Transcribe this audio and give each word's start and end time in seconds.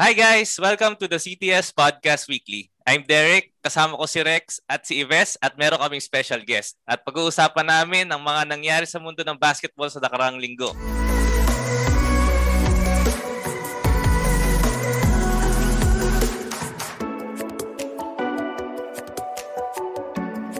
Hi 0.00 0.16
guys! 0.16 0.56
Welcome 0.56 0.96
to 0.96 1.04
the 1.04 1.20
CTS 1.20 1.76
Podcast 1.76 2.24
Weekly. 2.24 2.72
I'm 2.88 3.04
Derek, 3.04 3.52
kasama 3.60 4.00
ko 4.00 4.08
si 4.08 4.24
Rex 4.24 4.56
at 4.64 4.88
si 4.88 5.04
Ives 5.04 5.36
at 5.44 5.60
meron 5.60 5.76
kaming 5.76 6.00
special 6.00 6.40
guest. 6.40 6.80
At 6.88 7.04
pag-uusapan 7.04 7.68
namin 7.68 8.08
ang 8.08 8.24
mga 8.24 8.48
nangyari 8.48 8.88
sa 8.88 8.96
mundo 8.96 9.20
ng 9.20 9.36
basketball 9.36 9.92
sa 9.92 10.00
nakaraang 10.00 10.40
linggo. 10.40 10.72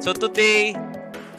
So 0.05 0.13
today, 0.13 0.77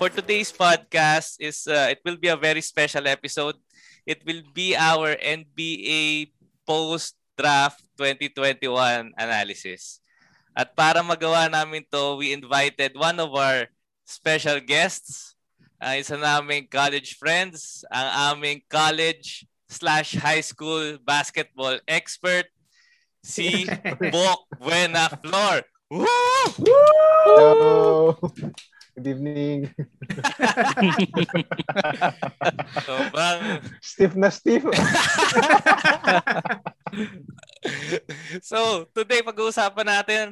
for 0.01 0.09
today's 0.09 0.49
podcast 0.49 1.37
is 1.37 1.69
uh, 1.69 1.93
it 1.93 2.01
will 2.01 2.17
be 2.17 2.33
a 2.33 2.39
very 2.41 2.65
special 2.65 3.05
episode. 3.05 3.61
It 4.09 4.25
will 4.25 4.41
be 4.57 4.73
our 4.73 5.13
NBA 5.21 6.33
post 6.65 7.20
draft 7.37 7.81
2021 7.97 9.13
analysis. 9.17 10.01
At 10.51 10.75
para 10.75 10.99
magawa 10.99 11.47
namin 11.47 11.87
to, 11.91 12.19
we 12.19 12.35
invited 12.35 12.99
one 12.99 13.19
of 13.19 13.31
our 13.31 13.71
special 14.03 14.59
guests, 14.59 15.35
uh, 15.79 15.95
isa 15.95 16.19
naming 16.19 16.67
college 16.67 17.15
friends, 17.15 17.87
ang 17.87 18.35
aming 18.35 18.59
college 18.67 19.47
slash 19.71 20.19
high 20.19 20.43
school 20.43 20.99
basketball 21.07 21.79
expert, 21.87 22.51
si 23.23 23.63
Bok 24.13 24.43
Buena 24.59 25.07
Flor. 25.23 25.63
Woo! 25.87 26.43
Hello! 27.25 28.19
Good 28.91 29.07
evening. 29.07 29.71
Sobrang 32.83 33.63
Stiff 33.79 34.19
na 34.19 34.27
stiff. 34.27 34.67
so, 38.51 38.87
today 38.91 39.23
pag-uusapan 39.23 39.87
natin 39.87 40.25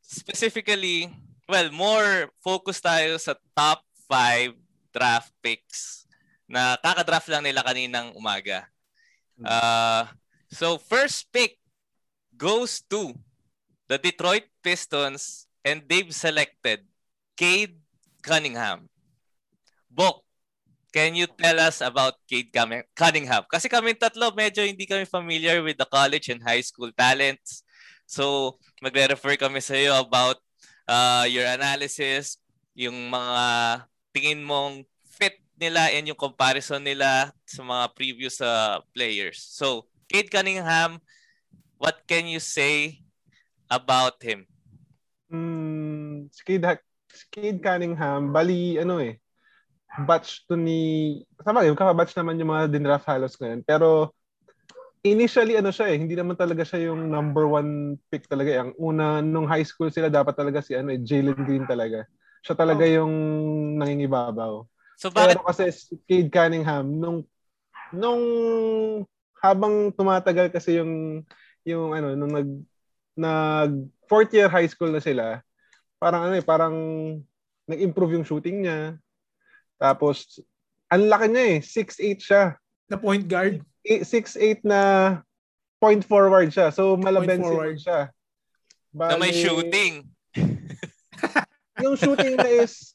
specifically, 0.00 1.10
well, 1.48 1.68
more 1.72 2.30
focus 2.40 2.80
tayo 2.80 3.18
sa 3.20 3.36
top 3.54 3.84
5 4.08 4.54
draft 4.94 5.32
picks 5.44 6.08
na 6.48 6.76
kaka-draft 6.78 7.28
lang 7.30 7.44
nila 7.44 7.64
kaninang 7.64 8.14
umaga. 8.14 8.68
Uh, 9.42 10.06
so, 10.50 10.78
first 10.78 11.26
pick 11.34 11.58
goes 12.34 12.82
to 12.86 13.14
the 13.86 13.98
Detroit 13.98 14.46
Pistons 14.62 15.46
and 15.64 15.82
they've 15.86 16.12
selected 16.14 16.84
Cade 17.36 17.78
Cunningham. 18.22 18.88
Bok, 19.90 20.23
can 20.94 21.18
you 21.18 21.26
tell 21.26 21.58
us 21.58 21.82
about 21.82 22.14
Cade 22.30 22.54
Cunningham? 22.94 23.42
Kasi 23.50 23.66
kami 23.66 23.98
tatlo, 23.98 24.30
medyo 24.30 24.62
hindi 24.62 24.86
kami 24.86 25.02
familiar 25.02 25.58
with 25.58 25.74
the 25.74 25.88
college 25.90 26.30
and 26.30 26.38
high 26.38 26.62
school 26.62 26.94
talents. 26.94 27.66
So, 28.06 28.54
magre-refer 28.78 29.34
kami 29.34 29.58
sa 29.58 29.74
iyo 29.74 29.90
about 29.98 30.38
uh, 30.86 31.26
your 31.26 31.50
analysis, 31.50 32.38
yung 32.78 33.10
mga 33.10 33.44
tingin 34.14 34.46
mong 34.46 34.86
fit 35.02 35.34
nila 35.58 35.90
and 35.90 36.06
yung 36.06 36.20
comparison 36.20 36.78
nila 36.78 37.34
sa 37.42 37.66
mga 37.66 37.90
previous 37.98 38.38
uh, 38.38 38.78
players. 38.94 39.42
So, 39.42 39.90
Cade 40.06 40.30
Cunningham, 40.30 41.02
what 41.74 42.06
can 42.06 42.30
you 42.30 42.38
say 42.38 43.02
about 43.66 44.22
him? 44.22 44.46
Mm, 45.26 46.30
si 46.30 46.46
Cade, 46.46 47.58
Cunningham, 47.58 48.30
bali, 48.30 48.78
ano 48.78 49.02
eh, 49.02 49.23
batch 50.02 50.42
to 50.50 50.58
ni, 50.58 51.22
tama 51.46 51.62
yun, 51.62 51.78
kaka-batch 51.78 52.18
naman 52.18 52.40
yung 52.42 52.50
mga 52.50 52.66
dinraft 52.66 53.06
halos 53.06 53.38
ngayon. 53.38 53.62
Pero, 53.62 54.10
initially, 55.04 55.54
ano 55.54 55.70
siya 55.70 55.92
eh, 55.92 56.00
hindi 56.00 56.18
naman 56.18 56.34
talaga 56.34 56.66
siya 56.66 56.90
yung 56.90 57.06
number 57.06 57.46
one 57.46 58.00
pick 58.10 58.26
talaga. 58.26 58.50
Eh. 58.50 58.60
Ang 58.64 58.72
una, 58.80 59.22
nung 59.22 59.46
high 59.46 59.62
school 59.62 59.92
sila, 59.92 60.10
dapat 60.10 60.34
talaga 60.34 60.64
si 60.64 60.74
ano 60.74 60.90
eh, 60.90 60.98
Jalen 60.98 61.38
Green 61.44 61.68
talaga. 61.68 62.08
Siya 62.42 62.56
talaga 62.58 62.82
oh. 62.82 62.92
yung 63.04 63.14
nangingibabaw. 63.78 64.66
So, 64.98 65.12
bakit? 65.12 65.38
Pero 65.38 65.46
kasi 65.46 65.70
si 65.70 65.94
Cade 66.08 66.32
Cunningham, 66.32 66.86
nung, 66.88 67.18
nung 67.94 68.22
habang 69.38 69.92
tumatagal 69.92 70.48
kasi 70.50 70.80
yung, 70.80 71.22
yung 71.62 71.92
ano, 71.92 72.16
nung 72.16 72.32
nag, 72.32 72.50
nag 73.14 73.72
fourth 74.08 74.32
year 74.32 74.48
high 74.48 74.66
school 74.66 74.90
na 74.90 75.04
sila, 75.04 75.44
parang 76.00 76.28
ano 76.28 76.34
eh, 76.34 76.44
parang 76.44 76.74
nag-improve 77.68 78.20
yung 78.20 78.26
shooting 78.26 78.64
niya. 78.64 78.96
Tapos, 79.84 80.40
ang 80.88 81.12
laki 81.12 81.28
niya 81.28 81.44
eh, 81.52 81.58
6'8 81.60 82.24
siya. 82.24 82.44
Na 82.88 82.96
point 82.96 83.24
guard? 83.28 83.60
6'8 83.84 84.64
na 84.64 84.80
point 85.76 86.00
forward 86.00 86.48
siya. 86.48 86.72
So, 86.72 86.96
malaben 86.96 87.44
siya. 87.76 88.08
Bale, 88.88 89.12
na 89.12 89.20
may 89.20 89.36
shooting. 89.36 90.08
yung 91.84 92.00
shooting 92.00 92.40
na 92.40 92.48
is 92.48 92.94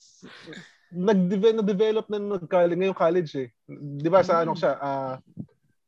nag-develop 0.90 2.10
na 2.10 2.18
nag-college, 2.18 2.80
ngayong 2.80 2.98
college 2.98 3.32
eh. 3.38 3.48
'Di 3.70 4.10
ba 4.10 4.26
sa 4.26 4.42
ano 4.42 4.58
siya, 4.58 4.74
uh, 4.80 5.16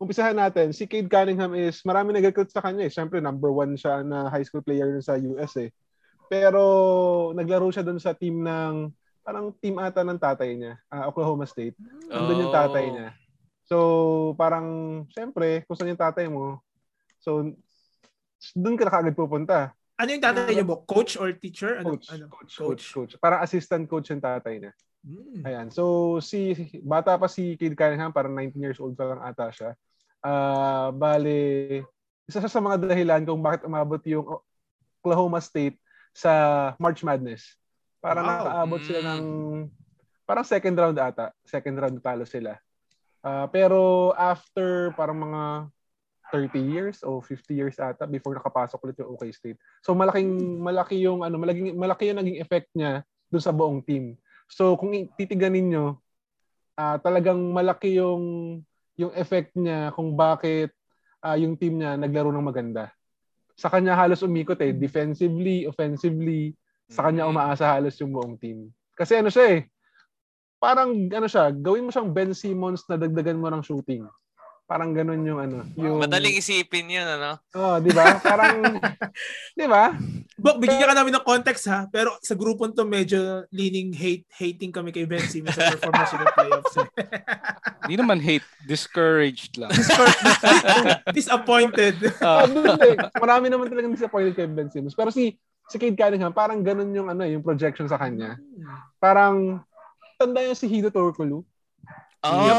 umpisahan 0.01 0.33
natin, 0.33 0.73
si 0.73 0.89
Cade 0.89 1.09
Cunningham 1.09 1.53
is, 1.53 1.85
marami 1.85 2.09
nag-recruit 2.09 2.49
sa 2.49 2.65
kanya 2.65 2.89
eh. 2.89 2.91
Siyempre, 2.93 3.21
number 3.21 3.53
one 3.53 3.77
siya 3.77 4.01
na 4.01 4.33
high 4.33 4.41
school 4.41 4.65
player 4.65 4.97
sa 4.97 5.13
US 5.13 5.53
eh. 5.61 5.69
Pero, 6.25 6.61
naglaro 7.37 7.69
siya 7.69 7.85
doon 7.85 8.01
sa 8.01 8.17
team 8.17 8.41
ng, 8.41 8.89
parang 9.21 9.53
team 9.61 9.77
ata 9.77 10.01
ng 10.01 10.19
tatay 10.19 10.57
niya, 10.57 10.73
uh, 10.89 11.09
Oklahoma 11.09 11.45
State. 11.45 11.77
Nandun 12.09 12.37
oh. 12.37 12.43
yung 12.47 12.55
tatay 12.55 12.85
niya. 12.91 13.09
So, 13.65 13.77
parang, 14.35 14.67
siyempre, 15.13 15.63
kung 15.63 15.77
saan 15.79 15.93
yung 15.93 16.03
tatay 16.03 16.27
mo, 16.27 16.59
so, 17.23 17.55
doon 18.57 18.75
ka 18.75 18.83
na 18.85 18.93
kagad 18.93 19.15
pupunta. 19.15 19.71
Ano 19.95 20.09
yung 20.11 20.25
tatay 20.25 20.51
niyo 20.57 20.65
mo? 20.65 20.75
Coach 20.83 21.15
or 21.15 21.31
teacher? 21.37 21.79
Ano, 21.79 21.95
coach, 21.95 22.09
ano? 22.11 22.25
coach, 22.27 22.53
coach, 22.57 22.83
coach. 22.91 23.13
Parang 23.21 23.45
assistant 23.45 23.85
coach 23.87 24.09
yung 24.11 24.23
tatay 24.23 24.59
niya. 24.59 24.73
Hmm. 25.01 25.45
Ayan. 25.45 25.67
So, 25.69 26.17
si, 26.19 26.53
bata 26.81 27.15
pa 27.15 27.29
si 27.29 27.55
Kid 27.55 27.77
Cunningham, 27.77 28.11
parang 28.11 28.33
19 28.33 28.57
years 28.57 28.81
old 28.81 28.97
pa 28.97 29.07
lang 29.07 29.21
ata 29.21 29.49
siya 29.53 29.71
uh, 30.25 30.89
bale, 30.93 31.83
isa 32.29 32.39
sa 32.45 32.61
mga 32.63 32.87
dahilan 32.87 33.21
kung 33.25 33.41
bakit 33.41 33.65
umabot 33.65 34.01
yung 34.05 34.25
Oklahoma 35.01 35.41
State 35.41 35.77
sa 36.13 36.73
March 36.77 37.01
Madness. 37.01 37.57
Para 38.01 38.19
wow. 38.19 38.27
nakaabot 38.27 38.81
sila 38.81 39.01
ng 39.05 39.23
parang 40.25 40.45
second 40.45 40.75
round 40.75 40.97
ata. 40.97 41.29
Second 41.45 41.77
round 41.77 41.97
talo 42.01 42.25
sila. 42.25 42.57
Uh, 43.21 43.45
pero 43.53 44.11
after 44.17 44.89
parang 44.97 45.21
mga 45.21 45.69
30 46.33 46.57
years 46.57 46.97
o 47.05 47.21
50 47.21 47.53
years 47.53 47.77
ata 47.77 48.09
before 48.09 48.33
nakapasok 48.33 48.81
ulit 48.81 48.97
yung 48.97 49.13
OK 49.13 49.29
State. 49.29 49.59
So 49.85 49.93
malaking 49.93 50.57
malaki 50.57 50.97
yung 51.05 51.21
ano 51.21 51.37
malaking 51.37 51.77
malaki 51.77 52.09
yung 52.09 52.17
naging 52.17 52.41
effect 52.41 52.73
niya 52.73 53.05
dun 53.29 53.43
sa 53.43 53.53
buong 53.53 53.85
team. 53.85 54.17
So 54.49 54.73
kung 54.79 54.95
titiganin 55.13 55.69
niyo 55.69 56.01
uh, 56.79 56.97
talagang 57.03 57.37
malaki 57.53 58.01
yung 58.01 58.23
yung 58.97 59.13
effect 59.13 59.53
niya 59.53 59.93
kung 59.93 60.17
bakit 60.17 60.73
uh, 61.21 61.37
yung 61.37 61.53
team 61.59 61.77
niya 61.77 61.99
naglaro 61.99 62.33
ng 62.33 62.47
maganda. 62.47 62.89
Sa 63.59 63.69
kanya 63.69 63.93
halos 63.93 64.25
umikot 64.25 64.57
eh, 64.63 64.73
defensively, 64.73 65.69
offensively, 65.69 66.57
sa 66.91 67.07
kanya 67.07 67.23
umaasa 67.23 67.71
halos 67.71 67.95
yung 68.03 68.11
buong 68.11 68.35
team. 68.35 68.67
Kasi 68.99 69.23
ano 69.23 69.31
siya 69.31 69.57
eh, 69.57 69.59
parang 70.59 70.91
ano 71.07 71.27
siya, 71.31 71.49
gawin 71.55 71.87
mo 71.87 71.89
siyang 71.89 72.11
Ben 72.11 72.35
Simmons 72.35 72.83
na 72.91 72.99
dagdagan 72.99 73.39
mo 73.39 73.47
ng 73.47 73.63
shooting. 73.63 74.03
Parang 74.71 74.95
ganun 74.95 75.19
yung 75.27 75.35
ano. 75.35 75.67
Yung... 75.75 75.99
Madaling 75.99 76.39
isipin 76.39 76.87
yun, 76.87 77.03
ano? 77.03 77.43
Oo, 77.59 77.75
oh, 77.75 77.77
di 77.83 77.91
ba? 77.91 78.15
Parang, 78.23 78.79
di 79.59 79.67
ba? 79.67 79.91
Bok, 80.39 80.63
bigyan 80.63 80.87
ka 80.87 80.95
namin 80.95 81.11
ng 81.19 81.27
context 81.27 81.67
ha, 81.67 81.91
pero 81.91 82.15
sa 82.23 82.39
grupon 82.39 82.71
to 82.71 82.87
medyo 82.87 83.43
leaning 83.51 83.91
hate, 83.91 84.23
hating 84.31 84.71
kami 84.71 84.95
kay 84.95 85.03
Ben 85.03 85.27
Simmons 85.27 85.59
sa 85.59 85.75
performance 85.75 86.15
ng 86.15 86.35
playoffs. 86.39 86.75
Hindi 87.83 87.95
naman 87.99 88.23
hate, 88.23 88.47
discouraged 88.63 89.59
lang. 89.59 89.75
disappointed. 91.19 91.99
Uh, 92.23 92.47
Marami 93.19 93.51
naman 93.51 93.67
talagang 93.67 93.91
disappointed 93.91 94.39
kay 94.39 94.47
Ben 94.47 94.71
Simmons. 94.71 94.95
Pero 94.95 95.11
si 95.11 95.35
si 95.71 95.79
Cade 95.79 95.95
Cunningham, 95.95 96.35
parang 96.35 96.59
ganun 96.59 96.91
yung 96.91 97.07
ano, 97.07 97.23
yung 97.23 97.39
projection 97.39 97.87
sa 97.87 97.95
kanya. 97.95 98.35
Parang 98.99 99.63
tanda 100.19 100.43
yung 100.43 100.59
si 100.59 100.67
Hito 100.67 100.91
Torkulu 100.91 101.47
Oh, 102.21 102.45
yep. 102.45 102.57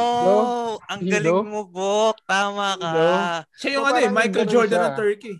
ang 0.90 1.00
galing 1.06 1.46
mo, 1.46 1.62
Bok. 1.70 2.18
Tama 2.26 2.74
ka. 2.82 2.90
Hido. 2.90 3.06
Siya 3.54 3.70
yung 3.78 3.86
so, 3.86 3.90
ano 3.94 3.98
eh, 4.02 4.10
Michael 4.10 4.48
Jordan 4.50 4.74
siya. 4.74 4.86
ng 4.90 4.98
Turkey. 4.98 5.34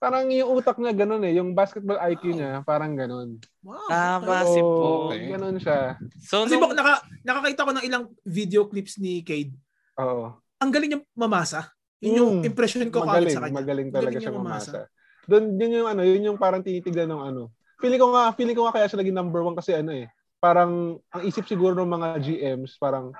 Parang 0.00 0.24
yung 0.32 0.48
utak 0.56 0.76
niya 0.80 0.92
ganun 0.96 1.24
eh. 1.28 1.36
Yung 1.36 1.52
basketball 1.52 2.00
IQ 2.00 2.40
niya, 2.40 2.64
parang 2.64 2.96
ganun. 2.96 3.36
Wow. 3.60 3.88
Tama 3.92 4.36
so, 4.48 4.48
si 4.48 4.60
Bok. 4.64 5.00
Okay. 5.12 5.28
Ganun 5.28 5.56
siya. 5.60 5.80
So, 6.24 6.48
Kasi 6.48 6.56
nung... 6.56 6.62
Bok, 6.64 6.72
naka, 6.72 7.04
nakakita 7.20 7.68
ko 7.68 7.72
ng 7.76 7.84
ilang 7.84 8.04
video 8.24 8.62
clips 8.64 8.96
ni 8.96 9.20
Cade. 9.20 9.52
Oo. 10.00 10.32
Ang 10.56 10.70
galing 10.72 10.96
niya 10.96 11.00
mamasa. 11.12 11.68
Yun 12.00 12.12
yung 12.16 12.32
mm, 12.40 12.48
impression 12.48 12.88
ko 12.88 13.04
magaling, 13.04 13.28
sa 13.28 13.44
kanya. 13.44 13.56
Magaling 13.60 13.88
talaga 13.92 14.08
magaling 14.08 14.24
siya 14.24 14.32
mamasa. 14.32 14.70
mamasa. 14.72 14.95
Doon, 15.26 15.58
yun 15.58 15.82
yung 15.82 15.88
ano, 15.90 16.02
yun 16.06 16.26
yung 16.32 16.38
parang 16.38 16.62
tinitignan 16.62 17.10
ng 17.10 17.22
ano. 17.22 17.42
Feeling 17.82 18.00
ko 18.00 18.08
nga, 18.14 18.32
feeling 18.32 18.56
ko 18.56 18.64
nga 18.66 18.74
kaya 18.80 18.86
siya 18.88 19.02
naging 19.02 19.18
number 19.18 19.42
one 19.42 19.58
kasi 19.58 19.76
ano 19.76 19.92
eh. 19.92 20.06
Parang, 20.40 21.02
ang 21.12 21.22
isip 21.26 21.44
siguro 21.44 21.74
ng 21.76 21.90
mga 21.90 22.08
GMs, 22.22 22.78
parang, 22.78 23.12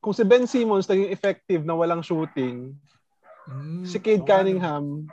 kung 0.00 0.16
si 0.16 0.24
Ben 0.24 0.48
Simmons 0.48 0.88
naging 0.88 1.12
effective 1.12 1.62
na 1.66 1.76
walang 1.76 2.00
shooting, 2.00 2.72
mm, 3.50 3.84
si 3.84 4.00
Cade 4.00 4.24
Cunningham 4.24 5.04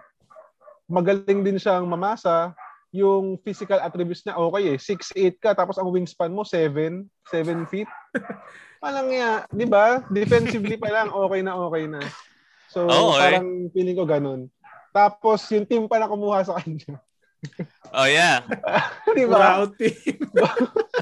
magaling 0.87 1.43
din 1.43 1.59
siyang 1.59 1.83
mamasa, 1.83 2.55
yung 2.95 3.35
physical 3.43 3.83
attributes 3.83 4.23
niya 4.23 4.39
okay 4.39 4.63
eh. 4.73 4.77
6'8 4.79 5.35
ka 5.43 5.51
tapos 5.51 5.75
ang 5.75 5.91
wingspan 5.91 6.31
mo 6.31 6.47
7, 6.47 7.03
7 7.27 7.67
feet. 7.67 7.91
Palang 8.83 9.11
nga, 9.11 9.43
'di 9.51 9.65
ba? 9.67 9.99
Defensively 10.07 10.79
pa 10.79 10.87
lang 10.89 11.11
okay 11.11 11.43
na 11.43 11.59
okay 11.59 11.83
na. 11.91 11.99
So 12.71 12.87
Oo, 12.87 13.19
eh. 13.19 13.35
parang 13.35 13.67
feeling 13.75 13.97
ko 13.99 14.07
ganun. 14.07 14.47
Tapos 14.97 15.45
yung 15.53 15.69
team 15.69 15.85
pa 15.85 16.01
na 16.01 16.09
kumuha 16.09 16.41
sa 16.41 16.57
kanya. 16.57 16.97
Oh, 17.93 18.09
yeah. 18.09 18.41
'Di 19.13 19.29
ba? 19.29 19.61
out 19.61 19.77
team. 19.77 20.17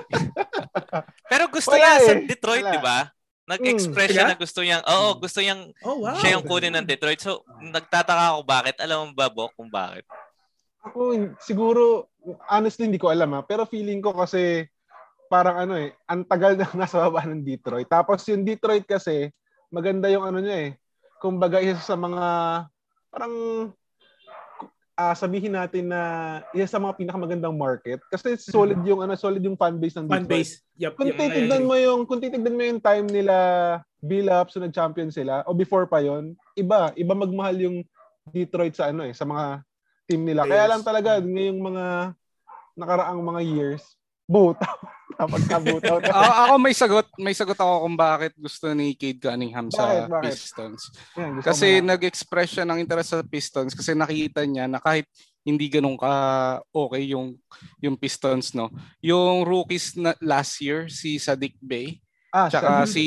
Pero 1.31 1.47
gusto 1.47 1.71
Wala 1.71 1.79
niya 1.79 1.93
sa 2.03 2.11
eh. 2.13 2.27
Detroit, 2.27 2.65
Wala. 2.65 2.73
di 2.75 2.81
ba? 2.83 2.97
Nag-express 3.45 4.09
Mm. 4.09 4.15
siya 4.17 4.25
na 4.25 4.35
gusto 4.35 4.59
niyang, 4.59 4.83
oo, 4.83 5.07
gusto 5.21 5.39
niyang 5.39 5.61
Oh, 5.85 6.01
wow. 6.01 6.17
siya 6.17 6.33
yung 6.35 6.43
kunin 6.43 6.73
ng 6.73 6.83
Detroit. 6.83 7.21
So, 7.21 7.45
nagtataka 7.61 8.33
ako 8.33 8.41
bakit. 8.41 8.75
Alam 8.81 8.97
mo 9.05 9.11
ba, 9.13 9.29
Bok, 9.29 9.53
kung 9.53 9.69
bakit? 9.69 10.01
Ako, 10.81 11.13
siguro, 11.39 12.09
honestly, 12.49 12.89
hindi 12.89 12.97
ko 12.97 13.13
alam 13.13 13.37
ha. 13.37 13.45
Pero 13.45 13.69
feeling 13.69 14.01
ko 14.01 14.17
kasi, 14.17 14.65
parang 15.29 15.61
ano 15.61 15.77
eh, 15.77 15.93
ang 16.09 16.25
tagal 16.25 16.57
na 16.57 16.65
nasa 16.81 17.05
baba 17.05 17.21
ng 17.25 17.45
Detroit. 17.45 17.85
Tapos 17.85 18.25
yung 18.27 18.41
Detroit 18.41 18.83
kasi, 18.83 19.29
maganda 19.69 20.09
yung 20.09 20.25
ano 20.25 20.41
niya 20.41 20.57
eh. 20.65 20.71
Kumbaga, 21.21 21.61
isa 21.61 21.77
sa 21.79 21.93
mga, 21.93 22.25
parang, 23.13 23.33
ah 24.95 25.11
sabihin 25.11 25.51
natin 25.51 25.91
na 25.91 26.01
isa 26.55 26.71
sa 26.71 26.79
mga 26.79 26.95
pinakamagandang 26.95 27.51
market 27.51 27.99
kasi 28.07 28.39
solid 28.39 28.79
yung 28.87 29.03
ano 29.03 29.11
solid 29.19 29.43
yung 29.43 29.59
fan 29.59 29.75
base 29.75 29.99
ng 29.99 30.07
Fan 30.07 30.23
Detroit. 30.23 30.39
base. 30.47 30.53
Yup, 30.79 30.95
Kung 30.95 31.11
yup, 31.11 31.19
I 31.19 31.21
titignan 31.27 31.63
mo 31.67 31.75
yung 31.75 32.07
kung 32.07 32.23
titignan 32.23 32.55
mo 32.55 32.63
yung 32.63 32.79
time 32.79 33.07
nila 33.11 33.35
build 33.99 34.31
up 34.31 34.47
so 34.47 34.63
nag-champion 34.63 35.11
sila 35.11 35.43
o 35.43 35.51
before 35.51 35.83
pa 35.83 35.99
yon, 35.99 36.31
iba, 36.55 36.95
iba 36.95 37.13
magmahal 37.13 37.59
yung 37.59 37.77
Detroit 38.31 38.73
sa 38.73 38.89
ano 38.89 39.05
eh, 39.05 39.13
sa 39.13 39.27
mga 39.27 39.61
team 40.09 40.25
nila. 40.25 40.47
Kaya 40.49 40.65
lang 40.65 40.81
talaga 40.81 41.21
ngayong 41.21 41.61
mga 41.61 41.85
nakaraang 42.75 43.21
mga 43.21 43.41
years, 43.45 43.83
butaw. 44.25 44.75
Kapag 45.15 45.43
kabutaw. 45.47 45.97
ako, 46.03 46.31
ako 46.43 46.53
may 46.59 46.75
sagot, 46.75 47.07
may 47.15 47.31
sagot 47.31 47.55
ako 47.55 47.87
kung 47.87 47.95
bakit 47.95 48.35
gusto 48.35 48.67
ni 48.75 48.91
Cade 48.99 49.21
Cunningham 49.21 49.71
sa 49.71 49.87
Bakit, 49.87 50.11
bakit? 50.11 50.33
Pistons. 50.35 50.81
Yan, 51.15 51.31
Kasi 51.39 51.79
nag-express 51.79 52.49
siya 52.59 52.65
ng 52.67 52.83
interest 52.83 53.15
sa 53.15 53.23
Pistons 53.23 53.71
kasi 53.71 53.95
nakita 53.95 54.43
niya 54.43 54.67
na 54.67 54.83
kahit 54.83 55.07
hindi 55.45 55.69
ganun 55.69 55.95
ka 55.95 56.11
okay 56.73 57.15
yung 57.15 57.37
yung 57.79 57.95
Pistons 57.95 58.51
no. 58.57 58.67
Yung 58.99 59.45
rookies 59.45 59.95
na 59.95 60.17
last 60.19 60.57
year 60.59 60.89
si 60.91 61.15
Sadiq 61.15 61.55
Bey 61.61 62.01
ah, 62.33 62.49
tsaka 62.51 62.83
sabi- 62.83 62.91
si 62.91 63.05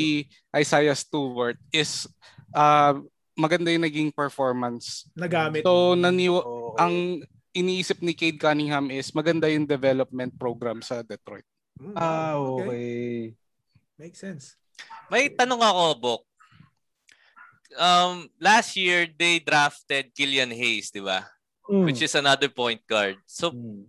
Isaiah 0.55 0.97
Stewart 0.97 1.59
is 1.69 2.07
uh, 2.55 2.97
maganda 3.37 3.69
yung 3.69 3.85
naging 3.85 4.09
performance. 4.09 5.05
Nagamit. 5.13 5.61
So 5.61 5.93
naniwa 5.93 6.41
Oo. 6.41 6.73
ang 6.79 7.21
iniisip 7.59 7.99
ni 7.99 8.15
Cade 8.15 8.39
Cunningham 8.39 8.87
is 8.89 9.11
maganda 9.11 9.51
yung 9.51 9.67
development 9.67 10.31
program 10.39 10.79
sa 10.79 11.03
Detroit. 11.03 11.43
Mm, 11.75 11.95
Ah, 11.95 12.35
wow, 12.39 12.63
okay. 12.63 13.35
Makes 13.99 14.19
sense. 14.19 14.43
May 15.11 15.27
tanong 15.27 15.59
ako, 15.59 15.83
Bok. 15.99 16.21
Um, 17.75 18.25
last 18.41 18.73
year, 18.73 19.05
they 19.05 19.37
drafted 19.37 20.09
Killian 20.15 20.49
Hayes, 20.49 20.89
di 20.89 21.03
ba? 21.03 21.27
Mm. 21.69 21.85
Which 21.85 22.01
is 22.01 22.15
another 22.17 22.49
point 22.49 22.81
guard. 22.87 23.19
So, 23.29 23.53
Mm. 23.53 23.85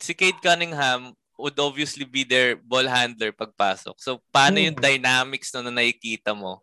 si 0.00 0.16
Cade 0.16 0.40
Cunningham 0.42 1.14
would 1.38 1.54
obviously 1.62 2.02
be 2.02 2.26
their 2.26 2.58
ball 2.58 2.88
handler 2.90 3.30
pagpasok. 3.30 3.94
So, 4.02 4.18
paano 4.34 4.58
yung 4.58 4.74
Hmm. 4.74 4.82
dynamics 4.82 5.54
na, 5.54 5.62
na 5.62 5.70
nakikita 5.70 6.34
mo? 6.34 6.58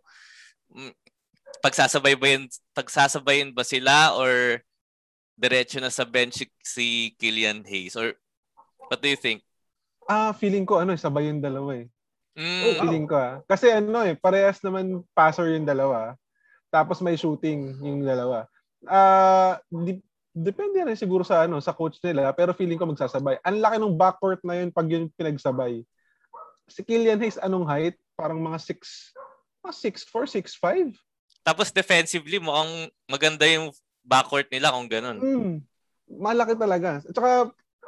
Mm, 0.67 0.91
Pagsasabay 1.63 2.13
ba 2.19 2.27
yun, 2.29 2.45
pagsasabayin 2.75 3.49
ba 3.49 3.63
sila 3.63 4.13
or 4.19 4.59
diretso 5.35 5.77
na 5.83 5.91
sa 5.91 6.07
bench 6.07 6.47
si- 6.63 7.13
Killian 7.19 7.61
Hayes? 7.67 7.95
Or 7.99 8.15
what 8.87 9.03
do 9.03 9.11
you 9.11 9.19
think? 9.19 9.43
Ah, 10.07 10.31
feeling 10.31 10.63
ko 10.63 10.79
ano, 10.79 10.95
sabay 10.95 11.27
yung 11.29 11.43
dalawa 11.43 11.83
eh. 11.83 11.87
Mm, 12.35 12.83
Feeling 12.83 13.05
ko 13.07 13.15
ah. 13.15 13.33
Kasi 13.47 13.71
ano 13.71 14.03
eh, 14.03 14.15
parehas 14.15 14.59
naman 14.59 15.03
passer 15.15 15.55
yung 15.55 15.67
dalawa. 15.67 16.15
Tapos 16.67 16.99
may 16.99 17.15
shooting 17.15 17.79
yung 17.79 18.03
dalawa. 18.03 18.47
Ah, 18.85 19.59
di- 19.71 20.03
depende 20.35 20.83
rin 20.83 20.99
siguro 20.99 21.23
sa 21.23 21.47
ano, 21.47 21.63
sa 21.63 21.71
coach 21.71 21.95
nila, 22.03 22.35
pero 22.35 22.51
feeling 22.51 22.75
ko 22.75 22.85
magsasabay. 22.87 23.39
Ang 23.43 23.63
laki 23.63 23.75
ng 23.79 23.95
backcourt 23.95 24.43
na 24.43 24.59
yun 24.59 24.69
pag 24.69 24.87
yun 24.91 25.07
pinagsabay. 25.15 25.79
Si 26.67 26.81
Killian 26.83 27.21
Hayes 27.21 27.39
anong 27.39 27.65
height? 27.65 27.95
Parang 28.19 28.39
mga 28.39 28.59
6 28.59 29.15
mga 29.65 29.73
6'4, 30.05 30.91
6'5. 30.91 30.93
Tapos 31.41 31.69
defensively, 31.73 32.37
mukhang 32.37 32.89
maganda 33.09 33.45
yung 33.49 33.73
backcourt 34.05 34.47
nila 34.53 34.71
kung 34.71 34.87
ganun. 34.87 35.17
Mm. 35.19 35.55
Malaki 36.21 36.53
talaga. 36.55 37.01
At 37.01 37.13
saka 37.17 37.31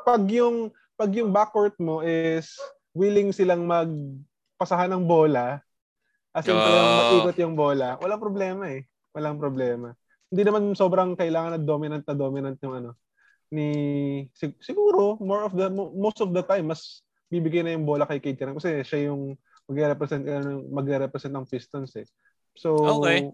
pag 0.04 0.24
yung 0.28 0.74
pag 0.98 1.14
yung 1.14 1.30
backcourt 1.30 1.78
mo 1.78 2.02
is 2.02 2.58
willing 2.98 3.30
silang 3.30 3.70
magpasahan 3.70 4.90
ng 4.98 5.06
bola, 5.06 5.62
as 6.34 6.44
in 6.50 6.58
Oo. 6.58 6.66
talagang 6.66 6.98
maikot 6.98 7.38
yung 7.38 7.56
bola, 7.56 7.96
walang 8.02 8.22
problema 8.22 8.64
eh. 8.74 8.90
Walang 9.14 9.38
problema. 9.38 9.94
Hindi 10.28 10.44
naman 10.44 10.74
sobrang 10.74 11.14
kailangan 11.14 11.56
na 11.56 11.62
dominant 11.62 12.04
na 12.04 12.18
dominant 12.18 12.58
yung 12.66 12.76
ano 12.82 12.92
ni 13.48 13.70
sig- 14.36 14.60
siguro 14.60 15.16
more 15.24 15.48
of 15.48 15.56
the 15.56 15.72
mo- 15.72 15.96
most 15.96 16.20
of 16.20 16.36
the 16.36 16.44
time 16.44 16.68
mas 16.68 17.00
bibigay 17.32 17.64
na 17.64 17.76
yung 17.76 17.88
bola 17.88 18.04
kay 18.04 18.20
Kate 18.20 18.36
Curran 18.40 18.60
kasi 18.60 18.84
siya 18.84 19.12
yung 19.12 19.40
magre-represent 19.68 20.24
ano, 20.28 20.64
magre-represent 20.72 21.32
ng 21.32 21.48
Pistons 21.48 21.92
eh. 22.00 22.08
So 22.56 22.76
Okay. 23.00 23.28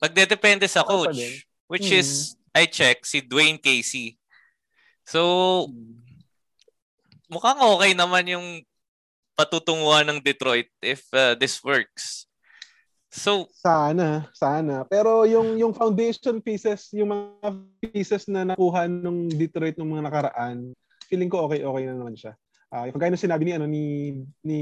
Nagdedepende 0.00 0.68
sa 0.68 0.84
pa 0.84 0.92
coach. 0.92 1.44
Which 1.74 1.90
Hmm. 1.90 1.98
is, 1.98 2.38
I 2.54 2.70
check, 2.70 3.02
si 3.02 3.18
Dwayne 3.18 3.58
Casey. 3.58 4.14
So, 5.02 5.66
mukhang 7.26 7.58
okay 7.58 7.98
naman 7.98 8.30
yung 8.30 8.46
patutunguhan 9.34 10.06
ng 10.06 10.22
Detroit 10.22 10.70
if 10.78 11.02
uh, 11.10 11.34
this 11.34 11.58
works. 11.66 12.30
So, 13.10 13.50
Sana, 13.50 14.30
sana. 14.30 14.86
Pero 14.86 15.26
yung 15.26 15.58
yung 15.58 15.74
foundation 15.74 16.38
pieces, 16.38 16.94
yung 16.94 17.10
mga 17.10 17.50
pieces 17.82 18.30
na 18.30 18.46
nakuha 18.46 18.86
nung 18.86 19.26
Detroit 19.26 19.74
nung 19.74 19.98
mga 19.98 20.06
nakaraan, 20.06 20.70
feeling 21.10 21.30
ko 21.30 21.50
okay 21.50 21.66
okay 21.66 21.90
na 21.90 21.98
naman 21.98 22.14
siya. 22.14 22.38
Ah, 22.70 22.86
uh, 22.86 22.94
kagaya 22.94 23.14
ng 23.14 23.24
sinabi 23.26 23.42
ni 23.46 23.52
ano 23.54 23.66
ni 23.66 23.84
ni 24.46 24.60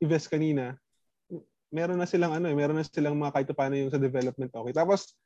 Ives 0.00 0.28
kanina, 0.28 0.76
meron 1.72 2.00
na 2.00 2.08
silang 2.08 2.32
ano, 2.36 2.48
eh, 2.48 2.56
meron 2.56 2.76
na 2.76 2.84
silang 2.84 3.16
mga 3.16 3.32
kahit 3.32 3.48
paano 3.56 3.76
yung 3.76 3.92
sa 3.92 4.00
development 4.00 4.52
okay. 4.52 4.72
Tapos 4.76 5.16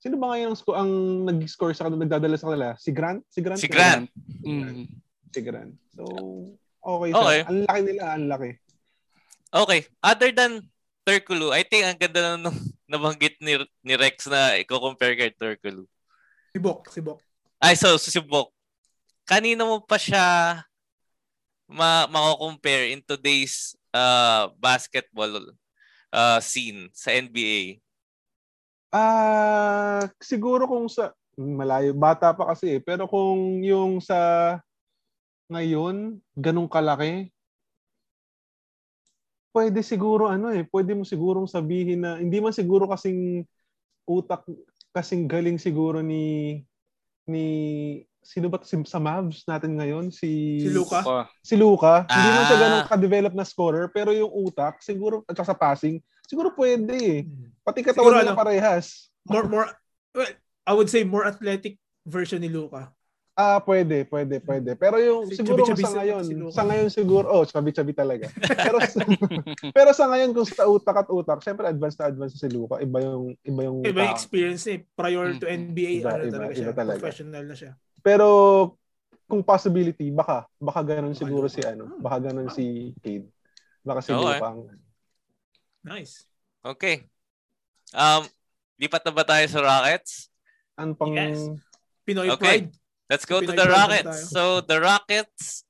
sino 0.00 0.16
ba 0.16 0.32
ngayon 0.32 0.48
ang, 0.50 0.58
sco- 0.58 0.78
ang 0.78 0.92
nag-score 1.28 1.76
sa 1.76 1.86
kanila, 1.86 2.08
nagdadala 2.08 2.36
sa 2.40 2.48
kanila? 2.48 2.68
Si 2.80 2.90
Grant? 2.90 3.20
Si 3.28 3.40
Grant? 3.44 3.60
si 3.60 3.68
Grant. 3.68 4.08
Mm. 4.40 4.88
Si 5.28 5.40
Grant. 5.44 5.72
So, 5.92 6.02
okay. 6.80 7.10
Okay. 7.12 7.38
Ang 7.44 7.58
laki 7.68 7.80
nila, 7.84 8.02
ang 8.16 8.26
laki. 8.32 8.50
Okay. 9.52 9.80
Other 10.00 10.32
than 10.32 10.64
Turkulu, 11.04 11.52
I 11.52 11.62
think 11.68 11.84
ang 11.84 12.00
ganda 12.00 12.20
na 12.20 12.40
nung 12.40 12.56
nabanggit 12.90 13.36
ni, 13.44 13.60
ni 13.84 13.94
Rex 13.94 14.24
na 14.26 14.56
i-compare 14.56 15.14
kay 15.20 15.30
Turkulu. 15.36 15.84
Si 16.50 16.58
Bok, 16.58 16.88
si 16.88 17.04
Bok. 17.04 17.20
Ay, 17.60 17.76
so, 17.76 17.92
susubok. 18.00 18.48
Kanina 19.28 19.68
mo 19.68 19.84
pa 19.84 20.00
siya 20.00 20.24
ma 21.70 22.10
mako-compare 22.10 22.90
in 22.90 23.04
today's 23.04 23.78
uh, 23.94 24.50
basketball 24.58 25.54
uh, 26.10 26.40
scene 26.42 26.88
sa 26.90 27.12
NBA? 27.14 27.84
Ah, 28.92 30.02
siguro 30.18 30.66
kung 30.66 30.90
sa 30.90 31.14
malayo 31.38 31.94
bata 31.94 32.34
pa 32.34 32.50
kasi 32.50 32.78
eh, 32.78 32.80
pero 32.82 33.06
kung 33.06 33.62
yung 33.62 34.02
sa 34.02 34.58
ngayon 35.46 36.18
ganung 36.34 36.66
kalaki 36.66 37.30
pwede 39.54 39.82
siguro 39.82 40.30
ano 40.30 40.50
eh, 40.54 40.62
pwede 40.70 40.94
mo 40.94 41.02
sigurong 41.06 41.46
sabihin 41.50 42.02
na 42.02 42.18
hindi 42.18 42.38
man 42.38 42.54
siguro 42.54 42.86
kasing 42.90 43.42
utak 44.06 44.46
kasing 44.94 45.26
galing 45.30 45.58
siguro 45.58 46.02
ni 46.02 46.58
ni 47.26 47.46
sino 48.22 48.50
ba 48.50 48.58
si 48.62 48.74
sa 48.86 48.98
Mavs 49.02 49.46
natin 49.46 49.74
ngayon 49.78 50.10
si 50.10 50.58
Si 50.60 50.70
Luka. 50.70 51.00
Si 51.40 51.54
Luka, 51.56 52.04
hindi 52.10 52.28
man 52.30 52.42
siya 52.46 52.56
Ah. 52.58 52.62
ganun 52.62 52.84
ka-develop 52.90 53.34
na 53.38 53.46
scorer, 53.46 53.86
pero 53.88 54.12
yung 54.12 54.28
utak, 54.28 54.82
siguro, 54.84 55.24
at 55.24 55.38
sa 55.40 55.56
passing, 55.56 56.02
siguro 56.30 56.54
pwede 56.54 56.94
eh. 56.94 57.20
Pati 57.60 57.82
Siguro 57.82 58.14
katawan 58.14 58.22
nila 58.22 58.32
ano? 58.32 58.38
parehas. 58.38 59.10
More, 59.26 59.50
more, 59.50 59.66
well, 60.14 60.30
I 60.62 60.72
would 60.72 60.86
say 60.86 61.02
more 61.02 61.26
athletic 61.26 61.74
version 62.06 62.38
ni 62.38 62.46
Luka. 62.48 62.94
Ah, 63.34 63.56
pwede, 63.58 64.04
pwede, 64.04 64.36
pwede. 64.38 64.76
Pero 64.76 65.00
yung 65.00 65.24
Si 65.26 65.40
siguro 65.40 65.64
chubby-chubby 65.64 65.80
sa 65.82 65.96
ngayon, 65.96 66.22
si 66.22 66.34
Luka. 66.36 66.52
sa 66.52 66.62
ngayon 66.68 66.88
siguro, 66.92 67.24
oh, 67.26 67.42
chubby-chubby 67.42 67.94
talaga. 67.96 68.28
pero 68.36 68.76
sa, 68.84 69.00
pero 69.76 69.90
sa 69.96 70.04
ngayon 70.12 70.30
kung 70.30 70.44
sa 70.44 70.68
utak 70.68 70.96
at 70.98 71.08
utak, 71.08 71.40
syempre 71.40 71.64
advanced 71.64 71.96
na 71.98 72.12
advanced 72.12 72.36
si 72.36 72.48
Luka. 72.52 72.78
Iba 72.78 73.00
yung 73.00 73.32
iba 73.40 73.60
yung 73.64 73.78
Iba 73.80 74.00
yung 74.06 74.12
experience 74.12 74.68
eh. 74.68 74.84
Prior 74.92 75.32
to. 75.40 75.48
NBA, 75.48 76.04
Iba, 76.04 76.20
ano 76.20 76.24
iba, 76.28 76.32
talaga 76.36 76.52
iba 76.52 76.60
siya. 76.60 76.76
talaga. 76.76 76.98
Professional 77.00 77.44
na 77.48 77.56
siya. 77.56 77.72
Pero 78.04 78.26
kung 79.24 79.40
possibility, 79.40 80.10
baka 80.12 80.44
baka 80.58 80.80
ganun 80.84 81.16
siguro 81.16 81.48
si 81.48 81.64
ano, 81.64 81.96
baka 81.96 82.28
ganun 82.28 82.52
si 82.52 82.92
Cade. 83.00 83.30
Baka 83.80 84.00
si 84.04 84.10
Okay. 84.12 84.20
Luka 84.36 84.46
ang 84.52 84.60
Nice. 85.82 86.28
Okay. 86.60 87.08
Um, 87.90 88.28
lipat 88.76 89.02
na 89.02 89.12
ba 89.12 89.24
tayo 89.24 89.44
sa 89.46 89.60
Rockets? 89.60 90.28
ang 90.74 90.96
pang 90.96 91.12
Yes. 91.12 91.44
Pinoy 92.02 92.32
Okay. 92.32 92.64
Pride. 92.64 92.70
Let's 93.04 93.24
go 93.24 93.36
to 93.38 93.44
Pinoy 93.44 93.52
the 93.54 93.66
Pride 93.66 93.76
Rockets. 94.00 94.30
So 94.30 94.42
the 94.60 94.78
Rockets 94.78 95.68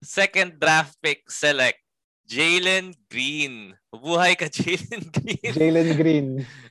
second 0.00 0.56
draft 0.56 0.96
pick 0.98 1.28
select 1.28 1.76
Jalen 2.24 2.96
Green. 3.06 3.76
Buhay 3.90 4.32
ka 4.34 4.48
Jalen 4.52 5.12
Green. 5.12 5.52
Jalen 5.52 5.88
Green. 5.94 6.28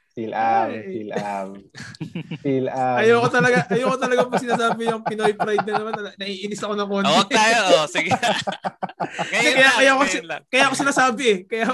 Feel 0.09 0.33
am, 0.33 0.69
feel 0.83 1.11
am. 1.13 1.49
Feel 2.41 2.67
am. 2.73 2.97
Ayoko 2.97 3.27
talaga, 3.29 3.69
ayoko 3.69 3.95
talaga 3.95 4.21
po 4.25 4.35
sinasabi 4.35 4.81
yung 4.89 5.05
Pinoy 5.05 5.31
Pride 5.31 5.63
na 5.63 5.73
naman. 5.77 5.93
Naiinis 6.17 6.59
ako 6.59 6.73
ng 6.73 6.89
konti. 6.89 7.05
Oh, 7.05 7.13
Huwag 7.13 7.29
tayo. 7.29 7.59
Oh, 7.75 7.85
sige. 7.85 8.09
ngayon 8.09 9.29
Kaya- 9.29 9.61
lang, 9.61 9.75
kaya 9.75 9.91
ako 9.91 10.01
ngayon 10.01 10.09
si- 10.11 10.25
lang. 10.25 10.41
Kaya 10.49 10.63
ako 10.65 10.73
sinasabi 10.75 11.23
eh. 11.23 11.39
Kaya 11.45 11.65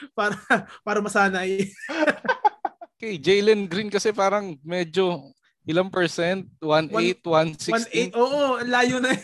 para 0.18 0.34
para 0.82 0.98
masanay. 1.00 1.62
Okay, 3.00 3.16
Jalen 3.16 3.64
Green 3.64 3.88
kasi 3.88 4.12
parang 4.12 4.60
medyo 4.60 5.32
ilang 5.64 5.88
percent? 5.88 6.44
1.8, 6.60 7.24
1.16? 7.24 8.12
1.8. 8.12 8.12
Oo, 8.12 8.60
layo 8.60 9.00
na. 9.00 9.08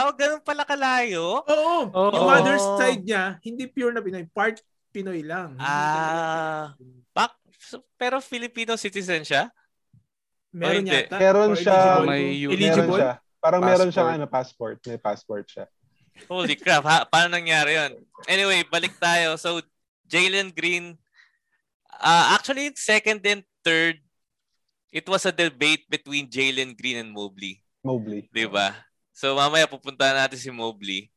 oh, 0.00 0.08
ganun 0.16 0.40
pala 0.40 0.64
kalayo. 0.64 1.44
Oo. 1.44 1.92
Oo. 1.92 2.16
Yung 2.16 2.28
mother's 2.32 2.64
side 2.80 3.04
niya, 3.04 3.36
hindi 3.44 3.68
pure 3.68 3.92
na 3.92 4.00
Pinoy. 4.00 4.24
Part 4.32 4.64
Pinoy 4.88 5.20
lang. 5.20 5.52
Ah. 5.60 6.72
Bak, 7.12 7.36
so- 7.60 7.84
pero 8.00 8.24
Filipino 8.24 8.72
citizen 8.80 9.20
siya? 9.20 9.52
Meron 10.48 10.88
yata. 10.88 11.20
Meron 11.20 11.52
siya. 11.52 11.76
eligible 11.76 12.08
May 12.08 12.24
U- 12.24 12.48
Meron 12.48 12.56
eligible? 12.56 13.00
siya. 13.04 13.12
Parang 13.36 13.60
meron 13.60 13.92
siyang 13.92 14.08
Passport. 14.08 14.16
ano, 14.16 14.24
passport. 14.32 14.76
May 14.88 14.96
passport 14.96 15.44
siya. 15.44 15.64
Holy 16.28 16.56
crap. 16.56 16.84
Ha? 16.84 17.08
Paano 17.08 17.34
nangyari 17.36 17.76
yun? 17.76 17.92
Anyway, 18.28 18.62
balik 18.68 18.94
tayo. 19.00 19.34
So, 19.40 19.64
Jalen 20.06 20.52
Green, 20.52 20.94
uh, 21.98 22.36
actually, 22.36 22.70
second 22.76 23.24
and 23.24 23.42
third, 23.64 23.96
it 24.92 25.08
was 25.08 25.24
a 25.24 25.32
debate 25.32 25.88
between 25.88 26.28
Jalen 26.28 26.76
Green 26.76 27.00
and 27.00 27.10
Mobley. 27.10 27.64
Mobley. 27.80 28.28
Di 28.28 28.44
ba? 28.44 28.76
So, 29.16 29.32
mamaya 29.32 29.64
pupunta 29.64 30.12
natin 30.12 30.36
si 30.36 30.52
Mobley. 30.52 31.08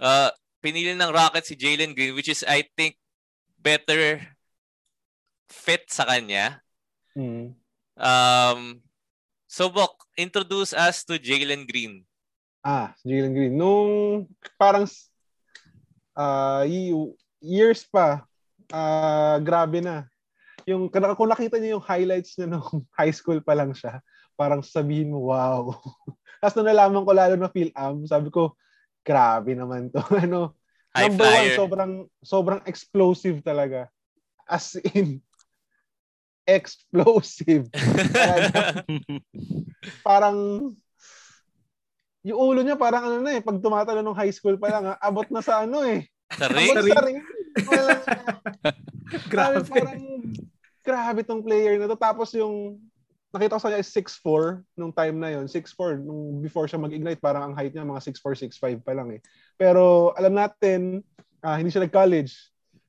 Uh, 0.00 0.32
pinili 0.64 0.96
ng 0.96 1.12
Rockets 1.12 1.52
si 1.52 1.54
Jalen 1.54 1.92
Green, 1.92 2.16
which 2.16 2.32
is, 2.32 2.40
I 2.48 2.64
think, 2.74 2.96
better 3.60 4.24
fit 5.52 5.84
sa 5.92 6.08
kanya. 6.08 6.64
Mm. 7.12 7.52
Um, 7.98 8.60
so, 9.44 9.68
Bok, 9.68 10.08
introduce 10.16 10.72
us 10.72 11.04
to 11.04 11.20
Jalen 11.20 11.68
Green. 11.68 12.07
Ah, 12.68 12.92
Jalen 13.00 13.32
Green. 13.32 13.56
Nung 13.56 14.28
parang 14.60 14.84
y- 16.68 17.16
years 17.40 17.88
pa, 17.88 18.28
ah 18.68 19.40
grabe 19.40 19.80
na. 19.80 20.04
Yung 20.68 20.92
kung 20.92 21.32
nakita 21.32 21.56
niyo 21.56 21.80
yung 21.80 21.86
highlights 21.88 22.36
niya 22.36 22.52
nung 22.52 22.68
high 23.00 23.14
school 23.14 23.40
pa 23.40 23.56
lang 23.56 23.72
siya, 23.72 24.04
parang 24.36 24.60
sabihin 24.60 25.16
mo, 25.16 25.32
wow. 25.32 25.72
Tapos 26.44 26.60
nung 26.60 26.68
nalaman 26.68 27.08
ko 27.08 27.12
lalo 27.16 27.34
na 27.40 27.48
Phil 27.48 27.72
Am, 27.72 28.04
sabi 28.04 28.28
ko, 28.28 28.52
grabe 29.00 29.56
naman 29.56 29.88
to. 29.88 30.04
ano, 30.28 30.52
High 30.92 31.08
number 31.08 31.24
one, 31.24 31.48
flyer. 31.48 31.56
sobrang, 31.56 31.92
sobrang 32.20 32.60
explosive 32.68 33.40
talaga. 33.40 33.88
As 34.44 34.76
in, 34.92 35.24
explosive. 36.44 37.72
Parang 40.04 40.36
yung 42.28 42.36
ulo 42.38 42.60
niya 42.60 42.76
parang 42.76 43.02
ano 43.02 43.16
na 43.24 43.32
eh, 43.32 43.40
pag 43.40 43.56
tumatalo 43.56 44.04
nung 44.04 44.12
high 44.14 44.30
school 44.30 44.60
pa 44.60 44.68
lang, 44.68 44.84
ah, 44.86 44.98
abot 45.00 45.24
na 45.32 45.40
sa 45.40 45.64
ano 45.64 45.80
eh. 45.82 46.04
Sa 46.36 46.44
Abot 46.44 46.60
ring? 46.76 46.92
sa 46.92 47.00
ring. 47.00 47.18
Grabe. 49.28 49.64
Parang 49.64 50.00
grabe 50.84 51.20
tong 51.24 51.40
player 51.40 51.76
na 51.76 51.88
to. 51.88 51.96
Tapos 51.96 52.32
yung 52.32 52.76
nakita 53.28 53.56
ko 53.56 53.60
sa 53.60 53.68
kanya 53.68 53.80
is 53.80 53.92
6'4 53.92 54.64
nung 54.72 54.88
time 54.90 55.16
na 55.16 55.28
yon 55.30 55.44
6'4 55.44 56.00
nung 56.00 56.40
before 56.40 56.64
siya 56.64 56.80
mag-ignite 56.80 57.20
parang 57.20 57.52
ang 57.52 57.54
height 57.54 57.76
niya 57.76 57.84
mga 57.84 58.00
6'4 58.00 58.48
6'5 58.48 58.80
pa 58.80 58.96
lang 58.96 59.12
eh 59.12 59.20
pero 59.52 60.16
alam 60.16 60.32
natin 60.32 61.04
ah, 61.38 61.56
hindi 61.56 61.68
siya 61.68 61.84
nag-college 61.84 62.32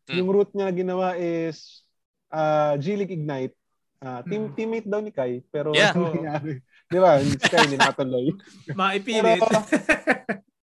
Hmm. 0.09 0.17
yung 0.17 0.31
route 0.33 0.49
niya 0.57 0.73
ginawa 0.73 1.13
is 1.13 1.85
ah, 2.33 2.73
G 2.75 2.97
League 2.97 3.13
Ignite 3.13 3.53
Ah, 3.99 4.23
team 4.23 4.47
Hmm. 4.47 4.55
teammate 4.55 4.87
daw 4.87 5.03
ni 5.03 5.11
Kai 5.11 5.43
pero 5.51 5.75
Yeah. 5.75 5.91
ano 5.93 6.15
nangyari 6.15 6.63
di 6.89 6.97
ba 6.97 7.21
si 7.21 7.37
Kai 7.37 7.69
hindi 7.69 7.77
nakatuloy 7.77 8.33
Maipilit. 8.79 9.21
pero, 9.21 9.45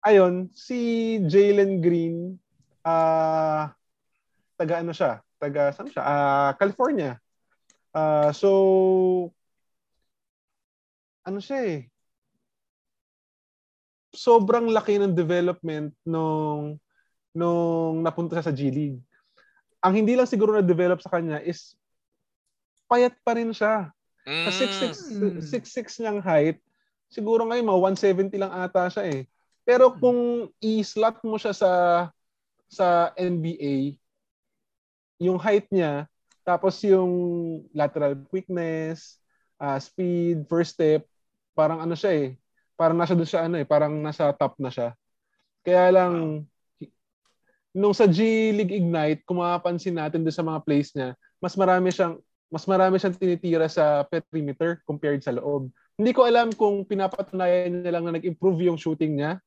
ayun, 0.02 0.50
si 0.50 0.78
Jalen 1.26 1.78
Green, 1.78 2.34
ah 2.82 3.70
taga 4.58 4.82
ano 4.82 4.90
siya? 4.90 5.20
Taga, 5.36 5.68
saan 5.70 5.92
siya? 5.92 6.02
Ah, 6.02 6.50
California. 6.56 7.20
Ah, 7.92 8.32
so, 8.32 9.28
ano 11.22 11.38
siya 11.44 11.58
eh? 11.66 11.80
Sobrang 14.16 14.72
laki 14.72 14.96
ng 14.96 15.12
development 15.12 15.92
nung 16.08 16.80
nung 17.36 18.00
napunta 18.00 18.40
siya 18.40 18.48
sa 18.48 18.56
G 18.56 18.72
League. 18.72 19.00
Ang 19.84 19.92
hindi 20.02 20.16
lang 20.16 20.24
siguro 20.24 20.56
na-develop 20.56 21.04
sa 21.04 21.12
kanya 21.12 21.36
is 21.44 21.76
payat 22.88 23.12
pa 23.20 23.36
rin 23.36 23.52
siya. 23.52 23.92
Mm. 24.26 24.50
6'6", 24.50 25.06
6'6 25.46 26.02
niyang 26.02 26.18
height, 26.18 26.58
siguro 27.06 27.46
ngayon 27.46 27.62
mga 27.62 27.80
170 27.94 28.42
lang 28.42 28.50
ata 28.50 28.90
siya 28.90 29.04
eh. 29.06 29.22
Pero 29.62 29.94
kung 29.94 30.50
i-slot 30.58 31.22
mo 31.22 31.38
siya 31.38 31.54
sa 31.54 31.70
sa 32.66 33.14
NBA, 33.14 33.94
yung 35.22 35.38
height 35.38 35.70
niya, 35.70 36.10
tapos 36.42 36.82
yung 36.82 37.10
lateral 37.70 38.18
quickness, 38.26 39.22
ah, 39.58 39.78
speed, 39.78 40.46
first 40.50 40.74
step, 40.74 41.06
parang 41.54 41.80
ano 41.82 41.94
siya 41.94 42.12
eh. 42.14 42.28
Parang 42.76 42.98
nasa 42.98 43.16
doon 43.16 43.30
siya 43.30 43.46
ano 43.48 43.56
eh, 43.56 43.66
parang 43.66 43.94
nasa 44.02 44.28
top 44.34 44.58
na 44.60 44.68
siya. 44.68 44.92
Kaya 45.64 45.88
lang 45.90 46.44
nung 47.76 47.92
sa 47.96 48.08
G 48.08 48.52
League 48.56 48.72
Ignite, 48.72 49.24
kung 49.28 49.40
mapapansin 49.40 49.96
natin 49.96 50.24
doon 50.24 50.36
sa 50.36 50.44
mga 50.44 50.60
plays 50.64 50.92
niya, 50.96 51.12
mas 51.40 51.56
marami 51.56 51.92
siyang 51.92 52.20
mas 52.46 52.64
marami 52.64 52.96
siyang 52.96 53.16
tinitira 53.16 53.66
sa 53.66 54.06
perimeter 54.06 54.78
compared 54.86 55.18
sa 55.20 55.34
loob. 55.34 55.66
Hindi 55.98 56.12
ko 56.12 56.24
alam 56.24 56.54
kung 56.54 56.86
pinapatunayan 56.86 57.82
niya 57.82 57.92
lang 57.92 58.04
na 58.06 58.14
nag-improve 58.16 58.70
yung 58.70 58.78
shooting 58.78 59.18
niya 59.18 59.42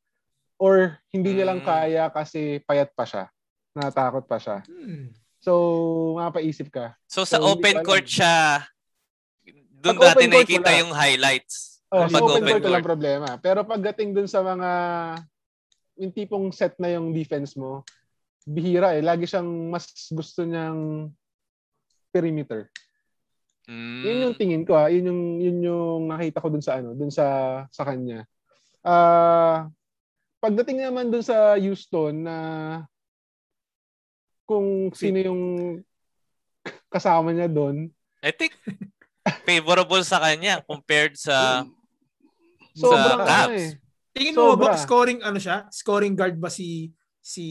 or 0.59 0.99
hindi 1.09 1.31
niya 1.31 1.47
lang 1.47 1.63
Mm. 1.63 1.67
kaya 1.67 2.03
kasi 2.11 2.59
payat 2.67 2.91
pa 2.91 3.07
siya. 3.07 3.31
Natatakot 3.71 4.27
pa 4.27 4.35
siya. 4.35 4.57
Hmm. 4.67 5.13
So, 5.39 5.53
mapaisip 6.19 6.67
ka. 6.67 6.99
So 7.07 7.23
sa 7.23 7.39
So, 7.39 7.55
open 7.55 7.79
court 7.79 8.03
siya, 8.03 8.67
doon 9.79 9.95
court, 9.95 10.19
nakikita 10.19 10.75
yung 10.83 10.91
highlights. 10.91 11.79
Oh, 11.87 12.03
Pag 12.05 12.19
open, 12.19 12.43
open 12.43 12.59
court, 12.59 12.75
court. 12.75 12.83
problema. 12.83 13.29
Pero 13.39 13.63
pagdating 13.63 14.11
dun 14.11 14.27
sa 14.27 14.43
mga 14.43 14.71
yung 15.95 16.11
tipong 16.11 16.51
set 16.51 16.75
na 16.75 16.91
yung 16.91 17.15
defense 17.15 17.55
mo, 17.55 17.87
bihira 18.43 18.95
eh. 18.95 19.01
Lagi 19.01 19.23
siyang 19.23 19.47
mas 19.71 19.87
gusto 20.11 20.43
niyang 20.43 21.07
perimeter. 22.11 22.67
Mm. 23.69 24.01
Yun 24.01 24.23
yung 24.25 24.35
tingin 24.35 24.63
ko 24.65 24.73
ah. 24.73 24.89
Yun 24.89 25.13
yung 25.13 25.21
yun 25.37 25.57
yung 25.61 26.01
nakita 26.09 26.41
ko 26.41 26.49
dun 26.49 26.65
sa 26.65 26.81
ano, 26.81 26.97
dun 26.97 27.13
sa 27.13 27.25
sa 27.69 27.85
kanya. 27.85 28.25
Ah, 28.81 29.69
pagdating 30.41 30.81
naman 30.81 31.13
dun 31.13 31.21
sa 31.21 31.53
Houston 31.61 32.25
na 32.25 32.35
kung 34.49 34.89
sino 34.97 35.21
yung 35.21 35.43
kasama 36.89 37.29
niya 37.29 37.45
doon, 37.45 37.93
I 38.25 38.33
think 38.33 38.57
favorable 39.45 40.01
sa 40.01 40.17
kanya 40.17 40.65
compared 40.65 41.13
sa 41.13 41.69
sobrang 42.73 43.21
sa 43.21 43.29
Cavs. 43.29 43.53
eh. 43.53 43.71
Tingin 44.09 44.33
mo 44.33 44.57
ba 44.57 44.73
scoring 44.73 45.21
ano 45.21 45.37
siya? 45.37 45.69
Scoring 45.69 46.17
guard 46.17 46.41
ba 46.41 46.49
si 46.49 46.89
si 47.21 47.45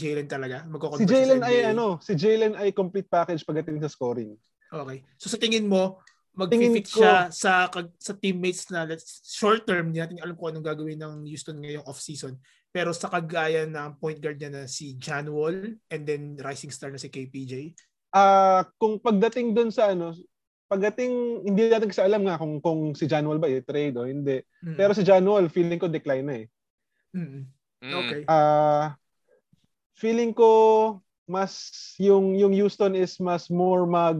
Jalen 0.00 0.24
talaga? 0.24 0.64
Si 0.96 1.04
Jalen 1.04 1.44
ay 1.44 1.68
ano, 1.68 2.00
si 2.00 2.16
Jalen 2.16 2.56
ay 2.56 2.72
complete 2.72 3.12
package 3.12 3.44
pagdating 3.44 3.84
sa 3.84 3.92
scoring. 3.92 4.32
Okay. 4.70 5.02
So 5.18 5.26
sa 5.26 5.38
tingin 5.38 5.66
mo, 5.66 5.98
mag-fit 6.34 6.86
ko- 6.86 7.02
siya 7.02 7.28
sa 7.34 7.66
kag- 7.68 7.94
sa 7.98 8.14
teammates 8.14 8.70
na 8.70 8.86
let's, 8.86 9.20
short 9.26 9.66
term, 9.66 9.90
hindi 9.90 9.98
natin 9.98 10.22
alam 10.22 10.38
kung 10.38 10.54
anong 10.54 10.66
gagawin 10.66 10.98
ng 11.02 11.26
Houston 11.26 11.58
ngayong 11.58 11.86
off-season. 11.86 12.38
Pero 12.70 12.94
sa 12.94 13.10
kagaya 13.10 13.66
ng 13.66 13.98
point 13.98 14.22
guard 14.22 14.38
niya 14.38 14.54
na 14.54 14.64
si 14.70 14.94
John 14.94 15.26
Wall 15.34 15.74
and 15.90 16.02
then 16.06 16.38
rising 16.38 16.70
star 16.70 16.94
na 16.94 17.02
si 17.02 17.10
KPJ. 17.10 17.74
Ah, 18.14 18.62
kung 18.78 19.02
pagdating 19.02 19.58
doon 19.58 19.74
sa 19.74 19.90
ano, 19.90 20.14
pagdating 20.70 21.42
hindi 21.50 21.66
natin 21.66 21.90
kasi 21.90 21.98
alam 21.98 22.22
nga 22.22 22.38
kung 22.38 22.62
kung 22.62 22.94
si 22.94 23.10
John 23.10 23.26
Wall 23.26 23.42
ba 23.42 23.50
i-trade 23.50 23.98
o 23.98 24.06
hindi. 24.06 24.38
Mm. 24.62 24.78
Pero 24.78 24.94
si 24.94 25.02
John 25.02 25.26
Wall 25.26 25.50
feeling 25.50 25.82
ko 25.82 25.90
decline 25.90 26.26
na 26.26 26.34
eh. 26.38 26.46
Mm. 27.10 27.42
Okay. 27.82 28.22
Ah, 28.30 28.94
feeling 29.98 30.30
ko 30.30 30.50
mas 31.26 31.70
yung 31.98 32.38
yung 32.38 32.54
Houston 32.54 32.94
is 32.94 33.18
mas 33.18 33.50
more 33.50 33.82
mag 33.82 34.18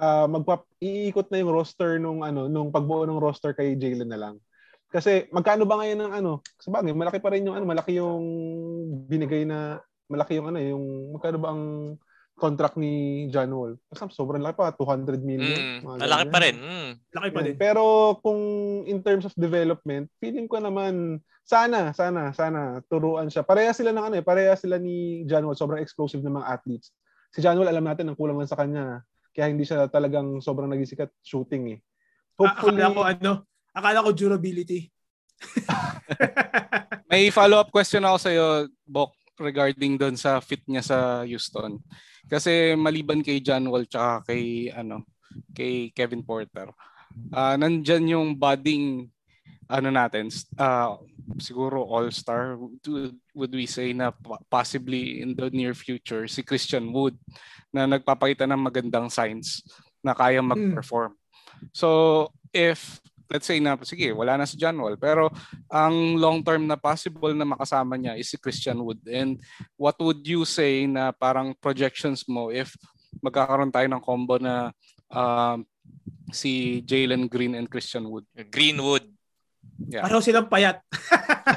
ah, 0.00 0.26
magpap 0.26 0.64
iikot 0.80 1.28
na 1.28 1.44
yung 1.44 1.52
roster 1.52 2.00
nung 2.00 2.24
ano 2.24 2.48
nung 2.48 2.72
pagbuo 2.72 3.04
ng 3.04 3.20
roster 3.20 3.52
kay 3.52 3.76
Jalen 3.76 4.08
na 4.08 4.18
lang. 4.18 4.36
Kasi 4.90 5.30
magkano 5.30 5.68
ba 5.68 5.78
ngayon 5.78 6.00
ng 6.02 6.12
ano? 6.18 6.32
Sa 6.58 6.74
bagay, 6.74 6.90
malaki 6.90 7.22
pa 7.22 7.30
rin 7.30 7.46
yung 7.46 7.54
ano, 7.54 7.68
malaki 7.68 8.00
yung 8.00 8.24
binigay 9.06 9.46
na 9.46 9.78
malaki 10.10 10.42
yung 10.42 10.50
ano, 10.50 10.58
yung 10.58 11.14
magkano 11.14 11.38
ba 11.38 11.48
ang 11.54 11.62
contract 12.40 12.80
ni 12.80 13.28
John 13.28 13.52
Wall. 13.52 13.76
Kasi 13.92 14.10
sobrang 14.16 14.42
laki 14.42 14.56
pa, 14.56 14.72
200 14.74 15.20
million. 15.20 15.84
Mm, 15.84 16.00
laki 16.00 16.26
pa 16.32 16.38
rin. 16.40 16.56
Mm. 16.56 16.90
Laki 17.12 17.28
pa 17.30 17.40
din. 17.44 17.54
Pero 17.60 18.16
kung 18.24 18.40
in 18.88 19.04
terms 19.04 19.28
of 19.28 19.36
development, 19.36 20.08
feeling 20.18 20.48
ko 20.48 20.58
naman 20.58 21.20
sana, 21.44 21.92
sana, 21.92 22.32
sana 22.32 22.80
turuan 22.88 23.28
siya. 23.28 23.44
Pareha 23.44 23.76
sila 23.76 23.92
ng 23.92 24.04
ano 24.10 24.14
eh, 24.16 24.24
pareha 24.24 24.56
sila 24.56 24.80
ni 24.80 25.22
John 25.28 25.44
Wall, 25.44 25.58
sobrang 25.58 25.84
explosive 25.84 26.24
ng 26.24 26.40
mga 26.40 26.48
athletes. 26.48 26.90
Si 27.30 27.44
John 27.44 27.60
Wall 27.60 27.70
alam 27.70 27.84
natin 27.84 28.10
ang 28.10 28.16
kulang 28.18 28.40
lang 28.40 28.50
sa 28.50 28.58
kanya. 28.58 29.04
Kaya 29.30 29.50
hindi 29.50 29.62
siya 29.62 29.86
talagang 29.86 30.42
sobrang 30.42 30.70
nagisikat 30.70 31.10
shooting 31.22 31.76
eh. 31.76 31.78
Hopefully, 32.34 32.82
akala 32.82 32.96
ko 32.96 33.02
ano, 33.04 33.32
akala 33.70 34.04
ko 34.06 34.10
durability. 34.16 34.90
May 37.10 37.30
follow-up 37.30 37.70
question 37.70 38.04
ako 38.04 38.16
sa 38.18 38.30
iyo, 38.30 38.46
Bok, 38.84 39.14
regarding 39.40 39.96
doon 39.96 40.16
sa 40.18 40.38
fit 40.42 40.60
niya 40.66 40.84
sa 40.84 40.98
Houston. 41.24 41.80
Kasi 42.28 42.76
maliban 42.76 43.24
kay 43.24 43.40
John 43.40 43.66
Wall 43.70 43.88
tsaka 43.88 44.30
kay 44.30 44.68
ano, 44.70 45.06
kay 45.54 45.90
Kevin 45.94 46.22
Porter. 46.22 46.70
Uh, 47.34 47.58
nandyan 47.58 48.06
yung 48.06 48.28
budding 48.38 49.10
ano 49.70 49.88
natin, 49.90 50.26
uh, 50.58 50.98
siguro 51.38 51.86
all-star 51.86 52.58
would 52.58 53.54
we 53.54 53.70
say 53.70 53.94
na 53.94 54.10
possibly 54.50 55.22
in 55.22 55.38
the 55.38 55.46
near 55.54 55.78
future 55.78 56.26
si 56.26 56.42
Christian 56.42 56.90
Wood 56.90 57.14
na 57.70 57.86
nagpapakita 57.86 58.46
ng 58.46 58.60
magandang 58.60 59.06
signs 59.08 59.62
na 60.02 60.14
kaya 60.14 60.42
hmm. 60.42 60.50
mag-perform. 60.50 61.14
So 61.70 62.28
if 62.50 62.98
let's 63.30 63.46
say 63.46 63.62
na 63.62 63.78
sige, 63.86 64.10
wala 64.10 64.34
na 64.34 64.44
si 64.44 64.58
John 64.58 64.74
Wall 64.82 64.98
pero 64.98 65.30
ang 65.70 66.18
long 66.18 66.42
term 66.42 66.66
na 66.66 66.74
possible 66.74 67.30
na 67.30 67.46
makasama 67.46 67.94
niya 67.94 68.18
is 68.18 68.34
si 68.34 68.36
Christian 68.36 68.82
Wood. 68.82 68.98
And 69.06 69.38
what 69.78 69.94
would 70.02 70.26
you 70.26 70.42
say 70.42 70.90
na 70.90 71.14
parang 71.14 71.54
projections 71.62 72.26
mo 72.26 72.50
if 72.50 72.74
magkakaroon 73.22 73.70
tayo 73.70 73.86
ng 73.86 74.02
combo 74.02 74.42
na 74.42 74.74
uh, 75.14 75.56
si 76.34 76.82
Jalen 76.82 77.30
Green 77.30 77.54
and 77.54 77.70
Christian 77.70 78.10
Wood? 78.10 78.26
Greenwood. 78.50 79.06
Yeah. 79.88 80.04
Pareho 80.04 80.20
silang 80.20 80.46
payat. 80.46 80.84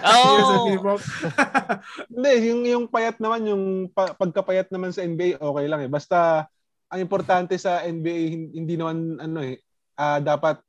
oh! 0.07 0.71
Hindi, 2.13 2.31
yung, 2.47 2.61
yung 2.63 2.85
payat 2.87 3.19
naman, 3.19 3.43
yung 3.45 3.63
pa, 3.91 4.15
pagkapayat 4.15 4.71
naman 4.71 4.95
sa 4.95 5.03
NBA, 5.03 5.43
okay 5.43 5.65
lang 5.67 5.81
eh. 5.83 5.91
Basta, 5.91 6.47
ang 6.87 6.99
importante 7.03 7.53
sa 7.59 7.83
NBA, 7.83 8.55
hindi 8.55 8.75
naman, 8.79 9.19
ano 9.19 9.43
eh, 9.43 9.59
uh, 9.99 10.23
dapat 10.23 10.63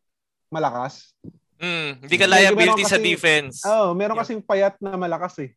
malakas. 0.50 1.14
Mm, 1.62 2.04
hindi 2.04 2.16
ka 2.18 2.26
liability 2.26 2.82
kasi, 2.84 2.92
sa 2.92 2.98
defense. 2.98 3.56
Oh, 3.62 3.94
meron 3.94 4.18
yep. 4.18 4.22
kasing 4.26 4.42
payat 4.42 4.74
na 4.82 4.98
malakas 4.98 5.34
eh. 5.38 5.50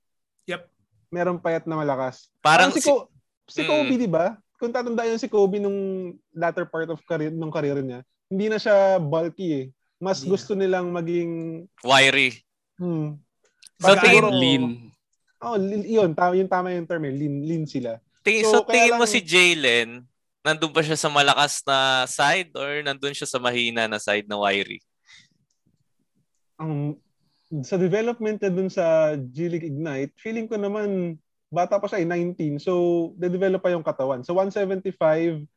Yep. 0.45 0.61
Meron 1.09 1.41
payat 1.41 1.65
na 1.65 1.75
malakas. 1.81 2.29
Parang 2.45 2.69
si, 2.69 2.79
Ko- 2.85 3.09
si 3.49 3.65
mm. 3.65 3.67
Kobe, 3.67 3.93
di 3.97 4.09
ba? 4.09 4.37
Kung 4.57 4.73
tatandaan 4.73 5.17
si 5.17 5.29
Kobe 5.29 5.57
nung 5.57 6.13
latter 6.33 6.65
part 6.69 6.89
of 6.93 7.01
career, 7.05 7.33
nung 7.33 7.53
career 7.53 7.81
niya, 7.81 8.01
hindi 8.27 8.47
na 8.51 8.59
siya 8.59 8.99
bulky 8.99 9.47
eh 9.53 9.65
mas 9.97 10.21
yeah. 10.21 10.29
gusto 10.29 10.53
nilang 10.53 10.93
maging 10.93 11.65
wiry. 11.81 12.41
Hmm. 12.77 13.17
So 13.81 13.93
tingin 13.97 14.29
lean. 14.33 14.65
Oh, 15.37 15.53
yun, 15.61 16.17
tama 16.17 16.33
yung 16.33 16.49
tama 16.49 16.73
yung 16.73 16.89
term, 16.89 17.05
eh. 17.05 17.13
lean, 17.13 17.45
lean 17.45 17.65
sila. 17.69 18.01
Tingin, 18.25 18.49
so, 18.49 18.65
so 18.65 18.65
tingin 18.65 18.97
lang, 18.97 19.01
mo 19.01 19.05
si 19.05 19.21
Jalen, 19.21 20.01
nandun 20.41 20.73
ba 20.73 20.81
siya 20.81 20.97
sa 20.97 21.13
malakas 21.13 21.61
na 21.61 22.09
side 22.09 22.49
or 22.57 22.81
nandun 22.81 23.13
siya 23.13 23.29
sa 23.29 23.37
mahina 23.37 23.85
na 23.85 24.01
side 24.01 24.25
na 24.25 24.41
wiry? 24.41 24.81
Ang 26.57 26.97
um, 26.97 27.61
sa 27.61 27.77
development 27.77 28.41
na 28.41 28.51
dun 28.51 28.67
sa 28.67 29.13
G 29.15 29.47
League 29.47 29.69
Ignite, 29.69 30.11
feeling 30.17 30.49
ko 30.49 30.57
naman 30.57 31.15
bata 31.47 31.79
pa 31.79 31.87
siya 31.87 32.03
eh, 32.03 32.07
19. 32.07 32.59
So, 32.59 32.73
de-develop 33.15 33.63
pa 33.63 33.71
yung 33.71 33.85
katawan. 33.85 34.19
So, 34.25 34.35
175 34.35 35.47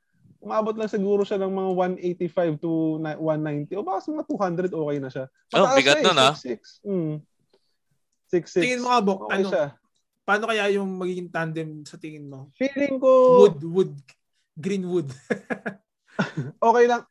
umabot 0.40 0.73
lang 0.73 0.88
siguro 0.88 1.23
siya 1.23 1.37
ng 1.37 1.52
mga 1.52 1.70
185 2.00 2.64
to 2.64 2.97
190 2.97 3.76
o 3.76 3.85
baka 3.85 4.09
mga 4.09 4.26
200 4.73 4.73
okay 4.73 4.99
na 4.99 5.11
siya. 5.12 5.25
oh, 5.54 5.68
bigat 5.76 6.00
nun 6.00 6.16
ah. 6.16 6.32
6'6". 6.32 6.80
Mm. 6.88 7.14
6'6". 8.32 8.64
Tingin 8.64 8.80
mo 8.80 8.88
nga, 8.88 9.00
Bok, 9.04 9.21
okay 9.28 9.36
ano, 9.36 9.49
siya. 9.52 9.67
paano 10.25 10.45
kaya 10.49 10.64
yung 10.73 10.88
magiging 10.97 11.28
tandem 11.28 11.84
sa 11.84 12.00
tingin 12.00 12.26
mo? 12.26 12.49
Feeling 12.56 12.97
ko... 12.97 13.10
Wood, 13.45 13.60
wood, 13.60 13.95
greenwood. 14.56 15.12
okay 16.69 16.84
lang. 16.88 17.04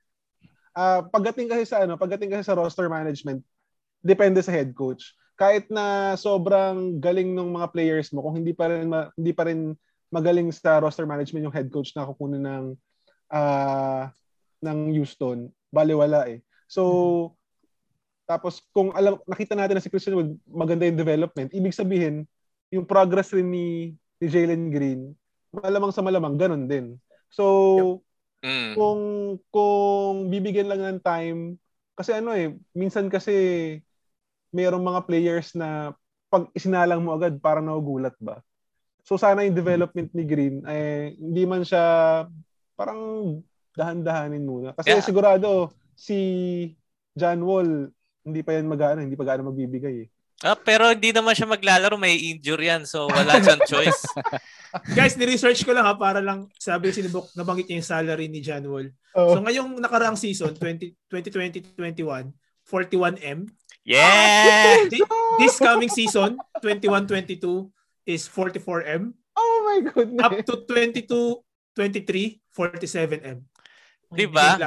Uh, 0.74 1.06
pagdating 1.14 1.52
kasi 1.52 1.70
sa 1.70 1.86
ano, 1.86 2.00
pagdating 2.02 2.34
kasi 2.34 2.50
sa 2.50 2.58
roster 2.58 2.90
management, 2.90 3.46
depende 4.02 4.42
sa 4.42 4.54
head 4.56 4.74
coach. 4.74 5.14
Kahit 5.38 5.70
na 5.70 6.18
sobrang 6.18 6.98
galing 6.98 7.32
ng 7.36 7.50
mga 7.56 7.68
players 7.72 8.10
mo, 8.10 8.26
kung 8.26 8.42
hindi 8.42 8.58
pa 8.58 8.72
rin 8.72 8.90
ma, 8.90 9.12
hindi 9.14 9.32
pa 9.36 9.46
rin 9.48 9.76
magaling 10.10 10.50
sa 10.50 10.82
roster 10.82 11.06
management 11.06 11.46
yung 11.46 11.56
head 11.56 11.70
coach 11.70 11.94
na 11.94 12.08
kukunin 12.10 12.42
ng 12.42 12.66
uh, 13.32 14.10
ng 14.60 14.80
Houston, 14.94 15.50
baliwala 15.72 16.28
eh. 16.28 16.44
So, 16.70 17.34
tapos 18.30 18.62
kung 18.70 18.94
alam 18.94 19.18
nakita 19.26 19.58
natin 19.58 19.80
na 19.80 19.84
si 19.84 19.90
Christian 19.90 20.14
Wood 20.14 20.32
maganda 20.46 20.86
yung 20.86 21.00
development, 21.00 21.50
ibig 21.56 21.74
sabihin 21.74 22.30
yung 22.70 22.86
progress 22.86 23.34
rin 23.34 23.50
ni, 23.50 23.98
ni 24.22 24.26
Jalen 24.30 24.70
Green, 24.70 25.18
malamang 25.50 25.90
sa 25.90 26.06
malamang 26.06 26.38
ganun 26.38 26.70
din. 26.70 27.02
So, 27.34 27.46
yep. 28.42 28.50
mm. 28.50 28.72
kung 28.78 29.02
kung 29.50 30.30
bibigyan 30.30 30.70
lang 30.70 30.82
ng 30.86 31.02
time 31.02 31.58
kasi 31.98 32.16
ano 32.16 32.32
eh, 32.32 32.54
minsan 32.72 33.10
kasi 33.10 33.34
mayroong 34.54 34.86
mga 34.86 35.02
players 35.10 35.52
na 35.58 35.92
pag 36.30 36.48
isinalang 36.54 37.02
mo 37.02 37.18
agad 37.18 37.36
parang 37.42 37.66
nagugulat 37.66 38.14
ba. 38.22 38.40
So 39.04 39.18
sana 39.18 39.42
yung 39.42 39.58
development 39.58 40.14
ni 40.14 40.24
Green 40.24 40.62
eh 40.70 41.18
hindi 41.18 41.44
man 41.50 41.66
siya 41.66 42.24
parang 42.80 43.00
dahan-dahanin 43.76 44.48
muna. 44.48 44.72
Kasi 44.80 44.96
yeah. 44.96 45.04
sigurado 45.04 45.76
si 46.00 46.18
John 47.12 47.44
Wall 47.44 47.92
hindi 48.24 48.40
pa 48.40 48.56
yan 48.56 48.72
mag 48.72 48.80
hindi 48.96 49.20
pa 49.20 49.28
gaano 49.28 49.52
magbibigay 49.52 50.08
eh. 50.08 50.10
Ah, 50.40 50.56
pero 50.56 50.88
hindi 50.88 51.12
naman 51.12 51.36
siya 51.36 51.52
maglalaro, 51.52 52.00
may 52.00 52.16
injury 52.16 52.72
yan. 52.72 52.88
So, 52.88 53.12
wala 53.12 53.44
siyang 53.44 53.60
choice. 53.68 54.08
Guys, 54.96 55.20
ni-research 55.20 55.68
ko 55.68 55.76
lang 55.76 55.84
ha, 55.84 55.92
para 56.00 56.24
lang 56.24 56.48
sabi 56.56 56.96
si 56.96 57.04
Nibok, 57.04 57.28
nabanggit 57.36 57.68
niya 57.68 57.84
yung 57.84 57.92
salary 57.92 58.32
ni 58.32 58.40
John 58.40 58.64
Wall. 58.72 58.88
Oh. 59.20 59.36
So, 59.36 59.44
ngayong 59.44 59.84
nakaraang 59.84 60.16
season, 60.16 60.56
20, 60.56 60.96
2020-21, 61.12 62.32
41M. 62.64 63.52
Yeah! 63.84 64.88
This, 64.88 65.04
this 65.44 65.56
coming 65.60 65.92
season, 65.92 66.40
21-22, 66.64 67.68
is 68.08 68.24
44M. 68.32 69.12
Oh 69.36 69.56
my 69.68 69.92
goodness. 69.92 70.24
Up 70.24 70.40
to 70.48 70.64
22 70.64 71.44
23, 71.80 72.44
47M. 72.52 73.40
Di 74.12 74.28
ba? 74.28 74.60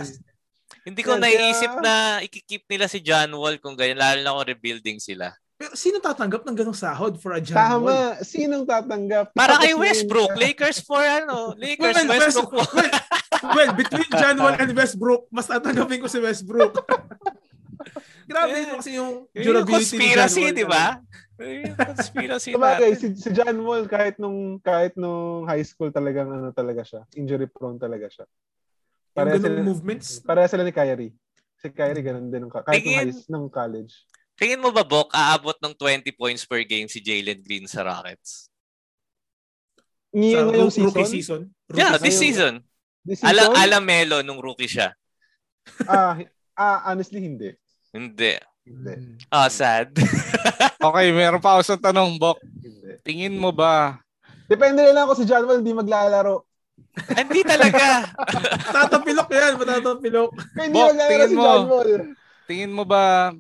Hindi 0.81 1.01
ko 1.05 1.21
naiisip 1.21 1.77
na 1.85 2.25
ikikip 2.25 2.65
nila 2.73 2.89
si 2.89 3.05
John 3.05 3.37
Wall 3.37 3.61
kung 3.61 3.77
ganyan, 3.77 4.01
lalo 4.01 4.19
na 4.25 4.33
kung 4.41 4.49
rebuilding 4.49 4.97
sila. 4.97 5.37
Pero 5.61 5.77
sino 5.77 6.01
tatanggap 6.01 6.43
ng 6.43 6.57
ganong 6.59 6.75
sahod 6.75 7.21
for 7.21 7.37
a 7.37 7.41
John 7.45 7.55
Tama. 7.55 7.85
Wall? 7.85 7.93
Tama. 8.17 8.25
Sinong 8.25 8.65
tatanggap? 8.65 9.37
Para 9.37 9.61
kay 9.61 9.77
Westbrook. 9.77 10.33
Lakers 10.35 10.81
for 10.83 10.99
ano? 10.99 11.53
Lakers, 11.55 12.03
well, 12.03 12.19
Westbrook. 12.19 12.73
well, 12.75 12.93
well, 13.55 13.71
between 13.77 14.11
John 14.11 14.37
Wall 14.41 14.57
and 14.59 14.73
Westbrook, 14.73 15.29
mas 15.29 15.47
tatanggapin 15.47 16.03
ko 16.03 16.09
si 16.09 16.19
Westbrook. 16.19 16.81
Grabe 18.31 18.57
yeah. 18.57 18.75
kasi 18.75 18.91
yung 18.97 19.29
durability 19.31 19.69
yung 19.69 19.69
conspiracy, 19.69 20.45
di 20.51 20.65
ba? 20.67 20.99
Yung 21.43 21.77
conspiracy 21.77 22.51
Sabagay, 22.55 22.93
si, 22.95 23.07
si 23.19 23.29
John 23.35 23.59
Wall 23.67 23.85
kahit 23.91 24.17
nung 24.17 24.63
kahit 24.63 24.95
nung 24.95 25.45
high 25.45 25.65
school 25.67 25.91
talagang 25.91 26.31
ano 26.31 26.55
talaga 26.55 26.87
siya. 26.87 27.03
Injury 27.19 27.51
prone 27.51 27.77
talaga 27.77 28.07
siya. 28.09 28.27
Para 29.13 29.37
sila 29.37 29.61
movements. 29.61 30.23
Para 30.23 30.47
sila 30.49 30.65
ni 30.65 30.73
Kyrie. 30.73 31.13
Si 31.61 31.69
Kyrie 31.69 32.03
ganun 32.03 32.33
din 32.33 32.47
nung 32.47 32.53
kahit 32.53 32.81
tingin, 32.81 33.11
nung, 33.11 33.13
high, 33.13 33.31
nung 33.31 33.49
college. 33.53 33.93
Tingin 34.41 34.63
mo 34.63 34.73
ba 34.73 34.83
Bok 34.83 35.13
aabot 35.13 35.55
ng 35.61 35.75
20 35.77 36.09
points 36.17 36.43
per 36.49 36.65
game 36.65 36.89
si 36.89 36.99
Jalen 36.99 37.39
Green 37.45 37.69
sa 37.69 37.85
Rockets? 37.85 38.49
Ni 40.13 40.37
sa 40.37 40.45
ngayong 40.45 40.73
season? 40.73 40.89
Rookie 40.93 41.09
season? 41.09 41.41
Rookie 41.69 41.81
yeah, 41.81 41.97
this 41.97 42.17
season. 42.19 42.55
This 43.05 43.19
season? 43.21 43.33
Ala, 43.33 43.43
ala 43.57 43.79
Melo 43.81 44.21
nung 44.21 44.41
rookie 44.41 44.69
siya. 44.69 44.93
ah, 45.89 46.19
ah, 46.59 46.79
honestly 46.93 47.23
hindi. 47.23 47.55
Hindi. 47.93 48.52
Hindi. 48.73 48.95
Oh, 49.29 49.49
sad. 49.53 49.93
okay, 50.89 51.07
meron 51.13 51.45
pa 51.45 51.57
ako 51.57 51.63
sa 51.63 51.77
tanong, 51.77 52.17
Bok. 52.17 52.41
Tingin 53.05 53.37
mo 53.37 53.53
ba? 53.53 54.01
Depende 54.49 54.81
na 54.81 54.93
lang 54.97 55.05
ako 55.05 55.15
si 55.21 55.25
John 55.29 55.45
Wall 55.45 55.61
hindi 55.61 55.77
maglalaro. 55.77 56.49
hindi 57.13 57.41
talaga. 57.45 58.09
Matatapilok 58.69 59.29
yan, 59.33 59.53
matatapilok. 59.61 60.31
Hindi 60.57 60.77
Bok, 60.77 60.93
tingin 60.97 61.29
si 61.29 61.37
mo, 61.37 61.45
John 61.45 61.69
Wall. 61.69 61.93
Tingin 62.49 62.73
mo 62.73 62.85
ba, 62.89 63.33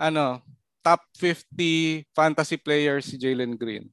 ano, 0.00 0.40
top 0.80 1.00
50 1.16 2.08
fantasy 2.16 2.56
players 2.56 3.04
si 3.08 3.16
Jalen 3.20 3.56
Green? 3.56 3.88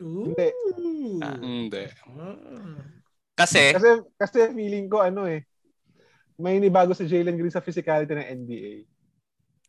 Ooh. 0.00 0.32
Hindi. 0.32 0.48
Ah, 1.20 1.36
hindi. 1.36 1.84
Kasi? 3.36 3.76
Kasi, 3.76 3.88
kasi 4.16 4.38
feeling 4.56 4.88
ko, 4.88 5.04
ano 5.04 5.28
eh, 5.28 5.44
may 6.40 6.56
inibago 6.56 6.96
si 6.96 7.04
Jalen 7.04 7.36
Green 7.36 7.52
sa 7.52 7.62
physicality 7.62 8.16
ng 8.16 8.30
NBA. 8.46 8.74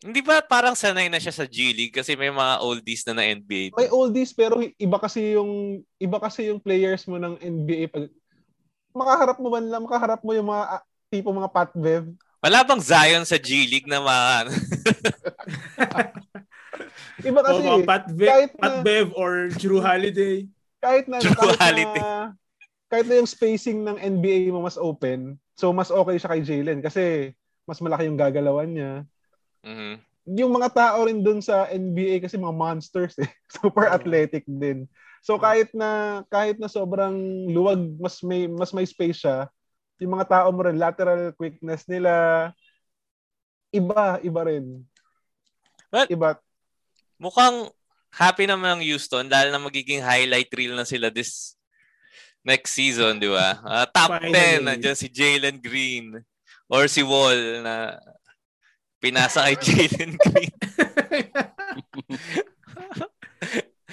Hindi 0.02 0.26
ba 0.26 0.42
parang 0.42 0.74
sanay 0.74 1.14
na 1.14 1.22
siya 1.22 1.30
sa 1.30 1.46
G 1.46 1.78
League 1.78 1.94
kasi 1.94 2.18
may 2.18 2.34
mga 2.34 2.66
oldies 2.66 3.06
na 3.06 3.22
na 3.22 3.30
NBA? 3.30 3.78
May 3.78 3.90
oldies 3.94 4.34
pero 4.34 4.58
iba 4.58 4.98
kasi 4.98 5.38
yung 5.38 5.86
iba 6.02 6.18
kasi 6.18 6.50
yung 6.50 6.58
players 6.58 7.06
mo 7.06 7.22
ng 7.22 7.38
NBA 7.38 7.86
pag 7.94 8.10
makaharap 8.98 9.38
mo 9.38 9.54
man 9.54 9.70
lang, 9.70 9.86
makaharap 9.86 10.26
mo 10.26 10.34
yung 10.34 10.50
mga 10.50 10.64
uh, 10.74 10.82
tipo 11.14 11.30
mga 11.30 11.54
Pat 11.54 11.72
Bev. 11.78 12.10
Wala 12.42 12.66
bang 12.66 12.82
Zion 12.82 13.30
sa 13.30 13.38
G 13.38 13.70
League 13.70 13.86
na 13.86 14.02
mga 14.02 14.26
Iba 17.22 17.46
kasi, 17.46 17.62
oh, 17.70 17.86
Pat, 17.86 18.10
Be- 18.10 18.26
kahit 18.26 18.52
na, 18.58 18.62
Pat 18.62 18.78
Bev 18.82 19.14
or 19.14 19.54
Drew 19.54 19.78
Holiday. 19.78 20.50
Kahit 20.82 21.06
na, 21.06 21.22
Drew 21.22 21.38
kahit 21.38 21.62
Holiday. 21.62 22.02
Na, 22.02 22.34
kahit 22.90 23.06
na 23.06 23.22
yung 23.22 23.30
spacing 23.30 23.86
ng 23.86 23.98
NBA 24.02 24.50
mo 24.50 24.66
mas 24.66 24.76
open, 24.76 25.38
so 25.54 25.70
mas 25.72 25.94
okay 25.94 26.18
siya 26.18 26.32
kay 26.34 26.42
Jalen 26.42 26.82
kasi 26.82 27.32
mas 27.70 27.80
malaki 27.80 28.10
yung 28.10 28.18
gagalawan 28.18 28.74
niya. 28.74 29.06
Mm-hmm. 29.66 29.94
Yung 30.38 30.52
mga 30.54 30.70
tao 30.72 31.06
rin 31.06 31.26
dun 31.26 31.42
sa 31.42 31.66
NBA 31.70 32.22
kasi 32.22 32.38
mga 32.38 32.56
monsters 32.56 33.18
eh. 33.18 33.30
Super 33.62 33.90
oh. 33.90 33.96
athletic 33.98 34.46
din. 34.46 34.86
So 35.22 35.38
kahit 35.38 35.70
na 35.78 36.22
kahit 36.30 36.58
na 36.58 36.70
sobrang 36.70 37.46
luwag, 37.50 37.82
mas 38.02 38.22
may 38.26 38.50
mas 38.50 38.74
may 38.74 38.86
space 38.90 39.22
siya, 39.22 39.50
yung 40.02 40.18
mga 40.18 40.30
tao 40.30 40.50
mo 40.50 40.66
rin 40.66 40.82
lateral 40.82 41.30
quickness 41.38 41.86
nila 41.86 42.50
iba, 43.70 44.18
iba 44.26 44.42
rin. 44.50 44.82
Well, 45.94 46.10
iba. 46.10 46.42
Mukhang 47.22 47.70
happy 48.12 48.50
naman 48.50 48.80
ang 48.80 48.82
Houston 48.84 49.30
dahil 49.30 49.54
na 49.54 49.62
magiging 49.62 50.02
highlight 50.02 50.50
reel 50.58 50.74
na 50.74 50.90
sila 50.90 51.14
this 51.14 51.56
next 52.42 52.74
season, 52.74 53.22
di 53.22 53.30
ba? 53.30 53.62
Uh, 53.62 53.86
top 53.94 54.18
Finally. 54.18 54.66
10, 54.66 54.68
nandiyan 54.68 54.98
si 54.98 55.08
Jalen 55.08 55.62
Green 55.62 56.18
or 56.66 56.90
si 56.90 57.06
Wall 57.06 57.62
na 57.62 58.02
pinasa 59.02 59.50
kay 59.50 59.58
Jalen 59.58 60.14
Green. 60.16 60.54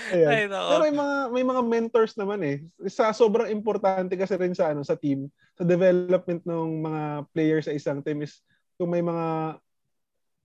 Ayan. 0.08 0.28
Ay, 0.28 0.44
Pero 0.48 0.80
may 0.84 0.94
mga 0.94 1.16
may 1.32 1.44
mga 1.44 1.62
mentors 1.64 2.14
naman 2.16 2.40
eh. 2.44 2.56
Sa 2.88 3.12
sobrang 3.12 3.48
importante 3.50 4.16
kasi 4.16 4.36
rin 4.36 4.54
sa 4.56 4.72
ano 4.72 4.84
sa 4.84 4.96
team, 4.96 5.28
sa 5.56 5.64
development 5.64 6.44
ng 6.44 6.84
mga 6.84 7.02
players 7.32 7.66
sa 7.68 7.74
isang 7.74 8.00
team 8.04 8.22
is 8.24 8.40
kung 8.78 8.92
may 8.92 9.02
mga 9.02 9.58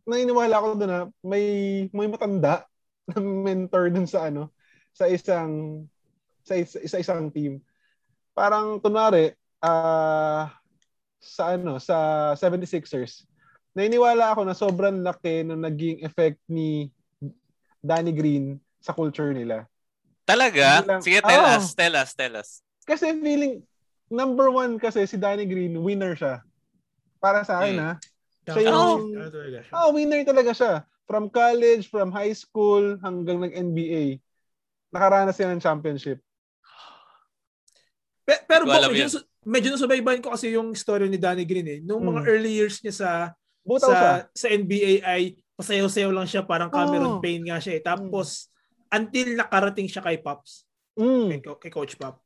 naniniwala 0.04 0.56
ako 0.60 0.68
doon 0.76 0.92
na 0.92 1.02
may 1.24 1.46
may 1.96 2.08
matanda 2.12 2.68
na 3.12 3.20
mentor 3.20 3.88
dun 3.92 4.08
sa 4.08 4.28
ano 4.28 4.52
sa 4.92 5.08
isang 5.08 5.84
sa, 6.44 6.60
isa, 6.60 6.84
sa 6.84 7.00
isang 7.00 7.32
team. 7.32 7.64
Parang 8.36 8.80
kunwari 8.84 9.32
uh, 9.64 10.44
sa 11.24 11.44
ano 11.56 11.80
sa 11.80 12.32
76ers. 12.36 13.24
Naniniwala 13.74 14.38
ako 14.38 14.42
na 14.46 14.54
sobrang 14.54 15.02
laki 15.02 15.42
ng 15.50 15.58
naging 15.58 15.98
effect 16.06 16.38
ni 16.46 16.94
Danny 17.82 18.14
Green 18.14 18.62
sa 18.78 18.94
culture 18.94 19.34
nila. 19.34 19.66
Talaga? 20.24 20.86
Lang, 20.86 21.02
Sige, 21.04 21.20
tell 21.20 21.44
oh, 21.44 21.56
us, 21.58 21.76
tell 21.76 21.96
us, 22.00 22.10
tell 22.16 22.34
us. 22.40 22.50
Kasi 22.88 23.12
feeling, 23.20 23.66
number 24.08 24.48
one 24.54 24.80
kasi 24.80 25.04
si 25.04 25.20
Danny 25.20 25.44
Green, 25.44 25.76
winner 25.82 26.16
siya. 26.16 26.46
Para 27.20 27.44
sa 27.44 27.60
akin, 27.60 27.76
hmm. 27.76 27.84
ha? 27.84 27.94
Siya 28.44 28.62
yung, 28.72 28.76
oh. 29.72 29.92
winner 29.92 30.24
talaga 30.24 30.52
siya. 30.56 30.74
From 31.04 31.28
college, 31.28 31.92
from 31.92 32.16
high 32.16 32.32
school, 32.32 32.96
hanggang 33.04 33.44
nag-NBA. 33.44 34.22
Nakaranas 34.96 35.36
siya 35.36 35.52
ng 35.52 35.64
championship. 35.64 36.24
Pero, 38.24 38.64
pero 38.64 38.64
medyo, 38.88 39.20
medyo 39.44 39.70
nasubaybayan 39.76 40.24
ko 40.24 40.32
kasi 40.32 40.56
yung 40.56 40.72
story 40.72 41.12
ni 41.12 41.20
Danny 41.20 41.44
Green 41.44 41.68
eh. 41.68 41.80
Nung 41.84 42.06
mga 42.08 42.24
hmm. 42.24 42.32
early 42.32 42.54
years 42.56 42.80
niya 42.80 42.96
sa 42.96 43.10
Butaw 43.64 43.90
sa, 43.90 43.96
siya. 43.96 44.14
sa 44.36 44.48
NBA 44.52 44.94
ay 45.04 45.24
pasayaw-sayaw 45.56 46.12
lang 46.12 46.28
siya, 46.28 46.44
parang 46.44 46.70
Cameron 46.70 47.18
oh. 47.18 47.22
Payne 47.24 47.48
nga 47.48 47.64
siya 47.64 47.80
eh. 47.80 47.84
Tapos, 47.84 48.52
until 48.92 49.34
nakarating 49.40 49.90
siya 49.90 50.06
kay 50.06 50.20
Pops. 50.22 50.68
Mm. 51.00 51.28
Kay, 51.34 51.40
kay 51.68 51.72
Coach 51.74 51.98
Pop. 51.98 52.22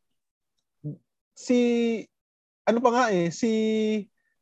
Si 1.37 1.59
ano 2.67 2.83
pa 2.83 2.89
nga 2.91 3.05
eh, 3.15 3.31
si 3.31 3.51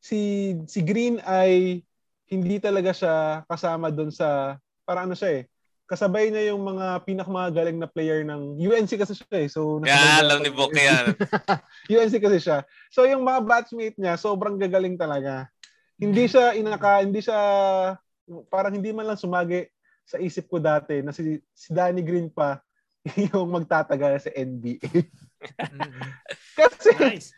si 0.01 0.53
si 0.65 0.79
Green 0.81 1.21
ay 1.21 1.83
hindi 2.25 2.57
talaga 2.57 2.89
siya 2.89 3.45
kasama 3.45 3.93
doon 3.93 4.09
sa 4.09 4.57
para 4.81 5.05
ano 5.05 5.13
siya 5.13 5.41
eh. 5.41 5.43
Kasabay 5.85 6.33
niya 6.33 6.49
yung 6.49 6.65
mga 6.65 7.05
pinakamagaling 7.05 7.77
na 7.77 7.85
player 7.85 8.25
ng 8.25 8.57
UNC 8.57 8.97
kasi 8.97 9.13
siya 9.13 9.45
eh. 9.45 9.49
So 9.49 9.77
yeah, 9.85 10.25
alam 10.25 10.41
ni 10.41 10.49
yan. 10.81 11.13
UNC 11.93 12.17
kasi 12.17 12.41
siya. 12.41 12.65
So 12.89 13.05
yung 13.05 13.21
mga 13.21 13.45
batchmate 13.45 13.97
niya 14.01 14.17
sobrang 14.17 14.57
gagaling 14.57 14.97
talaga. 14.97 15.45
Hindi 15.95 16.27
siya 16.27 16.55
inaka, 16.55 17.03
hindi 17.03 17.23
siya 17.23 17.39
parang 18.49 18.73
hindi 18.73 18.91
man 18.91 19.07
lang 19.07 19.19
sumagi 19.19 19.69
sa 20.05 20.21
isip 20.21 20.49
ko 20.49 20.61
dati 20.61 21.01
na 21.01 21.13
si, 21.13 21.41
si 21.53 21.69
Danny 21.73 22.05
Green 22.05 22.29
pa 22.29 22.61
yung 23.33 23.49
magtatagal 23.53 24.21
sa 24.21 24.31
NBA. 24.33 24.81
Mm-hmm. 25.45 26.09
kasi, 26.57 26.89
nice. 26.97 27.29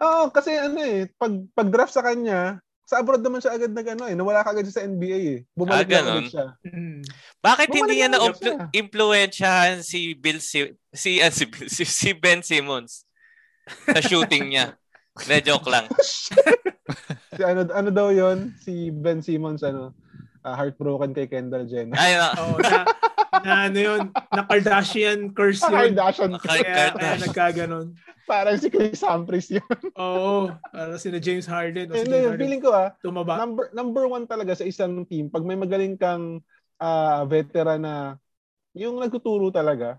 Oo, 0.00 0.08
oh, 0.08 0.26
kasi 0.32 0.56
ano 0.56 0.80
eh, 0.80 1.08
pag, 1.20 1.32
pag 1.52 1.68
draft 1.68 1.92
sa 1.92 2.04
kanya, 2.04 2.60
sa 2.90 2.98
abroad 2.98 3.22
naman 3.22 3.38
siya 3.38 3.54
agad 3.54 3.70
nag 3.70 3.86
ano 3.94 4.10
eh, 4.10 4.18
nawala 4.18 4.42
ka 4.42 4.50
agad 4.50 4.66
sa 4.66 4.82
NBA 4.82 5.20
eh. 5.22 5.38
Bumalik 5.54 5.94
ah, 5.94 6.02
na 6.02 6.26
siya. 6.26 6.46
Mm. 6.66 7.06
Bakit 7.38 7.68
Bumalik 7.70 7.78
hindi 7.78 7.94
niya 7.94 8.08
na 8.10 8.18
impluwensyahan 8.74 9.86
si 9.86 10.18
Bill 10.18 10.42
si 10.42 10.74
si, 10.90 11.22
uh, 11.22 11.30
si, 11.30 11.46
si, 11.70 11.86
si 11.86 12.10
Ben 12.18 12.42
Simmons 12.42 13.06
sa 13.86 14.02
shooting 14.02 14.50
niya? 14.50 14.74
De, 15.26 15.36
joke 15.42 15.66
lang. 15.70 15.86
si 17.36 17.42
ano 17.42 17.66
ano 17.70 17.88
daw 17.90 18.08
'yon? 18.14 18.54
Si 18.62 18.94
Ben 18.94 19.22
Simmons 19.22 19.62
ano? 19.66 19.94
uh, 20.44 20.54
heartbroken 20.56 21.12
kay 21.12 21.28
Kendall 21.28 21.68
Jenner. 21.68 21.96
Ay, 21.96 22.16
no. 22.16 22.28
oh, 22.40 22.56
na, 22.60 22.80
na 23.44 23.54
ano 23.68 23.78
yun, 23.78 24.00
na 24.32 24.42
Kardashian 24.44 25.32
curse 25.32 25.62
yun. 25.64 25.92
Kardashian 25.96 26.32
curse. 26.40 26.60
Kaya, 26.64 26.96
kaya 26.96 27.16
nagkaganon. 27.20 27.86
Parang 28.24 28.56
si 28.62 28.70
Chris 28.70 29.02
Humphries 29.02 29.50
yun. 29.50 29.78
Oo, 29.98 30.54
parang 30.70 30.98
si 31.00 31.10
James 31.18 31.48
Harden. 31.50 31.90
And 31.90 32.06
then, 32.06 32.38
feeling 32.38 32.62
ko 32.62 32.70
ah, 32.70 32.94
tumaba. 33.02 33.36
Number, 33.36 33.64
number 33.74 34.04
one 34.06 34.24
talaga 34.24 34.54
sa 34.54 34.64
isang 34.64 35.02
team, 35.08 35.28
pag 35.28 35.42
may 35.42 35.58
magaling 35.58 35.98
kang 35.98 36.40
uh, 36.78 37.22
veteran 37.26 37.82
na 37.82 37.94
yung 38.70 39.02
nagtuturo 39.02 39.50
talaga, 39.50 39.98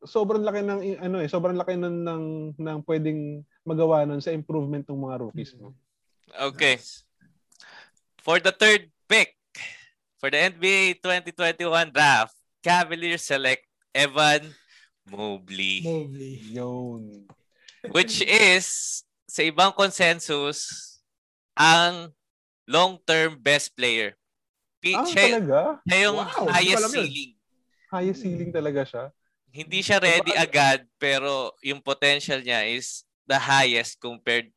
sobrang 0.00 0.40
laki 0.40 0.64
ng 0.64 0.80
ano 1.04 1.20
eh, 1.20 1.28
sobrang 1.28 1.60
laki 1.60 1.76
ng 1.76 1.96
ng, 2.00 2.24
ng 2.56 2.78
pwedeng 2.88 3.44
magawa 3.70 4.02
nun 4.02 4.18
sa 4.18 4.34
improvement 4.34 4.82
ng 4.82 4.98
mga 4.98 5.16
rookies 5.22 5.54
mo. 5.54 5.70
Okay. 6.34 6.82
For 8.20 8.42
the 8.42 8.50
third 8.50 8.90
pick, 9.06 9.40
For 10.20 10.28
the 10.28 10.36
NBA 10.36 11.00
2021 11.00 11.96
draft, 11.96 12.36
Cavaliers 12.60 13.24
select 13.24 13.64
Evan 13.96 14.52
Mobley. 15.08 15.80
Mobley. 15.80 16.44
Yun. 16.52 17.24
Which 17.88 18.20
is, 18.20 19.00
sa 19.24 19.40
ibang 19.40 19.72
consensus, 19.72 20.68
ang 21.56 22.12
long-term 22.68 23.40
best 23.40 23.72
player. 23.72 24.12
P- 24.84 24.92
ah, 24.92 25.08
siya, 25.08 25.40
talaga? 25.40 25.80
Siya 25.88 25.98
yung 26.04 26.18
wow, 26.20 26.44
highest 26.52 26.84
ceiling. 26.92 27.32
Highest 27.88 28.20
ceiling 28.20 28.52
talaga 28.52 28.80
siya? 28.84 29.04
Hindi 29.48 29.80
siya 29.80 30.04
ready 30.04 30.36
agad, 30.36 30.84
pero 31.00 31.56
yung 31.64 31.80
potential 31.80 32.44
niya 32.44 32.68
is 32.68 33.08
the 33.30 33.38
highest 33.38 34.02
compared 34.02 34.50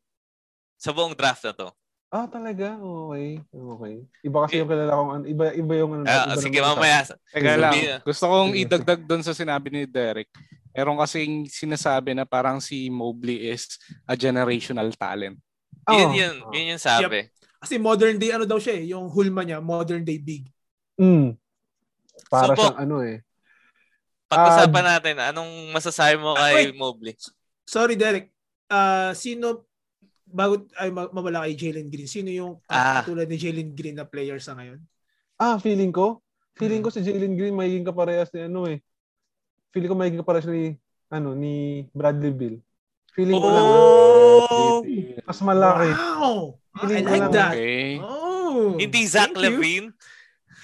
sa 0.81 0.89
buong 0.89 1.13
draft 1.13 1.45
na 1.45 1.53
to. 1.53 1.69
Ah, 2.13 2.29
talaga? 2.29 2.77
Okay. 2.77 3.41
Okay. 3.49 3.95
Iba 4.25 4.37
kasi 4.45 4.61
yung 4.61 4.69
kilala 4.69 4.93
kong 4.97 5.11
ano, 5.17 5.23
iba 5.25 5.45
iba 5.53 5.73
yung 5.77 5.91
ano. 5.97 6.05
Uh, 6.05 6.25
iba 6.33 6.41
sige, 6.41 6.57
mamaya. 6.61 6.97
Teka 7.33 7.53
lang. 7.57 7.73
Gusto 8.01 8.25
kong 8.29 8.53
idagdag 8.57 9.01
doon 9.05 9.21
sa 9.25 9.33
sinabi 9.33 9.69
ni 9.69 9.81
Derek. 9.85 10.29
Meron 10.73 10.97
kasing 10.97 11.45
sinasabi 11.49 12.17
na 12.17 12.25
parang 12.25 12.57
si 12.57 12.89
Mobley 12.89 13.45
is 13.49 13.77
a 14.09 14.17
generational 14.17 14.89
talent. 14.97 15.37
Oh. 15.85 15.93
Yun 15.93 16.11
yun, 16.17 16.35
yun 16.53 16.65
yung 16.73 16.81
sabi. 16.81 17.29
Yep. 17.29 17.33
Kasi 17.61 17.73
modern 17.77 18.17
day 18.17 18.33
ano 18.33 18.45
daw 18.49 18.57
siya 18.57 18.75
eh, 18.81 18.93
yung 18.93 19.05
hulma 19.09 19.45
niya, 19.45 19.61
modern 19.61 20.01
day 20.01 20.17
big. 20.17 20.49
Mm. 20.97 21.37
Para 22.29 22.57
so, 22.57 22.61
siyang 22.61 22.81
ano 22.89 23.05
eh. 23.05 23.21
Pag-usapan 24.29 24.85
uh, 24.85 24.89
natin, 24.97 25.15
anong 25.21 25.51
masasabi 25.69 26.17
mo 26.17 26.33
kay 26.33 26.73
wait. 26.73 26.77
Mobley? 26.77 27.13
Sorry 27.65 27.93
Derek. 27.93 28.32
Uh, 28.73 29.13
sino 29.13 29.69
bago 30.25 30.65
ay 30.81 30.89
mawala 30.89 31.45
kay 31.45 31.53
Jalen 31.53 31.93
Green, 31.93 32.09
sino 32.09 32.33
yung 32.33 32.57
ah. 32.65 33.05
tulad 33.05 33.29
ni 33.29 33.37
Jalen 33.37 33.77
Green 33.77 33.93
na 33.93 34.09
player 34.09 34.41
sa 34.41 34.57
ngayon? 34.57 34.81
Ah, 35.37 35.61
feeling 35.61 35.93
ko. 35.93 36.25
Feeling 36.57 36.81
hmm. 36.81 36.89
ko 36.89 36.93
si 36.93 37.05
Jalen 37.05 37.37
Green 37.37 37.53
magiging 37.53 37.85
kaparehas 37.85 38.33
ni 38.33 38.49
ano 38.49 38.65
eh. 38.65 38.81
Feeling 39.69 39.89
ko 39.93 39.97
magiging 39.97 40.21
kaparehas 40.25 40.49
ni 40.49 40.73
ano 41.13 41.37
ni 41.37 41.85
Bradley 41.93 42.33
Bill. 42.33 42.57
Feeling 43.13 43.37
oh! 43.37 43.41
ko 43.45 43.49
lang. 43.53 43.67
Oh! 43.69 44.77
Mas 45.29 45.39
malaki. 45.45 45.89
Wow! 45.93 46.37
Feeling 46.81 47.05
I 47.05 47.11
like 47.13 47.21
lang, 47.29 47.33
that. 47.37 47.53
Okay. 47.53 47.89
Oh, 48.01 48.73
Hindi 48.81 49.01
Zach 49.05 49.33
Levine. 49.37 49.93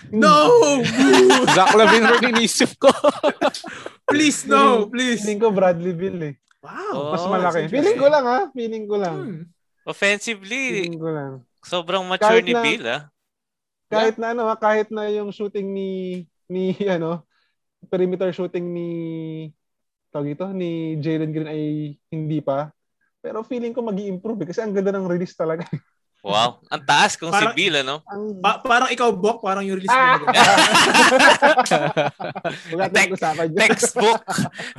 No! 0.09 0.49
Zach 1.57 1.77
Levine 1.77 2.09
rin 2.17 2.33
inisip 2.33 2.73
ko. 2.81 2.89
please, 4.09 4.49
no. 4.49 4.89
Please. 4.89 5.21
Feeling 5.21 5.41
ko 5.41 5.53
Bradley 5.53 5.93
Bill 5.93 6.17
eh. 6.25 6.35
Wow. 6.59 7.15
Mas 7.15 7.25
malaki. 7.25 7.61
Feeling 7.71 7.99
ko 7.99 8.07
lang 8.11 8.25
ha. 8.27 8.39
Feeling 8.51 8.85
ko 8.85 8.95
lang. 8.99 9.15
Hmm. 9.15 9.43
Offensively, 9.87 10.91
sobrang 11.65 12.05
mature 12.05 12.39
kahit 12.39 12.45
ni 12.45 12.53
na, 12.53 12.61
Bill, 12.61 12.83
ah. 12.85 13.01
Kahit 13.89 14.15
yeah. 14.19 14.21
na 14.21 14.27
ano, 14.37 14.43
kahit 14.59 14.87
na 14.93 15.09
yung 15.09 15.33
shooting 15.33 15.73
ni 15.73 15.89
ni 16.45 16.77
ano, 16.95 17.25
perimeter 17.89 18.29
shooting 18.35 18.69
ni 18.69 18.89
tawag 20.13 20.37
ito 20.37 20.45
ni 20.53 20.99
Jalen 21.01 21.33
Green 21.33 21.49
ay 21.49 21.63
hindi 22.11 22.39
pa. 22.43 22.69
Pero 23.19 23.43
feeling 23.43 23.73
ko 23.73 23.81
mag 23.81 23.97
improve 23.97 24.45
eh, 24.45 24.47
kasi 24.53 24.61
ang 24.61 24.75
ganda 24.75 24.93
ng 24.93 25.09
release 25.09 25.33
talaga. 25.33 25.65
Wow. 26.19 26.59
Ang 26.67 26.83
taas 26.83 27.15
kung 27.15 27.31
parang, 27.31 27.55
si 27.55 27.63
Bill, 27.63 27.79
ano? 27.79 28.03
Ang... 28.03 28.43
Pa- 28.43 28.59
parang 28.59 28.91
ikaw, 28.91 29.07
Bok, 29.15 29.39
parang 29.39 29.63
yung 29.63 29.79
release 29.79 29.87
ah! 29.87 30.19
mo. 30.19 30.27
Te- 32.91 33.15
textbook. 33.55 34.19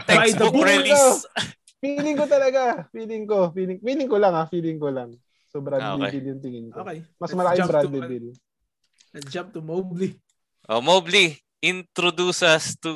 textbook 0.04 0.52
release. 0.60 1.24
Feeling 1.80 2.16
ko 2.16 2.24
talaga. 2.28 2.86
Feeling 2.94 3.24
ko. 3.26 3.50
Feeling, 3.50 3.78
feeling 3.80 4.08
ko 4.08 4.16
lang 4.20 4.32
ha. 4.36 4.44
Ah, 4.44 4.48
feeling 4.48 4.78
ko 4.78 4.88
lang. 4.92 5.16
So 5.50 5.58
Bradley 5.58 5.88
ah, 5.88 5.98
okay. 5.98 6.20
Bill 6.20 6.26
yung 6.36 6.42
tingin 6.44 6.66
ko. 6.70 6.86
Okay. 6.86 7.02
Mas 7.18 7.32
malaki 7.34 7.64
Bradley 7.66 8.00
to, 8.00 8.08
Bill. 8.08 8.26
Let's 9.10 9.28
jump 9.32 9.50
to 9.56 9.60
Mobley. 9.64 10.20
Oh, 10.70 10.78
Mobley. 10.78 11.40
Introduce 11.58 12.46
us 12.46 12.78
to 12.78 12.92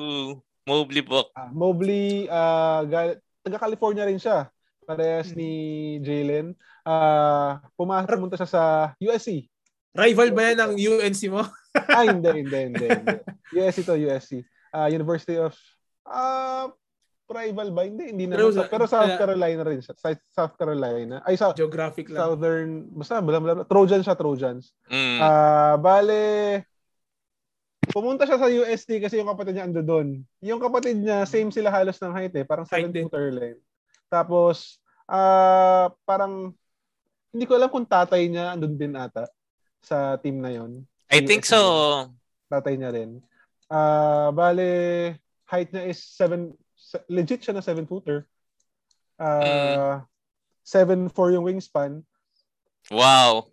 Mobley 0.63 1.03
Bok. 1.03 1.35
Ah, 1.35 1.51
Mobley, 1.51 2.31
uh, 2.31 2.87
taga-California 3.43 4.07
rin 4.07 4.23
siya. 4.23 4.49
Parehas 4.85 5.33
hmm. 5.33 5.37
ni 5.37 5.53
Jalen 6.05 6.55
uh, 6.85 7.59
pumasok 7.75 8.17
pumunta 8.21 8.39
siya 8.39 8.49
sa 8.49 8.63
USC. 9.01 9.49
Rival 9.95 10.31
ba 10.35 10.43
yan 10.53 10.59
ng 10.61 10.73
UNC 10.77 11.21
mo? 11.33 11.43
ah, 11.75 12.05
hindi, 12.05 12.31
hindi, 12.45 12.59
hindi. 12.71 12.87
hindi. 12.87 13.17
USC 13.55 13.87
to 13.87 13.97
USC. 13.97 14.45
Uh, 14.75 14.87
ah, 14.87 14.89
University 14.91 15.39
of 15.39 15.55
uh, 16.07 16.69
rival 17.29 17.69
ba? 17.73 17.83
Hindi, 17.89 18.13
hindi 18.13 18.25
na. 18.29 18.37
Pero, 18.37 18.53
pero 18.69 18.85
South 18.85 19.17
Carolina 19.17 19.63
rin 19.65 19.81
siya. 19.81 19.95
South 20.33 20.55
Carolina. 20.61 21.25
Ay, 21.25 21.41
South, 21.41 21.57
Geographic 21.57 22.13
lang. 22.13 22.21
Southern, 22.21 22.71
basta, 22.93 23.25
bla, 23.25 23.41
bla, 23.41 23.53
bla. 23.61 23.65
Trojan 23.65 24.05
siya, 24.05 24.19
Trojans. 24.19 24.75
Mm. 24.93 25.19
Uh, 25.21 25.75
bale, 25.81 26.23
pumunta 27.91 28.25
siya 28.25 28.39
sa 28.41 28.49
USC 28.49 29.01
kasi 29.01 29.21
yung 29.21 29.31
kapatid 29.33 29.57
niya 29.57 29.67
ando 29.69 29.81
doon. 29.81 30.21
Yung 30.41 30.61
kapatid 30.61 31.01
niya, 31.01 31.25
same 31.29 31.53
sila 31.53 31.73
halos 31.73 31.97
ng 32.01 32.15
height 32.15 32.35
eh. 32.37 32.45
Parang 32.45 32.69
7 32.69 32.93
footer 32.93 33.33
lang. 33.33 33.59
Tapos, 34.09 34.79
uh, 35.09 35.91
parang 36.05 36.55
hindi 37.35 37.45
ko 37.51 37.59
alam 37.59 37.69
kung 37.69 37.85
tatay 37.85 38.31
niya 38.31 38.55
andun 38.55 38.79
din 38.79 38.95
ata 38.95 39.27
sa 39.83 40.17
team 40.23 40.39
na 40.39 40.55
yon. 40.55 40.87
I 41.11 41.27
think 41.27 41.45
so. 41.45 42.09
Tatay 42.49 42.79
niya 42.79 42.95
rin. 42.95 43.21
Uh, 43.69 44.31
bale, 44.33 44.69
height 45.51 45.69
niya 45.75 45.85
is 45.91 46.01
7, 46.15 46.55
legit 47.11 47.43
siya 47.43 47.55
na 47.57 47.65
7 47.65 47.87
footer. 47.87 48.27
Uh, 49.19 50.03
mm. 50.03 51.11
7'4 51.11 51.35
yung 51.37 51.47
wingspan. 51.47 52.01
Wow. 52.89 53.53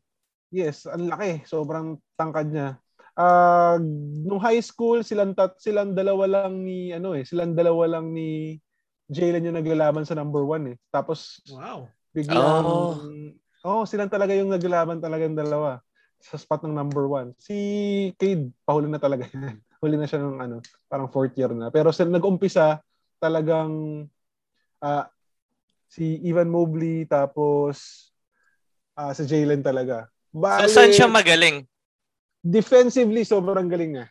Yes, 0.51 0.87
ang 0.87 1.11
laki. 1.11 1.43
Sobrang 1.47 1.99
tangkad 2.15 2.51
niya. 2.51 2.79
Uh, 3.15 3.75
nung 4.23 4.39
high 4.39 4.63
school, 4.63 5.03
silang, 5.03 5.35
tat, 5.35 5.59
silang 5.59 5.91
dalawa 5.91 6.47
lang 6.47 6.63
ni, 6.63 6.95
ano 6.95 7.11
eh, 7.15 7.27
silang 7.27 7.55
dalawa 7.55 7.99
lang 7.99 8.15
ni 8.15 8.59
Jalen 9.11 9.51
yung 9.51 9.59
naglalaban 9.59 10.07
sa 10.07 10.15
number 10.15 10.47
one 10.47 10.75
eh. 10.75 10.77
Tapos, 10.87 11.43
wow. 11.51 11.83
biglang, 12.15 12.63
oh. 12.63 12.95
Oh, 13.61 13.83
silang 13.83 14.09
talaga 14.09 14.31
yung 14.33 14.49
naglalaban 14.49 15.03
talaga 15.03 15.27
ng 15.27 15.37
dalawa 15.37 15.83
sa 16.21 16.39
spot 16.39 16.63
ng 16.63 16.73
number 16.73 17.05
one. 17.11 17.35
Si 17.35 17.55
Cade, 18.15 18.53
pahuli 18.63 18.87
na 18.87 19.01
talaga 19.01 19.27
yan. 19.29 19.59
Huli 19.81 19.97
na 19.97 20.05
siya 20.05 20.21
ng 20.21 20.37
ano, 20.39 20.55
parang 20.87 21.09
fourth 21.09 21.33
year 21.35 21.51
na. 21.51 21.73
Pero 21.73 21.89
sa 21.89 22.05
nag-umpisa, 22.05 22.79
talagang 23.21 24.03
uh, 24.81 25.05
si 25.85 26.17
Ivan 26.25 26.49
Mobley 26.49 27.05
tapos 27.05 28.09
uh, 28.97 29.13
si 29.13 29.29
Jalen 29.29 29.61
talaga. 29.61 30.09
Bale, 30.33 30.65
so 30.65 30.81
saan 30.81 30.95
siya 30.95 31.11
magaling? 31.11 31.67
Defensively, 32.41 33.21
sobrang 33.21 33.69
galing 33.69 33.99
niya. 33.99 34.07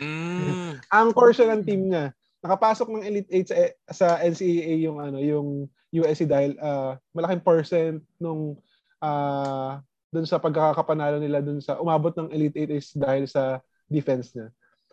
Mm. 0.00 0.80
Anchor 1.04 1.36
siya 1.36 1.52
ng 1.52 1.62
team 1.66 1.92
niya. 1.92 2.16
Nakapasok 2.40 2.88
ng 2.88 3.04
Elite 3.04 3.30
8 3.44 3.50
sa, 3.50 3.56
sa 3.92 4.06
NCAA 4.22 4.86
yung 4.86 4.98
ano, 5.02 5.18
yung 5.20 5.48
USC 5.92 6.24
dahil 6.24 6.54
uh, 6.62 6.96
malaking 7.12 7.44
percent 7.44 7.98
nung 8.16 8.56
uh, 9.02 9.82
dun 10.14 10.24
sa 10.24 10.38
pagkakapanalo 10.38 11.18
nila 11.18 11.42
dun 11.42 11.58
sa 11.58 11.76
umabot 11.82 12.14
ng 12.14 12.30
Elite 12.30 12.70
8 12.70 12.78
is 12.78 12.88
dahil 12.94 13.24
sa 13.26 13.60
defense 13.90 14.32
niya. 14.32 14.48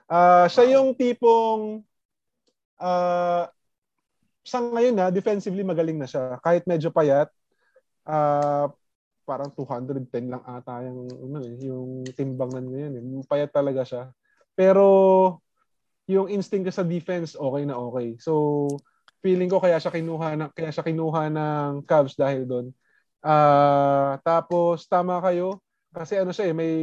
Uh, 0.10 0.46
siya 0.50 0.78
yung 0.78 0.98
tipong 0.98 1.86
uh, 2.84 3.48
sa 4.44 4.60
ngayon 4.60 4.96
na 5.00 5.08
defensively 5.08 5.64
magaling 5.64 5.96
na 5.96 6.08
siya. 6.10 6.36
Kahit 6.44 6.68
medyo 6.68 6.92
payat, 6.92 7.32
uh, 8.04 8.68
parang 9.24 9.48
210 9.56 10.12
lang 10.28 10.44
ata 10.44 10.84
yung 10.84 11.08
ano 11.08 11.40
eh, 11.40 11.56
yung 11.64 12.04
timbang 12.12 12.52
na 12.52 12.60
ngayon 12.60 12.94
eh. 13.00 13.04
Payat 13.24 13.56
talaga 13.56 13.88
siya. 13.88 14.12
Pero 14.52 14.86
yung 16.12 16.28
instinct 16.28 16.76
sa 16.76 16.84
defense 16.84 17.40
okay 17.40 17.64
na 17.64 17.80
okay. 17.80 18.20
So 18.20 18.68
feeling 19.24 19.48
ko 19.48 19.64
kaya 19.64 19.80
siya 19.80 19.96
kinuha 19.96 20.36
ng 20.36 20.52
kaya 20.52 20.76
siya 20.76 20.84
kinuha 20.84 21.32
ng 21.32 21.88
Cavs 21.88 22.20
dahil 22.20 22.44
doon 22.44 22.68
Uh, 23.24 24.20
tapos 24.20 24.84
tama 24.84 25.16
kayo 25.24 25.64
kasi 25.96 26.20
ano 26.20 26.36
siya 26.36 26.52
eh, 26.52 26.54
may 26.54 26.74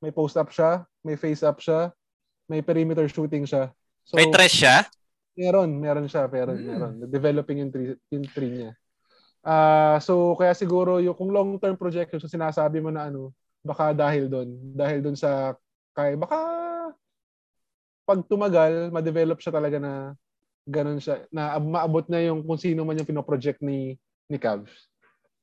may 0.00 0.08
post 0.08 0.40
up 0.40 0.48
siya, 0.48 0.88
may 1.04 1.20
face 1.20 1.44
up 1.44 1.60
siya, 1.60 1.92
may 2.48 2.64
perimeter 2.64 3.04
shooting 3.04 3.44
siya. 3.44 3.68
So, 4.08 4.16
may 4.16 4.32
tres 4.32 4.56
siya? 4.56 4.88
Meron, 5.38 5.70
meron 5.78 6.06
siya, 6.10 6.26
meron, 6.26 6.58
mm. 6.58 6.66
meron. 6.66 6.94
Developing 7.06 7.58
yung 7.64 7.72
three, 7.72 7.94
yung 8.10 8.26
three 8.30 8.52
niya. 8.52 8.72
Uh, 9.40 9.96
so 10.04 10.36
kaya 10.36 10.52
siguro 10.52 11.00
yung 11.00 11.16
kung 11.16 11.32
long-term 11.32 11.72
projection 11.72 12.20
so 12.20 12.28
sinasabi 12.28 12.76
mo 12.84 12.92
na 12.92 13.08
ano, 13.08 13.32
baka 13.64 13.96
dahil 13.96 14.28
doon, 14.28 14.48
dahil 14.76 15.00
doon 15.00 15.16
sa 15.16 15.56
kay 15.96 16.12
baka 16.12 16.36
pag 18.04 18.20
tumagal, 18.26 18.90
ma-develop 18.90 19.38
siya 19.38 19.54
talaga 19.54 19.78
na 19.78 20.18
ganun 20.66 20.98
siya, 20.98 21.24
na 21.30 21.56
maabot 21.62 22.04
na 22.10 22.18
yung 22.20 22.42
kung 22.42 22.58
sino 22.58 22.82
man 22.82 22.98
yung 22.98 23.06
pinoproject 23.06 23.62
ni 23.62 23.94
ni 24.26 24.36
Cavs. 24.36 24.90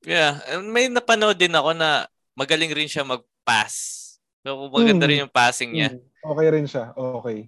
Yeah, 0.04 0.39
may 0.62 0.91
napanood 0.91 1.39
din 1.39 1.56
ako 1.56 1.73
na 1.73 2.06
magaling 2.38 2.69
rin 2.76 2.91
siya 2.91 3.08
mag-pass. 3.08 4.06
So 4.45 4.69
maganda 4.69 5.08
hmm. 5.08 5.12
rin 5.12 5.23
yung 5.26 5.34
passing 5.34 5.71
niya. 5.73 5.89
Hmm. 5.95 6.04
Okay 6.38 6.47
rin 6.54 6.67
siya. 6.67 6.91
Okay. 6.93 7.47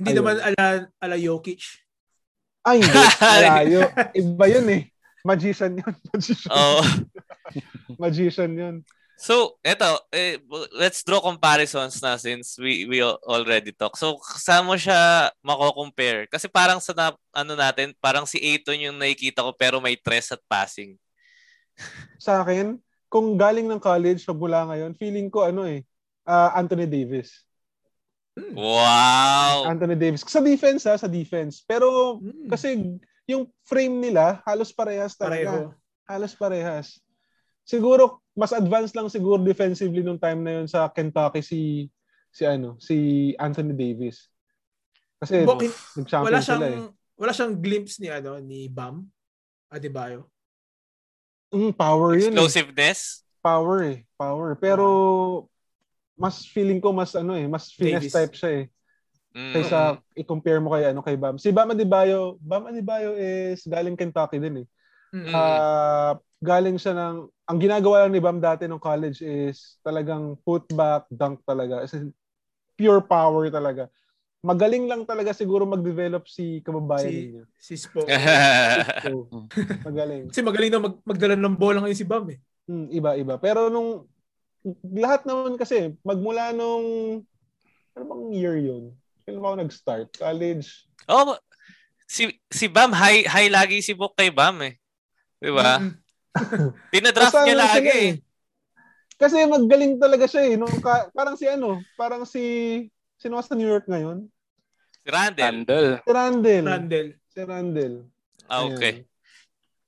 Hindi 0.00 0.16
Ayun. 0.16 0.18
naman 0.24 0.36
ala 0.40 0.64
ala 0.96 1.16
Jokic. 1.20 1.60
Ay, 2.64 2.80
hindi. 2.80 2.96
Malayo. 3.20 3.80
Iba 4.16 4.46
yun 4.48 4.66
eh. 4.72 4.82
Magician 5.20 5.76
yun. 5.76 5.94
Magician. 6.16 6.50
Oh. 6.52 6.80
Magician 8.00 8.52
yun. 8.56 8.76
So, 9.20 9.60
eto, 9.60 10.00
eh, 10.16 10.40
let's 10.72 11.04
draw 11.04 11.20
comparisons 11.20 12.00
na 12.00 12.16
since 12.16 12.56
we 12.56 12.88
we 12.88 13.04
already 13.04 13.68
talk. 13.68 13.92
So, 14.00 14.16
saan 14.40 14.64
mo 14.64 14.80
siya 14.80 15.28
mako-compare? 15.44 16.24
Kasi 16.32 16.48
parang 16.48 16.80
sa 16.80 16.96
na, 16.96 17.12
ano 17.36 17.52
natin, 17.52 17.92
parang 18.00 18.24
si 18.24 18.40
Aiton 18.40 18.80
yung 18.80 18.96
nakikita 18.96 19.44
ko 19.44 19.52
pero 19.52 19.76
may 19.76 20.00
tres 20.00 20.32
at 20.32 20.40
passing 20.48 20.96
sa 22.26 22.42
akin, 22.42 22.78
kung 23.10 23.34
galing 23.34 23.66
ng 23.66 23.82
college 23.82 24.22
mula 24.32 24.68
ngayon, 24.70 24.94
feeling 24.94 25.28
ko 25.28 25.48
ano 25.48 25.66
eh, 25.66 25.82
uh, 26.28 26.54
Anthony 26.54 26.86
Davis. 26.86 27.44
Wow! 28.52 29.68
Anthony 29.68 29.96
Davis. 29.96 30.24
Sa 30.26 30.40
defense 30.42 30.86
ha, 30.88 30.96
sa 30.96 31.10
defense. 31.10 31.62
Pero 31.64 32.18
hmm. 32.18 32.48
kasi 32.48 32.98
yung 33.30 33.46
frame 33.62 34.10
nila, 34.10 34.42
halos 34.46 34.74
parehas 34.74 35.14
talaga. 35.14 35.70
Pareho. 35.70 35.74
Halos 36.10 36.34
parehas. 36.34 36.98
Siguro, 37.62 38.24
mas 38.34 38.50
advanced 38.50 38.98
lang 38.98 39.06
siguro 39.06 39.38
defensively 39.38 40.02
nung 40.02 40.18
time 40.18 40.42
na 40.42 40.52
yun 40.58 40.66
sa 40.66 40.90
Kentucky 40.90 41.44
si 41.44 41.86
si 42.30 42.42
ano, 42.46 42.78
si 42.82 43.30
Anthony 43.38 43.74
Davis. 43.74 44.26
Kasi 45.20 45.44
Bok, 45.44 45.62
wala 46.24 46.40
siyang, 46.40 46.62
sila 46.62 46.66
eh. 46.66 46.80
Wala 47.20 47.32
siyang 47.36 47.54
glimpse 47.60 48.00
ni 48.00 48.08
ano 48.08 48.40
ni 48.40 48.66
Bam 48.66 49.04
Adebayo. 49.70 50.26
Mm, 51.54 51.74
power 51.74 52.18
yun. 52.18 52.34
Eh. 52.34 52.34
Explosiveness? 52.34 53.22
Eh. 53.22 53.38
Power 53.38 53.78
eh. 53.86 53.98
Power. 54.18 54.50
Pero 54.58 54.86
mas 56.20 56.44
feeling 56.44 56.78
ko 56.78 56.92
mas 56.92 57.16
ano 57.16 57.32
eh, 57.32 57.48
mas 57.48 57.72
finesse 57.72 58.12
Davis. 58.12 58.14
type 58.14 58.34
siya 58.36 58.50
eh. 58.52 58.64
Mm. 59.30 59.52
Kaysa 59.56 59.78
i-compare 60.18 60.60
mo 60.60 60.68
kay 60.76 60.92
ano 60.92 61.00
kay 61.00 61.16
Bam. 61.16 61.40
Si 61.40 61.48
Bam 61.48 61.72
Adebayo, 61.72 62.36
Bam 62.44 62.68
Adebayo 62.68 63.16
is 63.16 63.64
galing 63.64 63.96
Kentucky 63.96 64.36
din 64.36 64.62
eh. 64.62 64.66
Mm-hmm. 65.10 65.34
Uh, 65.34 66.12
galing 66.38 66.76
siya 66.76 66.94
ng 66.94 67.16
ang 67.26 67.58
ginagawa 67.58 68.04
lang 68.04 68.12
ni 68.12 68.20
Bam 68.20 68.38
dati 68.38 68.68
nung 68.68 68.82
college 68.82 69.24
is 69.24 69.80
talagang 69.80 70.36
putback, 70.44 71.08
dunk 71.08 71.40
talaga. 71.48 71.80
As 71.82 71.96
pure 72.76 73.00
power 73.00 73.48
talaga 73.48 73.88
magaling 74.40 74.88
lang 74.88 75.04
talaga 75.04 75.36
siguro 75.36 75.68
mag-develop 75.68 76.24
si 76.24 76.64
kababayan 76.64 77.12
si, 77.12 77.20
niya. 77.36 77.44
Si 77.60 77.74
Spo. 77.76 78.00
magaling. 79.88 80.32
Kasi 80.32 80.40
magaling 80.40 80.72
na 80.72 80.80
mag 80.80 80.96
magdala 81.04 81.36
ng 81.36 81.56
bola 81.60 81.84
ngayon 81.84 82.00
si 82.00 82.08
Bam 82.08 82.24
eh. 82.32 82.40
Hmm, 82.64 82.88
iba-iba. 82.88 83.36
Pero 83.36 83.68
nung 83.68 84.08
lahat 84.84 85.24
naman 85.24 85.56
kasi 85.56 85.96
magmula 86.04 86.52
nung 86.52 87.20
ano 87.96 88.04
bang 88.04 88.24
year 88.36 88.56
yun? 88.60 88.92
Kailan 89.24 89.44
ako 89.44 89.56
nag-start? 89.60 90.08
College? 90.16 90.68
Oh, 91.08 91.36
si 92.04 92.32
si 92.50 92.66
Bam 92.66 92.92
high 92.92 93.24
high 93.26 93.50
lagi 93.50 93.80
si 93.80 93.96
Bok 93.96 94.14
kay 94.18 94.32
Bam 94.32 94.60
eh. 94.66 94.74
'Di 95.40 95.50
ba? 95.52 95.80
Tinadraft 96.92 97.42
niya 97.46 97.56
lagi 97.56 97.90
eh. 97.90 98.14
Kasi 99.20 99.44
magaling 99.44 100.00
talaga 100.00 100.24
siya 100.24 100.48
eh. 100.48 100.54
Nung 100.56 100.80
ka, 100.80 101.12
parang 101.12 101.36
si 101.36 101.44
ano, 101.44 101.84
parang 101.92 102.24
si 102.24 102.40
Sino 103.20 103.36
sa 103.44 103.52
New 103.52 103.68
York 103.68 103.84
ngayon? 103.84 104.32
Si 105.04 105.08
Randall. 105.12 105.44
Randall. 105.44 105.88
Si 106.00 106.08
Randall. 106.08 106.64
Randall. 106.64 107.08
Si 107.28 107.40
Randall. 107.44 107.94
Ah, 108.48 108.64
okay. 108.64 109.04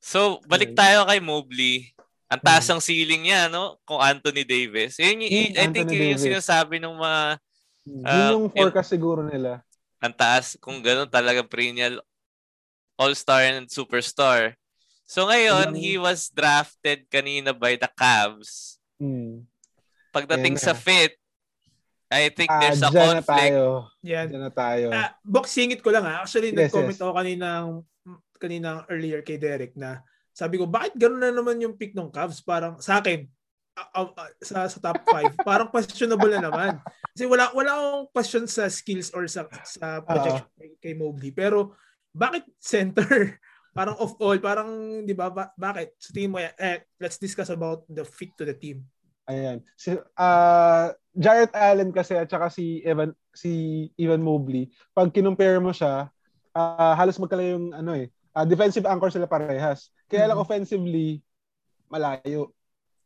So, 0.04 0.44
balik 0.44 0.76
tayo 0.76 1.08
kay 1.08 1.16
Mobley. 1.24 1.96
Ang 2.32 2.40
taas 2.40 2.64
hmm. 2.64 2.72
ng 2.72 2.80
ceiling 2.80 3.22
niya, 3.28 3.52
no? 3.52 3.76
Kung 3.84 4.00
Anthony 4.00 4.40
Davis. 4.48 4.96
Yun, 4.96 5.20
yung, 5.20 5.52
I 5.52 5.68
think 5.68 5.92
yun 5.92 6.16
yung 6.16 6.24
sinasabi 6.32 6.80
ng 6.80 6.96
mga... 6.96 7.22
Uh, 7.84 8.08
yun 8.08 8.32
yung 8.32 8.46
forecast 8.48 8.88
yun, 8.88 8.94
siguro 8.96 9.20
nila. 9.20 9.60
Ang 10.00 10.16
taas, 10.16 10.56
kung 10.56 10.80
gano'n 10.80 11.12
talaga 11.12 11.44
perennial 11.44 12.00
all-star 12.96 13.52
and 13.52 13.68
superstar. 13.68 14.56
So 15.04 15.28
ngayon, 15.28 15.76
he 15.76 16.00
was 16.00 16.32
drafted 16.32 17.04
kanina 17.12 17.52
by 17.52 17.76
the 17.76 17.90
Cavs. 17.92 18.80
Hmm. 18.96 19.44
Pagdating 20.08 20.56
Ayan 20.56 20.64
sa 20.64 20.72
fit, 20.72 21.20
I 22.12 22.28
think 22.32 22.48
ah, 22.48 22.60
there's 22.60 22.80
a 22.80 22.92
conflict. 22.92 23.28
Na 23.28 23.36
tayo. 23.36 23.64
Yan. 24.04 24.26
Diyan 24.28 24.42
na 24.44 24.52
tayo. 24.52 24.86
Uh, 24.92 25.10
boxing 25.24 25.72
it 25.72 25.80
ko 25.80 25.92
lang 25.92 26.04
ha. 26.04 26.24
Actually, 26.24 26.52
yes, 26.52 26.68
nag-comment 26.68 26.96
yes. 26.96 27.02
ako 27.04 27.12
kaninang, 27.16 27.68
kaninang 28.36 28.78
earlier 28.88 29.20
kay 29.24 29.40
Derek 29.40 29.76
na 29.76 30.04
sabi 30.32 30.56
ko, 30.56 30.64
bakit 30.64 30.96
gano'n 30.96 31.20
na 31.20 31.32
naman 31.32 31.60
yung 31.60 31.76
pick 31.76 31.92
ng 31.92 32.08
Cavs? 32.08 32.40
Parang 32.40 32.80
sa 32.80 33.04
akin, 33.04 33.28
uh, 33.76 34.08
uh, 34.08 34.32
sa, 34.40 34.68
sa 34.68 34.78
top 34.80 35.04
5, 35.08 35.44
parang 35.44 35.68
questionable 35.68 36.32
na 36.32 36.48
naman. 36.48 36.80
Kasi 37.12 37.28
wala 37.28 37.52
wala 37.52 37.70
akong 37.76 38.06
question 38.16 38.44
sa 38.48 38.68
skills 38.72 39.12
or 39.12 39.28
sa 39.28 39.44
sa 39.64 40.00
projection 40.00 40.48
uh, 40.48 40.56
kay, 40.56 40.70
kay 40.80 40.94
Mobley. 40.96 41.32
Pero 41.32 41.76
bakit 42.16 42.48
center? 42.56 43.36
parang 43.76 43.96
of 44.00 44.16
all, 44.20 44.36
parang 44.40 45.00
'di 45.04 45.12
ba 45.16 45.32
ba, 45.32 45.52
bakit? 45.56 45.96
Sa 46.00 46.12
team 46.12 46.36
mo 46.36 46.40
eh, 46.40 46.84
let's 47.00 47.20
discuss 47.20 47.52
about 47.52 47.84
the 47.88 48.04
fit 48.04 48.32
to 48.36 48.44
the 48.48 48.56
team. 48.56 48.84
Ayan. 49.28 49.64
Si 49.76 49.92
uh, 49.96 50.86
Jarrett 51.12 51.54
Allen 51.56 51.92
kasi 51.92 52.16
at 52.16 52.28
saka 52.28 52.48
si 52.48 52.80
Evan 52.84 53.12
si 53.32 53.88
Evan 53.96 54.24
Mobley, 54.24 54.68
pag 54.92 55.12
kinumpare 55.12 55.60
mo 55.60 55.72
siya, 55.72 56.08
uh, 56.52 56.92
halos 56.96 57.20
magkala 57.20 57.44
yung 57.44 57.72
ano 57.72 57.96
eh, 57.96 58.12
uh, 58.36 58.46
defensive 58.46 58.86
anchor 58.88 59.12
sila 59.12 59.28
parehas. 59.28 59.92
Kaya 60.08 60.26
mm-hmm. 60.26 60.30
lang 60.32 60.42
offensively 60.42 61.08
malayo. 61.88 62.52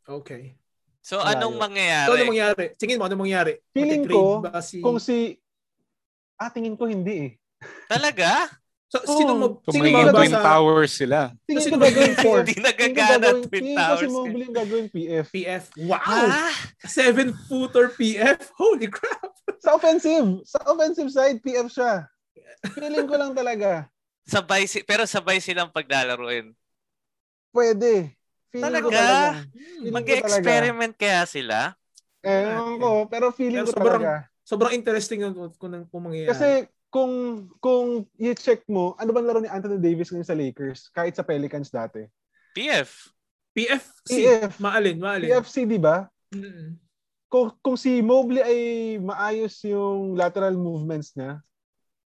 Okay. 0.07 0.55
So 1.03 1.19
malayo. 1.19 1.31
anong 1.35 1.55
mangyayari? 1.59 2.07
So 2.07 2.13
anong 2.15 2.31
mangyayari? 2.31 2.65
Tingin 2.79 2.97
mo 2.99 3.05
anong 3.07 3.21
mangyayari? 3.23 3.53
Feeling 3.71 4.03
ko 4.07 4.43
si... 4.63 4.79
kung 4.83 4.99
si 4.99 5.39
Ah, 6.37 6.53
tingin 6.53 6.77
ko 6.77 6.85
hindi 6.85 7.15
eh. 7.17 7.31
Talaga? 7.89 8.45
So, 8.87 9.03
oh, 9.03 9.17
sino 9.19 9.31
mo, 9.35 9.45
so, 9.67 9.73
sino 9.73 9.89
mo 9.89 10.15
Twin 10.15 10.31
Towers 10.31 10.93
sila. 10.95 11.33
Tingin 11.43 11.65
sino 11.65 11.75
gagawin 11.81 12.15
four? 12.23 12.45
Hindi 12.45 12.61
nagagana 12.61 13.41
Twin 13.43 13.73
Towers. 13.73 13.73
Tingin 13.73 13.75
ko 13.75 13.95
si 13.97 14.07
Mobley 14.07 14.47
gagawin 14.53 14.87
PF. 14.93 15.25
PF. 15.33 15.63
Wow! 15.89 15.99
Ah? 15.99 16.53
Seven-footer 16.85 17.91
PF? 17.97 18.53
Holy 18.55 18.87
crap! 18.87 19.33
sa 19.59 19.75
offensive. 19.75 20.45
Sa 20.47 20.63
offensive 20.69 21.11
side, 21.11 21.43
PF 21.43 21.67
siya. 21.67 22.07
Feeling 22.77 23.09
ko 23.09 23.19
lang 23.19 23.35
talaga. 23.35 23.89
Sabay 24.27 24.67
si 24.67 24.83
pero 24.83 25.07
sabay 25.07 25.39
silang 25.39 25.71
paglalaruin. 25.71 26.51
Pwede. 27.55 28.11
Feeling 28.51 28.63
talaga? 28.67 28.83
Ko 28.83 28.89
talaga. 28.91 29.25
Mag-experiment 29.87 30.93
kaya 30.99 31.23
sila? 31.23 31.73
Eh, 32.19 32.59
ko, 32.77 33.07
pero 33.07 33.31
feeling 33.31 33.63
pero 33.63 33.71
ko 33.71 33.73
sobrang, 33.73 34.01
talaga. 34.03 34.13
Sobrang 34.43 34.73
interesting 34.75 35.19
kung, 35.31 35.55
kung, 35.55 35.73
kung 35.87 36.03
mangyayari. 36.03 36.31
Kasi 36.35 36.49
kung 36.91 37.11
kung 37.59 38.03
i-check 38.19 38.67
mo, 38.67 38.95
ano 38.99 39.15
bang 39.15 39.27
laro 39.27 39.39
ni 39.39 39.51
Anthony 39.51 39.79
Davis 39.79 40.11
ngayon 40.11 40.27
sa 40.27 40.35
Lakers 40.35 40.91
kahit 40.91 41.15
sa 41.15 41.23
Pelicans 41.23 41.71
dati? 41.71 42.03
PF. 42.51 43.11
PFC. 43.55 44.11
PF. 44.11 44.53
Maalin, 44.59 44.97
maalin. 44.99 45.27
PFC, 45.31 45.63
di 45.63 45.79
ba? 45.79 46.07
Mm-hmm. 46.35 46.67
Kung, 47.27 47.51
kung 47.59 47.75
si 47.75 47.99
Mobley 47.99 48.39
ay 48.39 48.59
maayos 49.03 49.59
yung 49.67 50.15
lateral 50.15 50.55
movements 50.55 51.11
niya, 51.15 51.43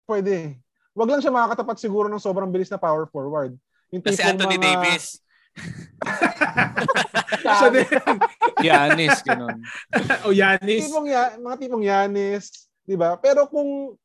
pwede. 0.06 0.62
Wag 1.00 1.08
lang 1.08 1.22
siya 1.24 1.32
makakatapat 1.32 1.80
siguro 1.80 2.12
ng 2.12 2.20
sobrang 2.20 2.52
bilis 2.52 2.68
na 2.68 2.76
power 2.76 3.08
forward. 3.08 3.56
Yung 3.96 4.04
Kasi 4.04 4.20
Anthony 4.20 4.60
mga... 4.60 4.66
Davis. 4.68 5.24
Siya 7.40 7.70
din. 7.72 7.88
Yanis, 8.60 9.24
ganun. 9.24 9.64
o 10.28 10.36
Yanis. 10.36 10.92
Tipong 10.92 11.08
ya, 11.08 11.40
mga 11.40 11.56
tipong 11.56 11.84
Yanis, 11.88 12.68
di 12.84 13.00
ba? 13.00 13.16
Pero 13.16 13.48
kung 13.48 13.96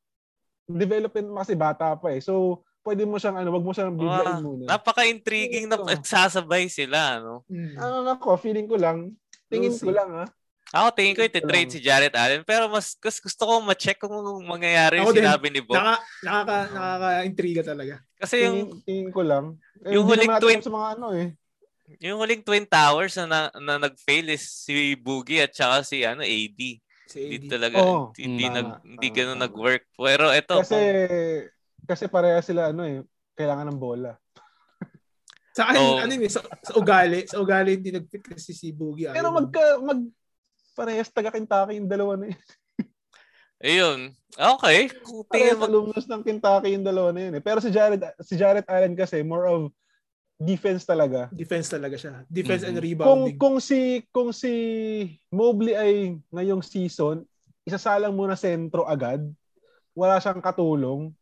development 0.70 1.26
mo 1.28 1.36
kasi 1.42 1.58
bata 1.58 1.98
pa 1.98 2.14
eh. 2.14 2.22
So, 2.22 2.62
pwede 2.86 3.02
mo 3.04 3.18
siyang 3.18 3.42
ano, 3.42 3.50
wag 3.52 3.64
mo 3.64 3.72
siyang 3.74 3.96
biglain 3.96 4.28
ah, 4.28 4.40
muna. 4.40 4.64
Napaka-intriguing 4.70 5.66
na 5.66 5.80
sasabay 6.00 6.70
sila, 6.70 7.18
no? 7.20 7.42
Hmm. 7.48 7.74
Ano 7.80 8.06
ako, 8.14 8.38
feeling 8.38 8.68
ko 8.68 8.78
lang, 8.78 9.16
tingin 9.50 9.74
ko 9.74 9.90
lang 9.90 10.10
ah. 10.24 10.28
Ako 10.74 10.90
tingin 10.90 11.14
ko 11.14 11.22
iti-trade 11.22 11.70
si 11.70 11.78
Jared 11.78 12.10
Allen 12.18 12.42
pero 12.42 12.66
mas, 12.66 12.98
mas 12.98 13.22
gusto 13.22 13.42
ko 13.46 13.62
ma-check 13.62 13.94
kung 14.02 14.10
mangyayari 14.42 14.98
yung 14.98 15.14
sinabi 15.14 15.46
ni 15.54 15.62
Bob. 15.62 15.78
Naka, 15.78 16.02
nakaka, 16.26 16.56
nakaka-intriga 16.74 17.62
talaga. 17.62 17.94
Kasi 18.18 18.42
yung 18.42 18.82
tingin, 18.82 18.82
tingin 18.82 19.10
ko 19.14 19.22
lang. 19.22 19.54
Eh, 19.86 19.94
yung 19.94 20.10
huling 20.10 20.34
twin 20.42 20.58
sa 20.58 20.74
mga 20.74 20.88
ano 20.98 21.06
eh. 21.14 21.28
Yung 22.00 22.18
huling 22.18 22.42
Twin 22.42 22.66
Towers 22.66 23.14
na, 23.22 23.26
na, 23.28 23.40
na 23.60 23.74
nag-fail 23.86 24.32
is 24.32 24.42
si 24.42 24.96
Boogie 24.96 25.44
at 25.44 25.52
saka 25.52 25.84
si 25.84 26.02
ano 26.02 26.24
AD. 26.24 26.60
Si 27.04 27.20
Hindi 27.20 27.46
talaga 27.46 27.76
oh, 27.84 28.10
hindi 28.16 28.48
tama, 28.48 28.56
nag 28.56 28.68
hindi 28.82 29.08
tama, 29.12 29.16
ganoon 29.20 29.40
nag-work. 29.44 29.84
Pero 29.92 30.24
ito 30.32 30.54
kasi 30.64 30.74
kung... 30.74 30.82
kasi 31.84 32.04
pareha 32.08 32.40
sila 32.40 32.72
ano 32.72 32.82
eh, 32.88 33.04
kailangan 33.36 33.68
ng 33.70 33.78
bola. 33.78 34.16
sa 35.56 35.70
akin, 35.70 35.78
oh. 35.78 36.02
ano 36.02 36.10
yun, 36.10 36.32
sa, 36.32 36.42
sa 36.64 36.72
ugali, 36.74 37.28
sa 37.28 37.38
ugali 37.38 37.78
hindi 37.78 37.92
nag-fit 37.92 38.24
kasi 38.32 38.56
si 38.56 38.72
Boogie. 38.72 39.12
Pero 39.12 39.30
magka, 39.30 39.78
mag 39.84 40.02
parehas 40.74 41.08
taga 41.08 41.30
Kentucky 41.30 41.78
yung 41.78 41.88
dalawa 41.88 42.18
na 42.18 42.34
yun. 42.34 42.40
Ayun. 43.64 44.00
Okay. 44.34 44.90
Tingin 45.30 45.56
mo 45.56 45.64
alumnus 45.64 46.04
ng 46.10 46.20
Kentucky 46.26 46.74
yung 46.74 46.84
dalawa 46.84 47.14
na 47.14 47.30
yun 47.30 47.34
eh. 47.38 47.42
Pero 47.42 47.62
si 47.62 47.70
Jared 47.70 48.02
si 48.20 48.34
Jared 48.34 48.66
Allen 48.66 48.98
kasi 48.98 49.22
more 49.22 49.46
of 49.46 49.70
defense 50.36 50.82
talaga. 50.82 51.30
Defense 51.30 51.70
talaga 51.70 51.96
siya. 51.96 52.26
Defense 52.26 52.66
mm-hmm. 52.66 52.76
and 52.76 52.84
rebounding. 52.84 53.08
Kung 53.08 53.22
kung 53.38 53.56
si 53.62 54.02
kung 54.10 54.30
si 54.34 54.52
Mobley 55.30 55.78
ay 55.78 56.18
ngayong 56.34 56.60
season, 56.60 57.22
isasalang 57.62 58.12
muna 58.12 58.34
sentro 58.34 58.84
agad. 58.84 59.22
Wala 59.94 60.18
siyang 60.18 60.42
katulong. 60.42 61.14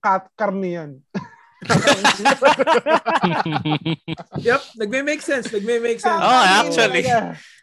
Kat 0.00 0.26
karne 0.34 0.70
yan. 0.72 0.90
yep, 4.46 4.60
nagme-make 4.76 5.24
sense. 5.24 5.50
Nagme-make 5.50 6.00
sense. 6.00 6.22
Oh, 6.22 6.44
actually. 6.60 7.04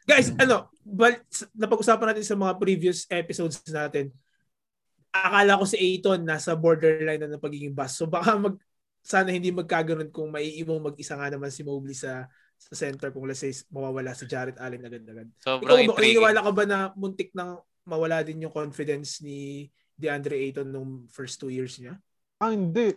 Guys, 0.04 0.34
ano, 0.38 0.70
bal- 0.82 1.24
napag-usapan 1.56 2.14
natin 2.14 2.26
sa 2.26 2.38
mga 2.38 2.54
previous 2.58 3.06
episodes 3.08 3.62
natin. 3.70 4.12
Akala 5.12 5.60
ko 5.60 5.68
si 5.68 5.78
Aiton 5.78 6.24
nasa 6.24 6.56
borderline 6.56 7.20
na 7.20 7.32
ng 7.32 7.44
pagiging 7.44 7.76
bust. 7.76 8.00
So 8.00 8.08
baka 8.08 8.36
mag 8.40 8.56
sana 9.02 9.34
hindi 9.34 9.50
magkaganon 9.50 10.14
kung 10.14 10.30
maiiwang 10.30 10.94
mag-isa 10.94 11.18
nga 11.18 11.28
naman 11.28 11.50
si 11.50 11.66
Mobley 11.66 11.98
sa 11.98 12.30
sa 12.62 12.74
center 12.78 13.10
kung 13.10 13.26
let's 13.26 13.42
say 13.42 13.50
mawawala 13.74 14.14
si 14.14 14.30
Jarrett 14.30 14.62
Allen 14.62 14.86
agad-agad. 14.86 15.28
Sobrang 15.42 15.82
Ikaw, 15.82 15.98
intriguing. 15.98 16.22
ka 16.22 16.54
ba 16.54 16.66
na 16.70 16.80
muntik 16.94 17.34
nang 17.34 17.66
mawala 17.90 18.22
din 18.22 18.46
yung 18.46 18.54
confidence 18.54 19.26
ni 19.26 19.66
DeAndre 19.98 20.38
Ayton 20.38 20.70
nung 20.70 21.10
first 21.10 21.42
two 21.42 21.50
years 21.50 21.82
niya? 21.82 21.98
Ah, 22.38 22.54
hindi. 22.54 22.94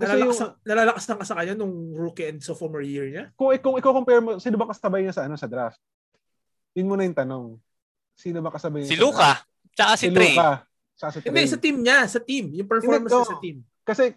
Nalalakas, 0.00 0.40
yung, 0.40 0.52
nalalakas 0.64 1.04
na 1.04 1.16
ka 1.20 1.24
sa 1.28 1.36
kanya 1.36 1.54
nung 1.60 1.92
rookie 1.92 2.32
and 2.32 2.40
sophomore 2.40 2.80
year 2.80 3.12
niya? 3.12 3.24
Kung, 3.36 3.52
kung 3.60 3.76
ikaw 3.76 3.92
compare 3.92 4.24
mo, 4.24 4.40
sino 4.40 4.56
ba 4.56 4.72
kasabay 4.72 5.04
niya 5.04 5.12
sa 5.12 5.28
ano 5.28 5.36
sa 5.36 5.44
draft? 5.44 5.76
Yun 6.72 6.88
muna 6.88 7.04
yung 7.04 7.18
tanong. 7.18 7.46
Sino 8.16 8.40
ba 8.40 8.48
kasabay 8.48 8.88
niya? 8.88 8.90
Si 8.90 8.96
Luka. 8.96 9.44
Tsaka 9.76 9.92
si, 10.00 10.08
si 10.08 10.16
Trey. 10.16 10.32
Luka. 10.32 10.64
Tsaka 10.96 11.10
si 11.12 11.18
Trey. 11.20 11.28
Hindi, 11.28 11.42
sa 11.52 11.58
team 11.60 11.76
niya. 11.84 11.98
Sa 12.08 12.20
team. 12.24 12.44
Yung 12.56 12.68
performance 12.68 13.12
niya 13.12 13.28
sa 13.28 13.42
team. 13.44 13.56
Kasi 13.84 14.16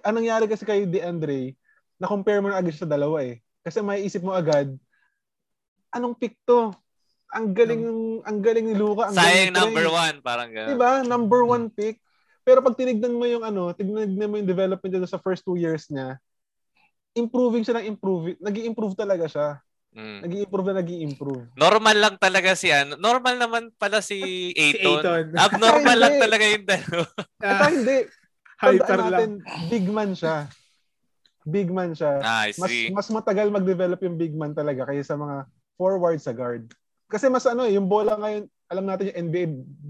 anong 0.00 0.16
nangyari 0.24 0.44
kasi 0.48 0.64
kay 0.64 0.88
DeAndre, 0.88 1.52
na-compare 2.00 2.40
mo 2.40 2.48
na 2.48 2.56
agad 2.56 2.72
sa 2.72 2.88
dalawa 2.88 3.20
eh. 3.20 3.44
Kasi 3.60 3.84
may 3.84 4.00
isip 4.06 4.24
mo 4.24 4.32
agad, 4.32 4.72
anong 5.92 6.16
pick 6.16 6.40
to? 6.48 6.72
Ang 7.28 7.52
galing 7.52 7.84
ng 7.84 8.24
ang 8.24 8.40
galing 8.40 8.64
ni 8.64 8.72
Luka, 8.72 9.12
ang 9.12 9.16
Sayang 9.18 9.52
number 9.52 9.84
one, 9.92 10.16
parang 10.24 10.48
gano'n. 10.48 10.70
Diba? 10.72 10.92
Number 11.04 11.44
one 11.44 11.68
pick. 11.68 12.00
Pero 12.48 12.64
pag 12.64 12.80
tinignan 12.80 13.12
mo 13.12 13.28
yung 13.28 13.44
ano, 13.44 13.76
tinignan 13.76 14.16
mo 14.16 14.40
yung 14.40 14.48
development 14.48 14.88
niya 14.88 15.04
sa 15.04 15.20
first 15.20 15.44
two 15.44 15.60
years 15.60 15.84
niya, 15.92 16.16
improving 17.12 17.60
siya 17.60 17.76
ng 17.76 17.92
improving. 17.92 18.40
nag 18.40 18.56
improve 18.56 18.96
talaga 18.96 19.28
siya. 19.28 19.48
Mm. 19.98 20.20
Nag-i-improve 20.20 20.68
na 20.68 20.76
nag-i-improve. 20.84 21.44
Normal 21.56 21.96
lang 21.96 22.14
talaga 22.20 22.52
si 22.52 22.68
ano. 22.68 22.94
Normal 23.00 23.40
naman 23.40 23.72
pala 23.80 24.04
si 24.04 24.52
Aiton. 24.52 25.00
si 25.00 25.00
Aiton. 25.00 25.24
Abnormal 25.32 25.98
lang 25.98 26.14
talaga 26.20 26.44
yung 26.44 26.66
dalawa. 26.68 27.06
Uh, 27.38 27.70
hindi. 27.70 27.98
Hyper 28.62 28.98
natin, 28.98 29.30
lang. 29.38 29.70
big 29.70 29.86
man 29.86 30.10
siya. 30.12 30.50
Big 31.46 31.70
man 31.70 31.94
siya. 31.94 32.18
Ah, 32.20 32.50
mas, 32.50 32.72
mas 32.90 33.08
matagal 33.08 33.48
mag-develop 33.48 34.02
yung 34.02 34.18
big 34.18 34.34
man 34.34 34.52
talaga 34.52 34.84
kaysa 34.90 35.14
mga 35.14 35.46
forward 35.78 36.18
sa 36.18 36.34
guard. 36.34 36.66
Kasi 37.08 37.30
mas 37.30 37.46
ano 37.48 37.64
eh, 37.64 37.78
yung 37.78 37.88
bola 37.88 38.18
ngayon, 38.18 38.44
alam 38.68 38.84
natin 38.84 39.08
yung 39.08 39.18
NBA 39.30 39.44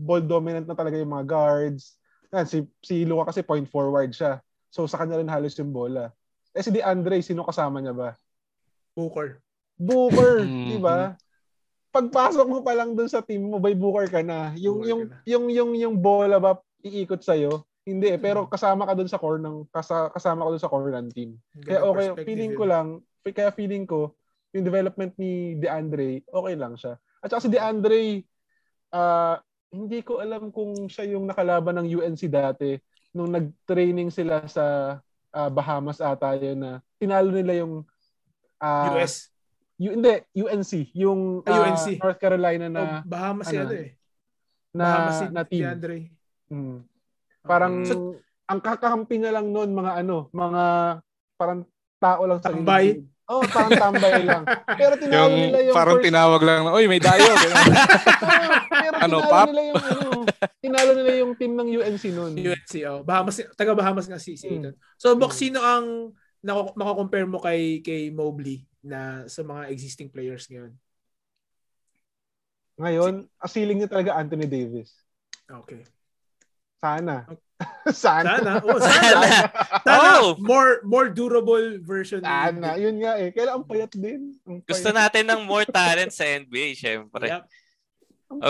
ball 0.07 0.23
dominant 0.23 0.69
na 0.69 0.77
talaga 0.79 1.01
yung 1.01 1.11
mga 1.11 1.27
guards. 1.27 1.98
Yan, 2.35 2.45
si, 2.45 2.65
si 2.85 3.09
Luka 3.09 3.33
kasi 3.33 3.41
point 3.41 3.65
forward 3.65 4.13
siya. 4.13 4.43
So 4.69 4.85
sa 4.85 5.01
kanya 5.01 5.17
rin 5.17 5.31
halos 5.31 5.57
yung 5.57 5.73
bola. 5.73 6.13
Eh 6.53 6.61
si 6.61 6.69
DeAndre, 6.69 7.25
sino 7.25 7.45
kasama 7.45 7.81
niya 7.81 7.97
ba? 7.97 8.13
Booker. 8.93 9.41
Booker, 9.79 10.45
di 10.45 10.77
ba? 10.77 11.15
Pagpasok 11.89 12.47
mo 12.51 12.61
pa 12.61 12.77
lang 12.77 12.93
dun 12.93 13.09
sa 13.09 13.25
team 13.25 13.49
mo, 13.49 13.57
by 13.57 13.73
Booker 13.73 14.11
ka 14.11 14.21
na. 14.21 14.53
Yung 14.61 14.85
Booker 14.85 14.89
yung, 14.91 15.03
na. 15.09 15.17
yung 15.25 15.47
yung 15.49 15.71
yung 15.79 15.97
bola 15.97 16.37
ba 16.37 16.61
iikot 16.85 17.23
sa 17.25 17.35
iyo 17.35 17.65
Hindi 17.89 18.13
eh, 18.13 18.21
pero 18.21 18.45
kasama 18.45 18.85
ka 18.85 18.93
doon 18.93 19.09
sa 19.09 19.17
core 19.17 19.41
ng 19.41 19.65
kasama 20.13 20.45
ka 20.45 20.51
doon 20.53 20.61
sa 20.61 20.69
core 20.69 20.93
ng 20.93 21.09
team. 21.09 21.41
Kaya 21.65 21.89
okay, 21.89 22.21
feeling 22.21 22.53
ko 22.53 22.69
lang, 22.69 23.01
kaya 23.25 23.49
feeling 23.49 23.89
ko 23.89 24.13
yung 24.53 24.65
development 24.65 25.17
ni 25.17 25.57
DeAndre, 25.57 26.21
okay 26.29 26.55
lang 26.57 26.77
siya. 26.77 27.01
At 27.25 27.33
saka 27.33 27.49
si 27.49 27.51
DeAndre, 27.53 28.29
uh, 28.93 29.41
hindi 29.69 30.01
ko 30.01 30.21
alam 30.21 30.49
kung 30.49 30.89
siya 30.89 31.17
yung 31.17 31.29
nakalaban 31.29 31.81
ng 31.81 31.89
UNC 32.01 32.23
dati 32.29 32.77
nung 33.13 33.33
nag-training 33.33 34.09
sila 34.09 34.45
sa 34.49 34.97
uh, 35.33 35.51
Bahamas 35.53 36.01
ata 36.01 36.37
yun 36.37 36.61
na 36.61 36.73
tinalo 36.97 37.29
nila 37.33 37.65
yung 37.65 37.85
uh, 38.61 38.87
US 38.97 39.29
U, 39.79 39.95
hindi, 39.95 40.11
UNC, 40.35 40.91
yung 40.99 41.47
uh, 41.47 41.55
UNC. 41.55 42.03
North 42.03 42.19
Carolina 42.19 42.67
na 42.67 42.83
oh, 42.83 42.91
Bahamas 43.07 43.47
ano, 43.55 43.63
ano 43.63 43.75
eh. 43.79 43.95
Na, 44.75 44.85
Bahamas 44.85 45.15
si 45.15 45.25
na 45.31 45.43
team. 45.47 45.63
DeAndre. 45.63 45.99
Hmm. 46.51 46.83
Parang 47.47 47.87
so, 47.87 48.19
ang 48.51 48.59
kakampi 48.59 49.23
na 49.23 49.31
lang 49.31 49.55
noon 49.55 49.71
mga 49.71 50.03
ano, 50.03 50.27
mga 50.35 50.65
parang 51.39 51.63
tao 52.03 52.23
lang 52.27 52.43
sa 52.43 52.51
Tambay. 52.51 53.07
Oh, 53.29 53.45
parang 53.45 53.77
tambay 53.77 54.25
lang. 54.29 54.43
Pero 54.81 54.97
tinawag 54.97 55.29
yung, 55.29 55.41
nila 55.53 55.59
yung 55.69 55.77
parang 55.77 55.97
first... 56.01 56.07
tinawag 56.09 56.43
lang 56.49 56.63
oy, 56.73 56.85
may 56.89 56.97
dayo. 56.97 57.29
pero 58.73 58.97
ano, 59.05 59.17
pop? 59.29 59.49
Nila 59.53 59.63
yung, 59.69 59.77
ano, 59.85 60.09
tinalo 60.65 60.91
nila 60.97 61.13
yung 61.21 61.33
team 61.37 61.53
ng 61.53 61.69
UNC 61.69 62.05
noon. 62.09 62.33
UNC, 62.41 62.73
oh. 62.89 63.05
Bahamas, 63.05 63.45
taga 63.53 63.77
Bahamas 63.77 64.09
nga 64.09 64.17
si, 64.17 64.41
si 64.41 64.49
hmm. 64.49 64.73
So, 64.97 65.13
Bok, 65.21 65.37
hmm. 65.37 65.41
sino 65.45 65.61
ang 65.61 66.17
mako-compare 66.73 67.29
mo 67.29 67.37
kay 67.37 67.85
kay 67.85 68.09
Mobley 68.09 68.65
na 68.81 69.29
sa 69.29 69.45
mga 69.45 69.69
existing 69.77 70.09
players 70.09 70.49
ngayon? 70.49 70.73
Ngayon, 72.81 73.15
si- 73.27 73.29
asiling 73.45 73.85
niya 73.85 73.93
talaga 73.93 74.17
Anthony 74.17 74.49
Davis. 74.49 75.05
Okay. 75.45 75.85
Sana. 76.79 77.27
Okay. 77.27 77.47
sana. 77.91 78.39
Sana. 78.39 78.53
Oh, 78.63 78.79
sana. 78.87 79.27
sana. 79.83 80.09
Oh. 80.23 80.39
More 80.39 80.79
more 80.87 81.11
durable 81.11 81.83
version. 81.83 82.23
Sana. 82.23 82.79
Yun 82.79 83.03
nga 83.03 83.19
eh. 83.19 83.35
Kailan 83.35 83.63
ang 83.63 83.67
payat 83.67 83.93
din. 83.95 84.39
Ang 84.47 84.63
payat. 84.63 84.71
Gusto 84.71 84.91
natin 84.95 85.25
ng 85.27 85.43
more 85.43 85.67
talent 85.67 86.15
sa 86.15 86.23
NBA, 86.23 86.79
syempre. 86.79 87.27
Yep. 87.27 87.43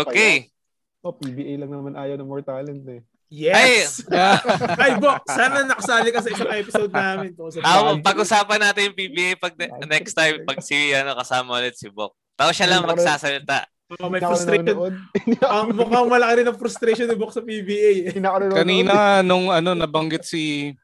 Okay. 0.04 0.52
Oh, 1.00 1.14
PBA 1.14 1.56
lang 1.56 1.70
naman 1.72 1.94
ayaw 1.96 2.20
ng 2.20 2.28
more 2.28 2.44
talent 2.44 2.84
eh. 2.84 3.00
Yes! 3.28 4.08
Ay, 4.08 4.80
Ay 4.88 4.92
Bok, 4.96 5.20
sana 5.28 5.60
nakasali 5.60 6.08
ka 6.08 6.24
sa 6.24 6.32
isang 6.32 6.48
episode 6.48 6.88
namin. 6.88 7.36
To, 7.36 7.52
sa 7.52 7.60
ah, 7.60 7.92
pag-usapan 8.00 8.56
natin 8.56 8.88
yung 8.88 8.96
PBA 8.96 9.36
pag 9.36 9.52
next 9.84 10.16
time, 10.16 10.48
pag 10.48 10.64
si 10.64 10.96
ano, 10.96 11.12
kasama 11.12 11.60
ulit 11.60 11.76
si 11.76 11.92
Bok. 11.92 12.16
Tapos 12.34 12.56
siya 12.56 12.72
lang 12.72 12.88
magsasalita. 12.88 13.68
Oh, 13.96 14.12
may 14.12 14.20
frustration. 14.20 15.00
Ang 15.40 15.72
mukhang 15.80 16.12
malaki 16.12 16.44
rin 16.44 16.48
ang 16.52 16.60
frustration 16.60 17.08
ni 17.08 17.16
Bok 17.16 17.32
sa 17.32 17.40
PBA. 17.40 18.12
Kanina 18.52 19.24
nung 19.24 19.48
ano 19.48 19.72
nabanggit 19.72 20.28
si 20.28 20.76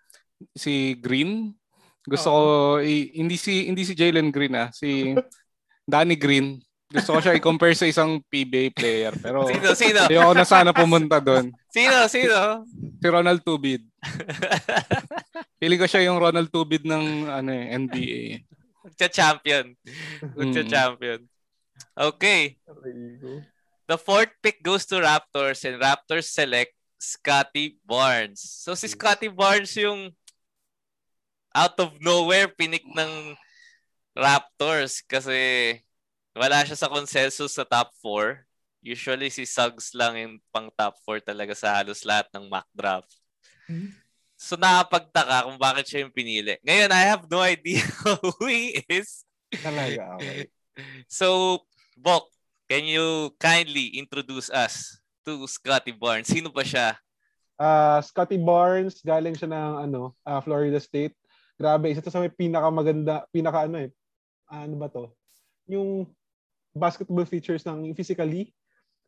si 0.56 0.96
Green, 0.96 1.52
gusto 2.08 2.28
ko 2.32 2.40
i, 2.80 3.12
hindi 3.12 3.36
si 3.36 3.68
hindi 3.68 3.84
si 3.84 3.92
Jalen 3.92 4.32
Green 4.32 4.56
ah, 4.56 4.72
si 4.72 5.12
Danny 5.84 6.16
Green. 6.16 6.56
Gusto 6.88 7.16
ko 7.16 7.18
siya 7.20 7.36
i-compare 7.36 7.74
sa 7.76 7.90
isang 7.90 8.22
PBA 8.30 8.70
player 8.70 9.12
pero 9.18 9.50
Sino 9.50 9.74
sino? 9.74 10.00
Ayoko 10.06 10.32
na 10.32 10.46
sana 10.46 10.70
pumunta 10.70 11.18
doon. 11.20 11.50
Sino 11.68 12.06
sino? 12.08 12.64
Si 12.72 13.06
Ronald 13.10 13.42
Tubid. 13.44 13.82
Pili 15.60 15.74
ko 15.76 15.84
siya 15.90 16.06
yung 16.06 16.22
Ronald 16.22 16.54
Tubid 16.54 16.86
ng 16.86 17.28
ano 17.28 17.50
eh, 17.50 17.74
NBA. 17.74 18.22
Magcha-champion. 18.86 19.74
Magcha-champion. 20.38 21.26
Okay. 21.94 22.58
The 23.86 23.98
fourth 23.98 24.34
pick 24.42 24.62
goes 24.62 24.82
to 24.90 24.98
Raptors 24.98 25.62
and 25.62 25.78
Raptors 25.78 26.26
select 26.26 26.74
Scotty 26.98 27.78
Barnes. 27.86 28.42
So 28.42 28.74
si 28.74 28.90
Scotty 28.90 29.30
Barnes 29.30 29.70
yung 29.78 30.10
out 31.54 31.78
of 31.78 31.94
nowhere 32.02 32.50
pinik 32.50 32.82
ng 32.82 33.38
Raptors 34.14 35.06
kasi 35.06 35.78
wala 36.34 36.66
siya 36.66 36.74
sa 36.74 36.90
consensus 36.90 37.54
sa 37.54 37.62
top 37.62 37.94
4. 38.02 38.42
Usually 38.82 39.30
si 39.30 39.46
Suggs 39.46 39.94
lang 39.94 40.18
yung 40.18 40.34
pang 40.50 40.68
top 40.74 40.98
4 41.06 41.22
talaga 41.22 41.54
sa 41.54 41.78
halos 41.78 42.02
lahat 42.02 42.26
ng 42.34 42.50
mock 42.50 42.66
draft. 42.74 43.14
Hmm? 43.70 43.94
So 44.34 44.58
nakapagtaka 44.58 45.46
kung 45.46 45.58
bakit 45.62 45.86
siya 45.86 46.02
yung 46.02 46.12
pinili. 46.12 46.58
Ngayon, 46.66 46.90
I 46.90 47.04
have 47.06 47.24
no 47.30 47.38
idea 47.38 47.86
who 48.02 48.50
he 48.50 48.82
is. 48.90 49.22
Talaga, 49.62 50.18
okay. 50.18 50.50
So, 51.06 51.62
Bok, 51.94 52.26
can 52.66 52.82
you 52.82 53.30
kindly 53.38 53.94
introduce 53.94 54.50
us 54.50 54.98
to 55.22 55.46
Scotty 55.46 55.94
Barnes? 55.94 56.26
Sino 56.26 56.50
pa 56.50 56.66
siya? 56.66 56.98
Uh, 57.54 58.02
Scotty 58.02 58.34
Barnes, 58.34 58.98
galing 58.98 59.38
siya 59.38 59.46
ng 59.46 59.72
ano, 59.90 60.18
uh, 60.26 60.40
Florida 60.42 60.82
State. 60.82 61.14
Grabe, 61.54 61.94
isa 61.94 62.02
to 62.02 62.10
sa 62.10 62.18
may 62.18 62.34
pinakamaganda, 62.34 63.30
pinaka 63.30 63.70
ano 63.70 63.78
eh, 63.78 63.90
ano 64.50 64.74
ba 64.74 64.90
to? 64.90 65.14
Yung 65.70 66.10
basketball 66.74 67.22
features 67.30 67.62
ng 67.62 67.94
physically, 67.94 68.50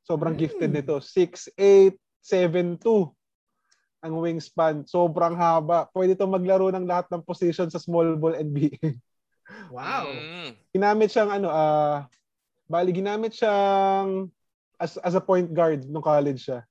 sobrang 0.07 0.39
mm. 0.39 0.41
gifted 0.47 0.70
nito. 0.70 1.03
6'8", 1.03 1.99
7'2", 2.22 3.11
ang 4.07 4.14
wingspan. 4.22 4.87
Sobrang 4.87 5.34
haba. 5.34 5.91
Pwede 5.91 6.14
to 6.14 6.30
maglaro 6.30 6.70
ng 6.70 6.87
lahat 6.87 7.11
ng 7.11 7.26
position 7.26 7.66
sa 7.66 7.82
small 7.82 8.14
ball 8.14 8.39
NBA. 8.39 8.78
Wow. 9.70 10.11
Mm. 10.11 10.51
Ginamit 10.70 11.11
siyang 11.11 11.30
ano, 11.43 11.51
uh, 11.51 12.07
bali 12.67 12.91
ginamit 12.91 13.33
siyang 13.35 14.31
as 14.77 14.99
as 15.01 15.14
a 15.14 15.23
point 15.23 15.49
guard 15.51 15.87
nung 15.89 16.05
college 16.05 16.47
siya. 16.47 16.67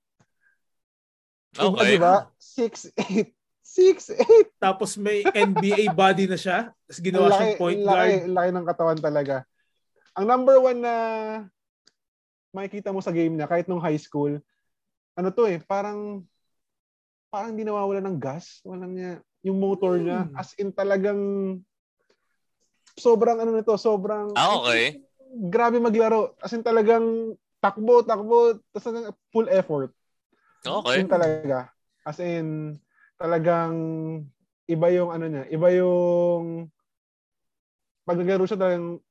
Okay. 1.56 1.96
Diba? 1.96 2.28
6'8". 2.38 3.32
6'8". 3.64 4.60
Tapos 4.60 5.00
may 5.00 5.24
NBA 5.24 5.96
body 5.96 6.28
na 6.28 6.36
siya. 6.36 6.70
Tapos 6.86 7.00
ginawa 7.00 7.32
laki, 7.32 7.36
siyang 7.36 7.56
point 7.58 7.82
guard. 7.82 8.12
Laki, 8.12 8.30
laki 8.30 8.50
ng 8.52 8.68
katawan 8.68 9.00
talaga. 9.00 9.36
Ang 10.20 10.26
number 10.28 10.56
one 10.60 10.80
na 10.84 10.96
makikita 12.52 12.91
mo 12.91 13.00
sa 13.04 13.12
game 13.12 13.36
niya, 13.36 13.48
kahit 13.48 13.68
nung 13.68 13.84
high 13.84 14.00
school, 14.00 14.39
ano 15.16 15.28
to 15.32 15.48
eh, 15.48 15.60
parang 15.64 16.24
parang 17.32 17.52
hindi 17.52 17.68
nawawala 17.68 18.00
ng 18.04 18.20
gas. 18.20 18.64
Walang 18.64 18.96
niya, 18.96 19.12
yung 19.43 19.60
motor 19.60 20.00
niya, 20.00 20.28
hmm. 20.28 20.39
as 20.39 20.56
in 20.56 20.72
talagang 20.72 21.20
sobrang 22.96 23.43
ano 23.43 23.52
nito, 23.56 23.76
sobrang 23.76 24.32
ah, 24.39 24.60
okay. 24.64 25.04
Grabe 25.49 25.82
maglaro. 25.82 26.38
As 26.39 26.53
in 26.53 26.63
talagang 26.63 27.38
takbo, 27.59 28.05
takbo, 28.05 28.61
tapos 28.71 29.13
full 29.34 29.47
effort. 29.49 29.91
Okay. 30.65 31.01
Yun 31.01 31.09
talaga. 31.09 31.69
As 32.05 32.17
in 32.21 32.78
talagang 33.17 33.76
iba 34.65 34.88
yung 34.93 35.09
ano 35.13 35.26
niya, 35.30 35.43
iba 35.49 35.69
yung 35.73 36.69
pag 38.05 38.21
naglaro 38.21 38.45
siya 38.45 38.59
talagang 38.61 39.01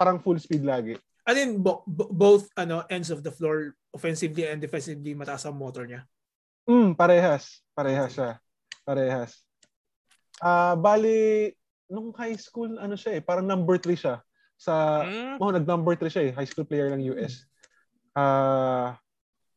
parang 0.00 0.18
full 0.20 0.40
speed 0.40 0.64
lagi. 0.64 0.96
I 1.28 1.36
mean, 1.36 1.60
bo- 1.60 1.84
bo- 1.84 2.08
both 2.08 2.48
ano 2.56 2.88
ends 2.88 3.12
of 3.12 3.20
the 3.20 3.30
floor, 3.30 3.76
offensively 3.92 4.48
and 4.48 4.64
defensively, 4.64 5.12
mataas 5.12 5.44
ang 5.44 5.60
motor 5.60 5.84
niya. 5.84 6.08
Mm, 6.64 6.96
parehas. 6.96 7.60
Parehas 7.76 8.16
siya. 8.16 8.40
Parehas. 8.82 9.44
Ah, 10.40 10.72
uh, 10.72 10.74
bali 10.80 11.52
nung 11.90 12.16
high 12.16 12.38
school, 12.40 12.80
ano 12.80 12.96
siya 12.96 13.20
eh, 13.20 13.22
parang 13.22 13.44
number 13.44 13.76
3 13.76 13.98
siya. 13.98 14.24
Sa, 14.60 15.04
mm. 15.08 15.40
oh, 15.40 15.48
nag-number 15.48 15.96
3 15.96 16.12
siya 16.12 16.24
eh, 16.28 16.32
high 16.36 16.44
school 16.44 16.68
player 16.68 16.92
ng 16.92 17.16
US. 17.16 17.48
Ah, 18.12 18.20
uh, 18.20 18.88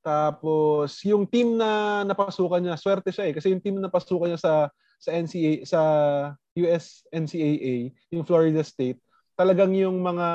tapos, 0.04 1.00
yung 1.08 1.24
team 1.28 1.56
na 1.60 2.04
napasukan 2.08 2.60
niya, 2.60 2.80
swerte 2.80 3.12
siya 3.12 3.32
eh, 3.32 3.34
kasi 3.36 3.52
yung 3.52 3.64
team 3.64 3.80
na 3.80 3.88
napasukan 3.92 4.32
niya 4.32 4.40
sa 4.40 4.54
sa 5.00 5.12
NCAA, 5.12 5.68
sa 5.68 5.82
US 6.56 7.04
NCAA, 7.12 7.92
yung 8.16 8.24
Florida 8.24 8.64
State, 8.64 9.00
talagang 9.36 9.76
yung 9.76 10.00
mga 10.00 10.28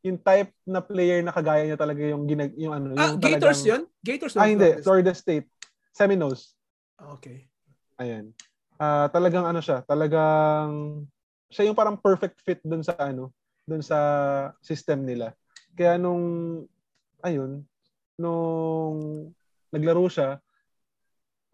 yung 0.00 0.16
type 0.20 0.52
na 0.64 0.80
player 0.80 1.20
na 1.20 1.32
kagaya 1.32 1.68
niya 1.68 1.76
talaga 1.76 2.00
yung 2.00 2.24
ginag 2.24 2.56
yung 2.56 2.72
ano 2.72 2.96
ah, 2.96 3.16
yung 3.16 3.20
Gators 3.20 3.64
yun? 3.68 3.84
Gators 4.00 4.32
Ah, 4.36 4.48
hindi. 4.48 4.80
Florida 4.80 5.12
State. 5.12 5.48
Seminoles. 5.92 6.56
Okay. 6.96 7.48
Ayan 8.00 8.32
uh, 8.80 9.06
talagang 9.12 9.44
ano 9.44 9.60
siya, 9.60 9.84
talagang 9.84 11.04
siya 11.52 11.68
yung 11.68 11.76
parang 11.76 12.00
perfect 12.00 12.40
fit 12.40 12.60
dun 12.64 12.80
sa 12.80 12.96
ano, 12.96 13.28
dun 13.70 13.84
sa 13.86 13.98
system 14.58 15.06
nila. 15.06 15.30
Kaya 15.78 15.94
nung 15.94 16.22
ayun, 17.22 17.62
nung 18.18 18.98
naglaro 19.70 20.10
siya, 20.10 20.42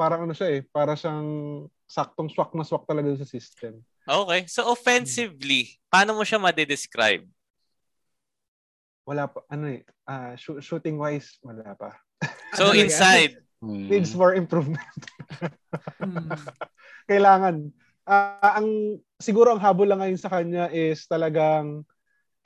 parang 0.00 0.24
ano 0.24 0.32
siya 0.32 0.56
eh, 0.56 0.60
para 0.64 0.96
siyang 0.96 1.28
saktong 1.84 2.32
swak 2.32 2.56
na 2.56 2.64
swak 2.64 2.88
talaga 2.88 3.12
sa 3.20 3.28
system. 3.28 3.84
Okay. 4.08 4.48
So 4.48 4.64
offensively, 4.72 5.76
paano 5.92 6.16
mo 6.16 6.24
siya 6.24 6.40
ma-describe? 6.40 7.28
Wala 9.04 9.28
pa 9.28 9.44
ano 9.52 9.70
eh, 9.70 9.84
uh, 10.08 10.32
sh- 10.34 10.64
shooting 10.64 10.96
wise 10.96 11.36
wala 11.44 11.76
pa. 11.76 11.94
So 12.56 12.72
inside 12.72 13.38
needs 13.60 14.16
more 14.16 14.32
improvement. 14.32 14.80
Hmm 16.00 16.32
kailangan 17.06 17.70
uh, 18.04 18.50
ang 18.58 18.98
siguro 19.16 19.54
ang 19.54 19.62
habol 19.62 19.86
lang 19.86 20.02
ngayon 20.02 20.20
sa 20.20 20.30
kanya 20.30 20.68
is 20.74 21.06
talagang 21.06 21.86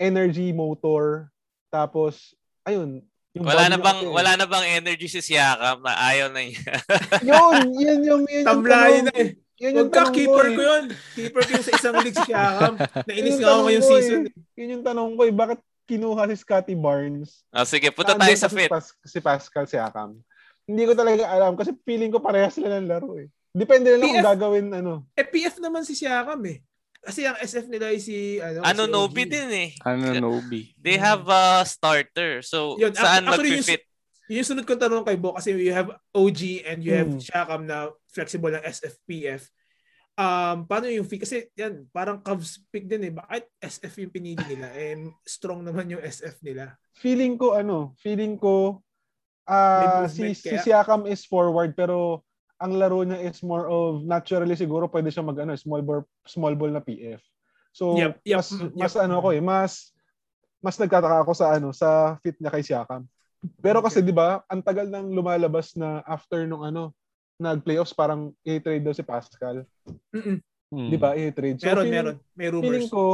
energy 0.01 0.51
motor 0.51 1.29
tapos 1.69 2.33
ayun 2.65 3.05
Yung 3.31 3.47
wala 3.47 3.71
na 3.71 3.79
bang 3.79 4.01
eh. 4.03 4.11
wala 4.11 4.33
na 4.35 4.43
bang 4.43 4.83
energy 4.83 5.07
si 5.07 5.23
Siakam 5.23 5.87
na 5.87 5.95
ayaw 6.03 6.35
na 6.35 6.43
niya. 6.43 6.75
yun, 7.31 7.63
yun 7.79 7.99
yung 8.03 8.23
yun 8.27 8.43
Tamlayan 8.43 9.07
na 9.07 9.15
eh. 9.15 9.39
Yun 9.61 9.87
yung 9.87 9.91
Huwag 9.93 10.11
keeper 10.11 10.47
ko, 10.49 10.51
eh. 10.51 10.57
ko 10.57 10.63
yun. 10.67 10.85
Keeper 11.15 11.43
ko 11.47 11.51
yung 11.55 11.63
sa 11.63 11.73
isang 11.77 11.95
league 12.03 12.17
si 12.17 12.25
Siakam. 12.27 12.75
Nainis 13.07 13.39
nga 13.39 13.51
ako 13.55 13.61
ngayong 13.69 13.87
season. 13.87 14.21
Eh. 14.27 14.33
Yun 14.59 14.69
yung 14.75 14.83
tanong 14.83 15.11
ko 15.15 15.23
eh. 15.29 15.35
Bakit 15.37 15.59
kinuha 15.87 16.23
si 16.27 16.37
Scotty 16.43 16.75
Barnes? 16.75 17.47
Oh, 17.53 17.63
sige, 17.63 17.93
punta 17.95 18.17
tayo 18.17 18.35
sa 18.35 18.51
fit. 18.51 18.67
Si, 18.67 18.73
Pas- 18.73 18.99
si 19.05 19.19
Pascal 19.23 19.67
Siakam. 19.69 20.11
Hindi 20.67 20.83
ko 20.83 20.99
talaga 20.99 21.31
alam 21.31 21.55
kasi 21.55 21.71
feeling 21.83 22.11
ko 22.11 22.19
parehas 22.19 22.59
sila 22.59 22.83
ng 22.83 22.89
laro 22.89 23.15
eh. 23.15 23.31
Depende 23.51 23.95
na 23.95 23.99
lang 23.99 24.11
kung 24.11 24.27
gagawin 24.27 24.67
ano. 24.75 25.07
Eh, 25.15 25.23
PF 25.23 25.63
naman 25.63 25.87
si 25.87 25.95
Siakam 25.95 26.43
eh. 26.51 26.67
Kasi 27.01 27.25
ang 27.25 27.37
SF 27.41 27.67
nila 27.73 27.89
ay 27.89 27.99
si 27.99 28.37
ano, 28.39 28.61
ano 28.61 28.83
si 28.85 28.93
Nobi 28.93 29.25
din 29.25 29.51
eh. 29.51 29.69
Ano 29.89 30.13
Nobi. 30.21 30.77
They 30.77 31.01
have 31.01 31.25
a 31.27 31.65
starter. 31.65 32.45
So 32.45 32.77
Yun, 32.77 32.93
saan 32.93 33.25
mag-fit? 33.25 33.89
Yung, 34.29 34.41
yung 34.41 34.47
sunod 34.47 34.69
kong 34.69 34.83
tanong 34.85 35.07
kay 35.09 35.17
Bo 35.17 35.33
kasi 35.33 35.57
you 35.57 35.73
have 35.73 35.89
OG 36.13 36.69
and 36.69 36.85
you 36.85 36.93
have 36.93 37.09
hmm. 37.09 37.23
Shakam 37.25 37.65
na 37.65 37.89
flexible 38.13 38.53
ng 38.53 38.65
SFPF. 38.69 39.49
Um, 40.21 40.69
paano 40.69 40.93
yung 40.93 41.09
fee? 41.09 41.25
Kasi 41.25 41.49
yan, 41.57 41.89
parang 41.89 42.21
Cavs 42.21 42.61
pick 42.69 42.85
din 42.85 43.09
eh. 43.09 43.13
Bakit 43.17 43.49
SF 43.65 44.05
yung 44.05 44.13
pinili 44.13 44.45
nila? 44.45 44.69
And 44.77 45.17
strong 45.25 45.65
naman 45.65 45.89
yung 45.89 46.05
SF 46.05 46.45
nila. 46.45 46.77
Feeling 47.01 47.41
ko 47.41 47.57
ano, 47.57 47.97
feeling 47.97 48.37
ko 48.37 48.85
uh, 49.49 50.05
si, 50.05 50.37
si 50.37 50.53
Siakam 50.61 51.09
is 51.09 51.25
forward 51.25 51.73
pero 51.73 52.21
ang 52.61 52.77
laro 52.77 53.01
niya 53.01 53.25
is 53.25 53.41
more 53.41 53.65
of 53.65 54.05
naturally 54.05 54.53
siguro 54.53 54.85
pwede 54.93 55.09
siya 55.09 55.25
mag 55.25 55.41
ano, 55.41 55.57
small 55.57 55.81
ball 55.81 56.05
small 56.29 56.53
ball 56.53 56.69
na 56.69 56.85
PF. 56.85 57.25
So 57.73 57.97
yep, 57.97 58.21
yep, 58.23 58.45
mas 58.45 58.51
yep. 58.53 58.73
mas 58.77 58.95
ano 59.01 59.17
ko 59.25 59.29
eh, 59.33 59.41
mas 59.41 59.73
mas 60.61 60.77
nagtataka 60.77 61.25
ako 61.25 61.33
sa 61.33 61.57
ano 61.57 61.73
sa 61.73 62.21
fit 62.21 62.37
niya 62.37 62.53
kay 62.53 62.61
Siakam. 62.61 63.09
Pero 63.65 63.81
kasi 63.81 64.05
'di 64.05 64.13
ba, 64.13 64.45
ang 64.45 64.61
tagal 64.61 64.93
nang 64.93 65.09
lumalabas 65.09 65.73
na 65.73 66.05
after 66.05 66.45
nung 66.45 66.61
ano, 66.61 66.93
nag-playoffs 67.41 67.97
parang 67.97 68.37
i-trade 68.45 68.85
daw 68.85 68.93
si 68.93 69.01
Pascal. 69.01 69.65
Mm. 70.13 70.89
'Di 70.93 70.99
ba? 71.01 71.17
I-trade. 71.17 71.57
So, 71.57 71.73
meron, 71.73 71.89
feeling, 71.89 71.97
meron. 71.97 72.17
May 72.37 72.49
rumors. 72.53 72.69
Feeling 72.69 72.89
ko, 72.93 73.05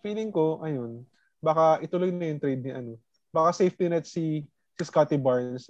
feeling 0.00 0.30
ko 0.32 0.64
ayun, 0.64 1.04
baka 1.44 1.84
ituloy 1.84 2.08
na 2.08 2.32
yung 2.32 2.40
trade 2.40 2.64
ni 2.64 2.72
ano. 2.72 2.96
Baka 3.28 3.52
safety 3.60 3.92
net 3.92 4.08
si 4.08 4.48
si 4.72 4.82
Scotty 4.88 5.20
Barnes 5.20 5.68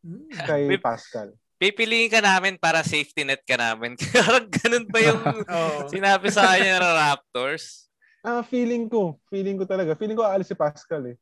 mm. 0.00 0.32
kay 0.48 0.80
Pascal 0.80 1.36
pipiliin 1.58 2.10
ka 2.10 2.20
namin 2.20 2.58
para 2.58 2.82
safety 2.82 3.22
net 3.22 3.42
ka 3.46 3.54
namin. 3.54 3.94
Parang 4.14 4.46
ganun 4.50 4.86
ba 4.90 4.98
yung 5.00 5.20
oh. 5.54 5.86
sinabi 5.88 6.28
sa 6.30 6.54
kanya 6.54 6.82
ng 6.82 6.96
Raptors? 6.98 7.88
Ah, 8.24 8.40
feeling 8.40 8.88
ko. 8.88 9.20
Feeling 9.28 9.60
ko 9.60 9.68
talaga. 9.68 9.92
Feeling 9.94 10.16
ko 10.16 10.24
aalis 10.24 10.48
si 10.48 10.56
Pascal 10.56 11.12
eh. 11.12 11.16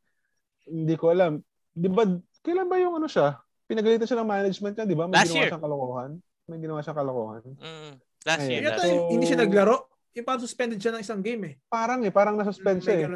Hindi 0.71 0.95
ko 0.95 1.11
alam. 1.11 1.43
Di 1.75 1.91
ba, 1.91 2.07
kailan 2.47 2.71
ba 2.71 2.79
yung 2.79 3.03
ano 3.03 3.11
siya? 3.11 3.43
Pinagalitan 3.67 4.07
siya 4.07 4.23
ng 4.23 4.31
management 4.31 4.75
niya, 4.79 4.87
di 4.87 4.97
ba? 4.97 5.05
May 5.11 5.17
last 5.19 5.31
ginawa 5.31 5.41
year. 5.43 5.51
siyang 5.51 5.65
kalokohan. 5.67 6.11
May 6.47 6.59
ginawa 6.63 6.81
siyang 6.85 6.99
kalokohan. 7.03 7.43
Mm, 7.59 7.93
last 8.23 8.43
Ayan. 8.47 8.51
year. 8.51 8.63
Last 8.71 8.83
so, 8.87 9.11
hindi 9.11 9.25
siya 9.27 9.39
naglaro. 9.43 9.77
Yung 10.13 10.27
parang 10.29 10.45
suspended 10.45 10.79
siya 10.79 10.93
ng 10.95 11.03
isang 11.03 11.21
game 11.25 11.43
eh. 11.49 11.55
Parang 11.67 12.01
eh. 12.05 12.13
Parang 12.13 12.37
nasuspend 12.37 12.85
siya 12.85 12.95
eh. 13.01 13.07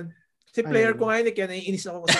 Si 0.57 0.65
player 0.65 0.97
Ayun. 0.97 1.01
ko 1.05 1.05
ngayon, 1.13 1.27
eh, 1.29 1.35
kaya 1.37 1.49
naiinis 1.53 1.85
ako 1.85 2.09
sa 2.09 2.17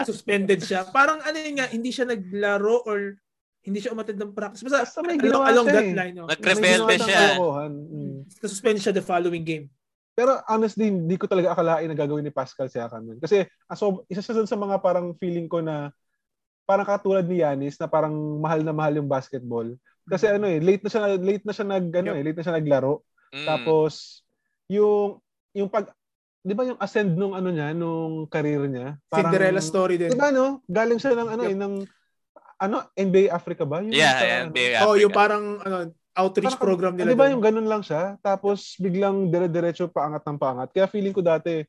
suspended 0.08 0.64
siya. 0.64 0.88
Parang 0.88 1.20
ano 1.20 1.36
yun 1.36 1.60
nga, 1.60 1.68
hindi 1.68 1.92
siya 1.92 2.08
naglaro 2.08 2.80
or 2.88 3.20
hindi 3.68 3.84
siya 3.84 3.92
umatid 3.92 4.16
ng 4.16 4.32
practice. 4.32 4.64
Basta, 4.64 4.88
Basta 4.88 5.04
may 5.04 5.20
along, 5.20 5.44
along 5.44 5.68
that 5.68 5.84
eh. 5.84 5.92
line. 5.92 6.16
Oh. 6.24 6.28
Nag-rebelde 6.28 6.96
siya. 7.04 7.36
Mm. 7.68 8.24
Nasuspend 8.40 8.80
siya 8.80 8.96
the 8.96 9.04
following 9.04 9.44
game. 9.44 9.68
Pero 10.16 10.40
honestly, 10.48 10.88
hindi 10.88 11.20
ko 11.20 11.28
talaga 11.28 11.52
akalain 11.52 11.84
na 11.84 11.98
gagawin 12.00 12.24
ni 12.24 12.32
Pascal 12.32 12.72
Siakam 12.72 13.12
yun. 13.12 13.20
Kasi 13.20 13.44
aso, 13.68 14.08
isa 14.08 14.24
siya 14.24 14.48
sa 14.48 14.56
mga 14.56 14.80
parang 14.80 15.12
feeling 15.20 15.52
ko 15.52 15.60
na 15.60 15.92
parang 16.64 16.88
katulad 16.88 17.28
ni 17.28 17.44
Yanis 17.44 17.76
na 17.76 17.92
parang 17.92 18.40
mahal 18.40 18.64
na 18.64 18.72
mahal 18.72 18.96
yung 18.96 19.10
basketball. 19.10 19.68
Kasi 20.08 20.32
ano 20.32 20.48
eh, 20.48 20.64
late 20.64 20.80
na 20.80 20.88
siya 20.88 21.20
late 21.20 21.44
na 21.44 21.52
siya 21.52 21.66
nag 21.68 21.92
ano 21.92 22.08
yep. 22.12 22.16
eh, 22.16 22.24
late 22.24 22.38
na 22.40 22.44
siya 22.48 22.56
naglaro. 22.56 23.04
Mm. 23.36 23.46
Tapos 23.52 23.92
yung 24.70 25.20
yung 25.52 25.68
pag 25.68 25.92
'di 26.44 26.52
ba 26.52 26.62
yung 26.68 26.76
ascend 26.76 27.16
nung 27.16 27.32
ano 27.32 27.48
niya, 27.48 27.72
nung 27.72 28.28
career 28.28 28.68
niya? 28.68 29.00
Parang, 29.08 29.32
Cinderella 29.32 29.62
story 29.64 29.96
din. 29.96 30.12
'Di 30.12 30.20
ba 30.20 30.28
no? 30.28 30.60
Galing 30.68 31.00
siya 31.00 31.16
ng 31.16 31.28
ano 31.32 31.42
yep. 31.48 31.50
eh, 31.50 31.56
ng 31.56 31.74
ano, 32.54 32.76
NBA 32.94 33.34
Africa 33.34 33.66
ba? 33.66 33.82
Yung 33.82 33.90
yeah, 33.90 34.14
sa, 34.14 34.24
yeah, 34.24 34.40
NBA 34.46 34.68
ano? 34.70 34.76
Africa. 34.78 34.86
Oh, 34.86 34.96
yung 35.00 35.12
parang 35.12 35.44
ano, 35.64 35.76
outreach 36.14 36.54
parang, 36.54 36.62
program 36.62 36.94
nila. 36.94 37.10
Di 37.12 37.18
ba 37.18 37.26
yung 37.32 37.42
ganun 37.42 37.66
lang 37.66 37.82
siya? 37.82 38.14
Tapos 38.22 38.78
biglang 38.78 39.28
dire-diretso 39.28 39.90
paangat 39.90 40.22
ng 40.22 40.38
paangat. 40.38 40.68
Kaya 40.70 40.86
feeling 40.86 41.10
ko 41.10 41.20
dati, 41.20 41.66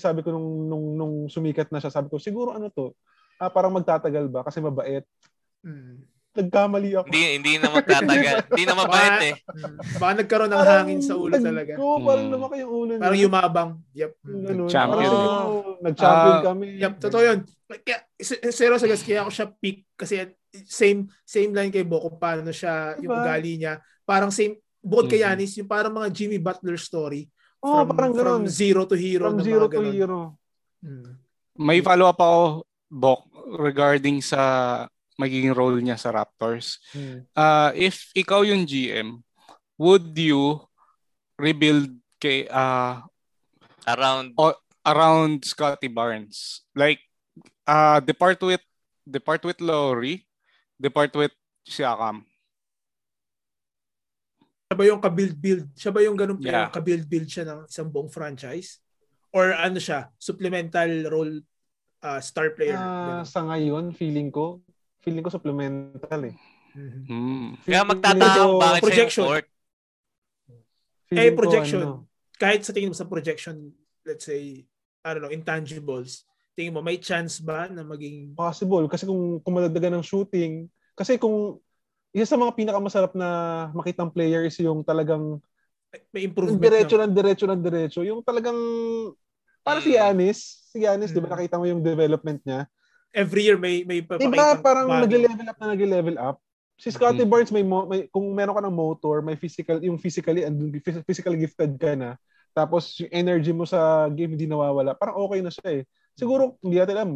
sabi 0.00 0.24
ko 0.24 0.32
nung, 0.32 0.48
nung, 0.66 0.86
nung 0.96 1.14
sumikat 1.28 1.68
na 1.68 1.78
siya, 1.78 1.92
sabi 1.92 2.08
ko, 2.08 2.16
siguro 2.16 2.56
ano 2.56 2.72
to? 2.72 2.96
Ah, 3.36 3.52
parang 3.52 3.76
magtatagal 3.76 4.32
ba? 4.32 4.40
Kasi 4.48 4.64
mabait. 4.64 5.04
Hmm 5.60 6.15
nagkamali 6.36 6.90
ako. 6.94 7.06
Hindi, 7.08 7.22
hindi 7.40 7.52
na 7.56 7.68
magtatagal. 7.72 8.36
hindi 8.52 8.64
na 8.68 8.74
mabait 8.76 9.20
eh. 9.24 9.34
Baka 9.96 10.12
nagkaroon 10.20 10.52
ng 10.52 10.66
hangin 10.68 11.00
sa 11.00 11.14
ulo 11.16 11.34
talaga. 11.40 11.72
Oo, 11.80 11.98
parang 12.04 12.26
hmm. 12.28 12.34
lumaki 12.36 12.56
yung 12.60 12.72
ulo 12.72 12.92
niya. 12.94 13.02
Parang 13.02 13.20
yumabang. 13.20 13.70
Yep. 13.96 14.12
Ganun. 14.22 14.68
Champion. 14.68 15.10
Oh, 15.12 15.76
nag-champion 15.80 16.36
uh, 16.36 16.44
kami. 16.44 16.66
Yep, 16.78 16.94
totoo 17.00 17.22
yun. 17.24 17.38
Kaya, 17.66 17.98
zero 18.52 18.74
sa 18.78 18.86
gas, 18.86 19.02
kaya 19.02 19.26
ako 19.26 19.30
siya 19.32 19.46
pick 19.50 19.78
kasi 19.98 20.14
same 20.64 21.10
same 21.26 21.52
line 21.52 21.68
kay 21.68 21.84
Boko 21.84 22.16
paano 22.16 22.48
siya 22.48 22.96
diba? 22.96 23.02
yung 23.02 23.12
ugali 23.20 23.52
niya. 23.60 23.82
Parang 24.06 24.30
same 24.30 24.62
bukod 24.80 25.10
kay 25.10 25.20
mm-hmm. 25.20 25.34
Yanis, 25.34 25.52
yung 25.58 25.68
parang 25.68 25.92
mga 25.92 26.08
Jimmy 26.14 26.38
Butler 26.38 26.78
story. 26.78 27.26
Oh, 27.58 27.82
from, 27.82 27.96
parang 27.98 28.14
from 28.14 28.42
zero 28.46 28.86
to 28.86 28.94
hero. 28.94 29.26
From 29.26 29.42
zero 29.42 29.66
to 29.66 29.82
hero. 29.82 30.38
Hmm. 30.78 31.18
May 31.58 31.82
follow 31.82 32.06
up 32.06 32.20
ako, 32.20 32.68
Bok, 32.86 33.20
regarding 33.58 34.22
sa 34.22 34.84
magiging 35.16 35.56
role 35.56 35.80
niya 35.80 35.96
sa 35.96 36.12
Raptors. 36.12 36.80
Hmm. 36.92 37.24
Uh, 37.32 37.72
if 37.76 38.12
ikaw 38.12 38.44
yung 38.44 38.68
GM, 38.68 39.24
would 39.80 40.12
you 40.16 40.60
rebuild 41.40 41.92
kay 42.20 42.48
uh, 42.48 43.00
around 43.88 44.36
o, 44.36 44.56
around 44.84 45.44
Scotty 45.44 45.88
Barnes? 45.88 46.64
Like 46.76 47.00
uh, 47.64 48.00
depart 48.00 48.40
with 48.44 48.62
depart 49.04 49.44
with 49.44 49.60
Lowry, 49.60 50.24
depart 50.76 51.12
with 51.16 51.32
Siakam. 51.66 52.24
Siya 54.66 54.74
ba 54.74 54.84
yung 54.86 54.98
ka-build-build? 54.98 55.66
Siya 55.78 55.94
ba 55.94 56.02
yung 56.02 56.18
ganun 56.18 56.42
yeah. 56.42 56.66
ka-build-build 56.74 57.30
siya 57.30 57.46
ng 57.46 57.60
isang 57.70 57.86
buong 57.86 58.10
franchise? 58.10 58.82
Or 59.30 59.54
ano 59.54 59.78
siya, 59.78 60.10
supplemental 60.18 61.06
role 61.06 61.38
uh, 62.02 62.18
star 62.18 62.50
player? 62.58 62.74
Uh, 62.74 63.22
sa 63.22 63.46
ngayon, 63.46 63.94
feeling 63.94 64.34
ko, 64.34 64.58
feeling 65.06 65.22
ko 65.22 65.30
supplemental 65.30 66.20
eh. 66.26 66.34
Mm. 66.74 67.62
Kaya 67.62 67.86
magtataka 67.86 68.42
bakit 68.58 68.82
projection. 68.82 69.24
siya 69.30 69.46
yung 71.14 71.22
Eh, 71.22 71.30
projection. 71.30 71.78
Ko, 71.78 71.86
ano, 71.86 71.94
kahit 72.34 72.66
sa 72.66 72.74
tingin 72.74 72.90
mo 72.90 72.98
sa 72.98 73.06
projection, 73.06 73.70
let's 74.02 74.26
say, 74.26 74.66
I 75.06 75.08
don't 75.14 75.22
know, 75.22 75.30
intangibles, 75.30 76.26
tingin 76.58 76.74
mo, 76.74 76.82
may 76.82 76.98
chance 76.98 77.38
ba 77.38 77.70
na 77.70 77.86
maging... 77.86 78.34
Possible. 78.34 78.90
Kasi 78.90 79.06
kung, 79.06 79.38
kung 79.38 79.54
madagdagan 79.54 80.02
ng 80.02 80.04
shooting, 80.04 80.66
kasi 80.98 81.14
kung 81.14 81.62
isa 82.10 82.34
sa 82.34 82.40
mga 82.40 82.58
pinakamasarap 82.58 83.14
na 83.14 83.28
makitang 83.70 84.10
player 84.10 84.42
is 84.42 84.58
yung 84.58 84.82
talagang 84.82 85.38
may 86.10 86.26
improvement. 86.26 86.58
Diretso 86.58 86.96
ng 86.98 87.14
diretso 87.14 87.44
ng 87.46 87.62
diretso. 87.62 88.00
Yung 88.02 88.20
talagang 88.26 88.58
para 89.62 89.78
si 89.78 89.94
Yanis, 89.94 90.68
si 90.74 90.82
Yanis, 90.82 91.12
mm. 91.12 91.16
di 91.16 91.20
ba 91.22 91.30
nakita 91.32 91.56
mo 91.56 91.64
yung 91.70 91.80
development 91.84 92.42
niya? 92.42 92.66
Every 93.14 93.46
year 93.46 93.58
may 93.58 93.82
may 93.86 94.02
papakita. 94.02 94.30
Diba 94.30 94.46
parang 94.62 94.86
nag-level 94.88 95.46
up 95.46 95.58
na 95.58 95.66
nag-level 95.74 96.16
up? 96.18 96.36
Si 96.76 96.92
Scotty 96.92 97.24
mm-hmm. 97.24 97.32
Barnes 97.32 97.52
may, 97.52 97.64
mo, 97.64 97.88
may 97.88 98.04
kung 98.12 98.28
meron 98.36 98.52
ka 98.52 98.62
ng 98.64 98.76
motor, 98.76 99.24
may 99.24 99.36
physical 99.36 99.80
yung 99.80 99.96
physically 99.96 100.44
andun 100.44 100.76
physically 101.08 101.40
gifted 101.40 101.80
ka 101.80 101.96
na. 101.96 102.20
Tapos 102.52 102.96
yung 103.00 103.12
energy 103.12 103.52
mo 103.52 103.64
sa 103.64 104.08
game 104.12 104.36
hindi 104.36 104.44
nawawala. 104.44 104.92
Parang 104.96 105.16
okay 105.24 105.40
na 105.40 105.52
siya 105.52 105.80
eh. 105.80 105.82
Siguro 106.16 106.60
hindi 106.60 106.76
natin 106.80 106.96
alam 106.96 107.10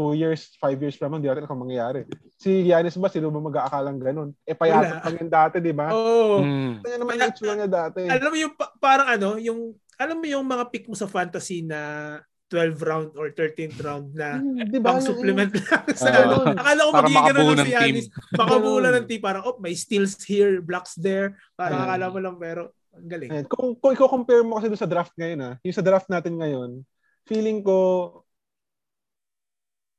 2 0.00 0.16
years, 0.16 0.56
5 0.56 0.80
years 0.80 0.96
from 0.96 1.12
now, 1.12 1.20
hindi 1.20 1.28
natin 1.28 1.44
kung 1.44 1.60
mangyayari. 1.60 2.08
Si 2.40 2.64
Giannis 2.64 2.96
ba, 2.96 3.12
sino 3.12 3.28
ba 3.28 3.36
mag-aakalang 3.36 4.00
ganun? 4.00 4.32
Eh, 4.48 4.56
payat 4.56 5.04
pa 5.04 5.12
yan 5.12 5.28
dati, 5.28 5.60
di 5.60 5.76
ba? 5.76 5.92
Oo. 5.92 6.40
Oh. 6.40 6.40
Mm. 6.40 6.80
Kanya 6.80 6.98
naman 7.04 7.20
yung 7.20 7.58
niya 7.60 7.68
dati. 7.68 8.00
Alam 8.08 8.30
mo 8.32 8.38
yung, 8.40 8.54
parang 8.80 9.08
ano, 9.12 9.28
yung, 9.36 9.76
alam 10.00 10.16
mo 10.16 10.24
yung 10.24 10.46
mga 10.48 10.64
pick 10.72 10.88
mo 10.88 10.96
sa 10.96 11.04
fantasy 11.04 11.60
na 11.60 12.16
12 12.50 12.82
round 12.82 13.08
or 13.14 13.30
13th 13.30 13.78
round 13.78 14.10
na 14.10 14.42
hmm, 14.42 14.66
diba, 14.66 14.90
pang 14.90 14.98
supplement 14.98 15.54
lang 15.54 15.86
sa 15.94 16.10
uh, 16.10 16.18
ano. 16.26 16.34
Akala 16.58 16.80
ko 16.82 16.90
magiging 16.98 17.26
ganun 17.30 17.46
lang 17.54 17.62
si 17.62 17.72
Yanis. 17.78 18.06
Makabulan 18.34 18.92
ng 18.98 19.06
team. 19.06 19.22
Parang, 19.22 19.42
oh, 19.46 19.56
may 19.62 19.78
steals 19.78 20.18
here, 20.26 20.58
blocks 20.58 20.98
there. 20.98 21.38
Parang 21.54 21.86
Ayan. 21.86 21.86
akala 21.86 22.06
mo 22.10 22.18
lang, 22.18 22.36
pero 22.42 22.74
ang 22.90 23.06
galing. 23.06 23.30
Ayan. 23.30 23.46
Kung, 23.46 23.78
kung 23.78 23.94
i-compare 23.94 24.42
mo 24.42 24.58
kasi 24.58 24.66
doon 24.66 24.82
sa 24.82 24.90
draft 24.90 25.14
ngayon, 25.14 25.40
ah, 25.46 25.54
yung 25.62 25.78
sa 25.78 25.86
draft 25.86 26.10
natin 26.10 26.34
ngayon, 26.42 26.82
feeling 27.22 27.62
ko, 27.62 27.78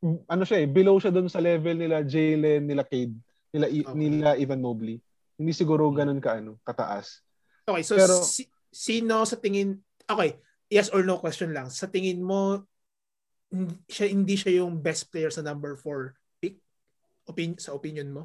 ano 0.04 0.44
siya 0.44 0.60
eh, 0.60 0.68
below 0.68 1.00
siya 1.00 1.16
doon 1.16 1.32
sa 1.32 1.40
level 1.40 1.80
nila 1.80 2.04
Jalen, 2.04 2.68
nila 2.68 2.84
Cade, 2.84 3.16
nila, 3.56 3.72
okay. 3.72 3.96
nila 3.96 4.30
Ivan 4.36 4.60
Mobley. 4.60 5.00
Hindi 5.40 5.56
siguro 5.56 5.88
ganun 5.96 6.20
ka, 6.20 6.44
ano, 6.44 6.60
kataas. 6.68 7.24
Okay, 7.64 7.84
so 7.88 7.96
Pero, 7.96 8.20
si, 8.28 8.52
sino 8.68 9.24
sa 9.24 9.40
tingin, 9.40 9.80
okay, 10.04 10.36
yes 10.72 10.88
or 10.90 11.04
no 11.04 11.20
question 11.20 11.52
lang. 11.52 11.68
Sa 11.68 11.92
tingin 11.92 12.24
mo, 12.24 12.64
siya 13.92 14.08
hindi 14.08 14.40
siya 14.40 14.64
yung 14.64 14.80
best 14.80 15.12
player 15.12 15.30
sa 15.30 15.44
number 15.44 15.76
4 15.76 16.16
pick? 16.40 16.58
Opin 17.28 17.60
sa 17.60 17.76
opinion 17.76 18.10
mo? 18.10 18.24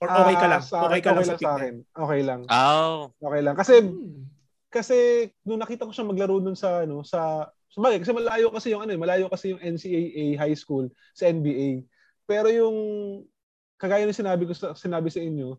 Or 0.00 0.08
okay 0.08 0.36
ka 0.40 0.48
lang? 0.48 0.62
Uh, 0.64 0.82
okay 0.88 1.00
ka 1.04 1.12
okay 1.12 1.24
lang 1.28 1.28
sa, 1.28 1.36
sa 1.36 1.52
akin. 1.60 1.74
Okay 1.92 2.20
lang. 2.24 2.40
Oh. 2.48 3.12
Okay 3.20 3.40
lang. 3.44 3.54
Kasi 3.54 3.74
hmm. 3.84 4.24
kasi 4.72 4.96
nung 5.44 5.60
nakita 5.60 5.84
ko 5.84 5.92
siya 5.92 6.08
maglaro 6.08 6.40
nun 6.40 6.56
sa 6.56 6.88
ano 6.88 7.04
sa 7.04 7.52
Sabagay, 7.70 8.02
kasi 8.02 8.10
malayo 8.10 8.50
kasi 8.50 8.74
yung 8.74 8.82
ano, 8.82 8.90
eh, 8.90 8.98
malayo 8.98 9.30
kasi 9.30 9.54
yung 9.54 9.62
NCAA 9.62 10.34
high 10.34 10.58
school 10.58 10.90
sa 11.14 11.30
NBA. 11.30 11.86
Pero 12.26 12.50
yung 12.50 12.76
kagaya 13.78 14.02
ng 14.10 14.16
sinabi 14.16 14.42
ko 14.42 14.58
sa 14.58 14.74
sinabi 14.74 15.06
sa 15.06 15.22
inyo, 15.22 15.54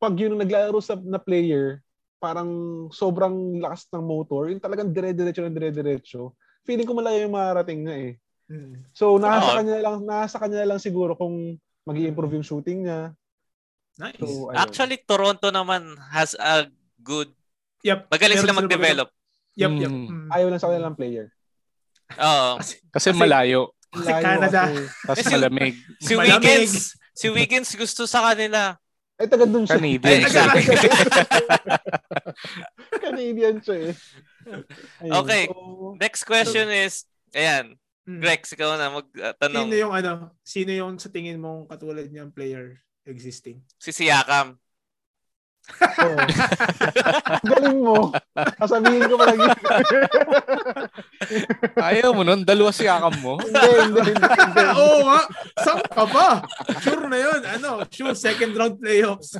pag 0.00 0.16
yun 0.16 0.32
naglaro 0.32 0.80
sa 0.80 0.96
na 0.96 1.20
player, 1.20 1.84
parang 2.16 2.50
sobrang 2.90 3.60
lakas 3.60 3.88
ng 3.92 4.04
motor, 4.04 4.48
yung 4.48 4.62
talagang 4.62 4.90
dire-diretso 4.90 5.44
ng 5.44 5.56
dire-diretso. 5.56 6.34
Feeling 6.64 6.88
ko 6.88 6.96
malayo 6.96 7.28
yung 7.28 7.36
marating 7.36 7.86
nga 7.86 7.94
eh. 7.94 8.12
Hmm. 8.46 8.86
So 8.94 9.18
nasa 9.18 9.52
oh. 9.52 9.56
kanya 9.58 9.76
lang 9.82 9.96
nasa 10.06 10.36
kanya 10.38 10.62
lang 10.62 10.78
siguro 10.78 11.18
kung 11.18 11.58
magi-improve 11.86 12.38
yung 12.40 12.46
shooting 12.46 12.86
niya. 12.86 13.14
Nice. 13.96 14.20
So, 14.20 14.52
Actually 14.52 15.00
Toronto 15.02 15.48
naman 15.48 15.96
has 16.12 16.36
a 16.36 16.68
good 17.00 17.32
Yep. 17.86 18.10
Magaling 18.10 18.38
sila 18.42 18.54
mag-develop. 18.56 19.08
Yep, 19.54 19.72
yep. 19.78 19.90
Mm. 19.90 20.06
mm. 20.10 20.28
Ayaw 20.34 20.46
lang 20.50 20.60
sa 20.60 20.68
kanilang 20.74 20.98
player. 20.98 21.30
Oo. 22.18 22.58
Kasi, 22.58 22.74
kasi 22.90 23.06
malayo. 23.14 23.70
Kasi 23.94 24.10
Canada. 24.10 24.60
Tapos 25.06 25.22
si, 25.22 25.32
malamig. 25.32 25.74
Si 26.02 26.12
Wiggins, 26.18 26.74
si 27.14 27.26
Wiggins 27.30 27.70
gusto 27.78 28.04
sa 28.10 28.32
kanila. 28.32 28.74
Ay, 29.16 29.26
taga 29.32 29.48
dun 29.48 29.64
siya. 29.64 29.80
Canadian. 29.80 30.12
Ay, 30.12 30.16
exactly. 30.28 30.64
Canadian 33.04 33.56
siya 33.64 33.76
eh. 33.88 33.92
Ayun. 35.00 35.12
Okay. 35.24 35.42
So, 35.48 35.96
Next 35.96 36.22
question 36.28 36.66
so, 36.68 36.76
is, 36.76 36.94
ayan, 37.32 37.80
hmm. 38.04 38.20
Grex, 38.20 38.52
ikaw 38.52 38.76
na 38.76 38.92
magtanong. 38.92 39.66
Uh, 39.66 39.72
sino 39.72 39.76
yung 39.80 39.94
ano, 39.96 40.12
sino 40.44 40.70
yung 40.70 40.92
sa 41.00 41.08
tingin 41.08 41.40
mong 41.40 41.64
katulad 41.72 42.12
niyang 42.12 42.28
player 42.28 42.76
existing? 43.08 43.64
Si 43.80 43.88
Siakam. 43.88 44.60
Oh. 45.76 46.16
Galing 47.50 47.78
mo. 47.82 48.14
Sasabihin 48.62 49.10
ko 49.10 49.14
pa 49.18 49.24
lagi. 49.34 49.46
Ayaw 51.76 52.10
mo 52.14 52.22
nun? 52.22 52.46
Dalawa 52.46 52.70
si 52.70 52.86
akam 52.86 53.12
mo? 53.20 53.34
hindi, 53.44 53.70
hindi, 53.82 54.00
hindi. 54.14 54.26
hindi. 54.30 54.64
Oo 54.80 54.98
nga. 55.10 55.20
Saan 55.60 55.82
ka 55.82 56.04
ba? 56.06 56.28
Sure 56.80 57.04
na 57.10 57.18
yun. 57.18 57.40
Ano? 57.58 57.70
Sure, 57.90 58.14
second 58.14 58.52
round 58.54 58.76
playoffs. 58.78 59.36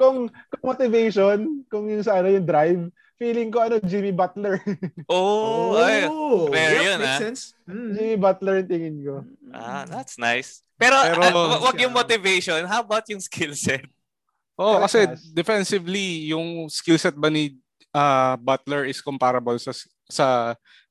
kung, 0.00 0.28
kung 0.28 0.64
motivation, 0.64 1.64
kung 1.72 1.88
yung 1.88 2.04
sa 2.04 2.20
ano, 2.20 2.28
yung 2.30 2.46
drive, 2.46 2.82
feeling 3.16 3.48
ko 3.48 3.64
ano, 3.64 3.80
Jimmy 3.80 4.12
Butler. 4.12 4.60
oh, 5.08 5.78
oh 5.78 5.80
ay, 5.80 6.04
fair 6.50 6.72
yep, 6.74 6.84
yun, 6.84 6.98
makes 7.00 7.14
ah. 7.16 7.22
sense. 7.22 7.42
Mm. 7.64 7.90
Jimmy 7.96 8.16
Butler 8.20 8.54
yung 8.60 8.70
tingin 8.70 8.96
ko. 9.00 9.14
Ah, 9.54 9.86
that's 9.88 10.18
nice. 10.20 10.60
Pero, 10.74 10.98
Pero 11.00 11.22
uh, 11.22 11.62
wag 11.62 11.78
yung 11.78 11.94
motivation. 11.94 12.66
How 12.66 12.82
about 12.82 13.06
yung 13.06 13.22
skill 13.22 13.54
set? 13.54 13.86
Oh, 14.54 14.78
kasi 14.78 15.10
defensively, 15.34 16.30
yung 16.30 16.70
skill 16.70 16.98
set 16.98 17.18
ba 17.18 17.26
ni 17.26 17.58
uh, 17.90 18.38
Butler 18.38 18.86
is 18.86 19.02
comparable 19.02 19.58
sa 19.58 19.74
sa 20.06 20.26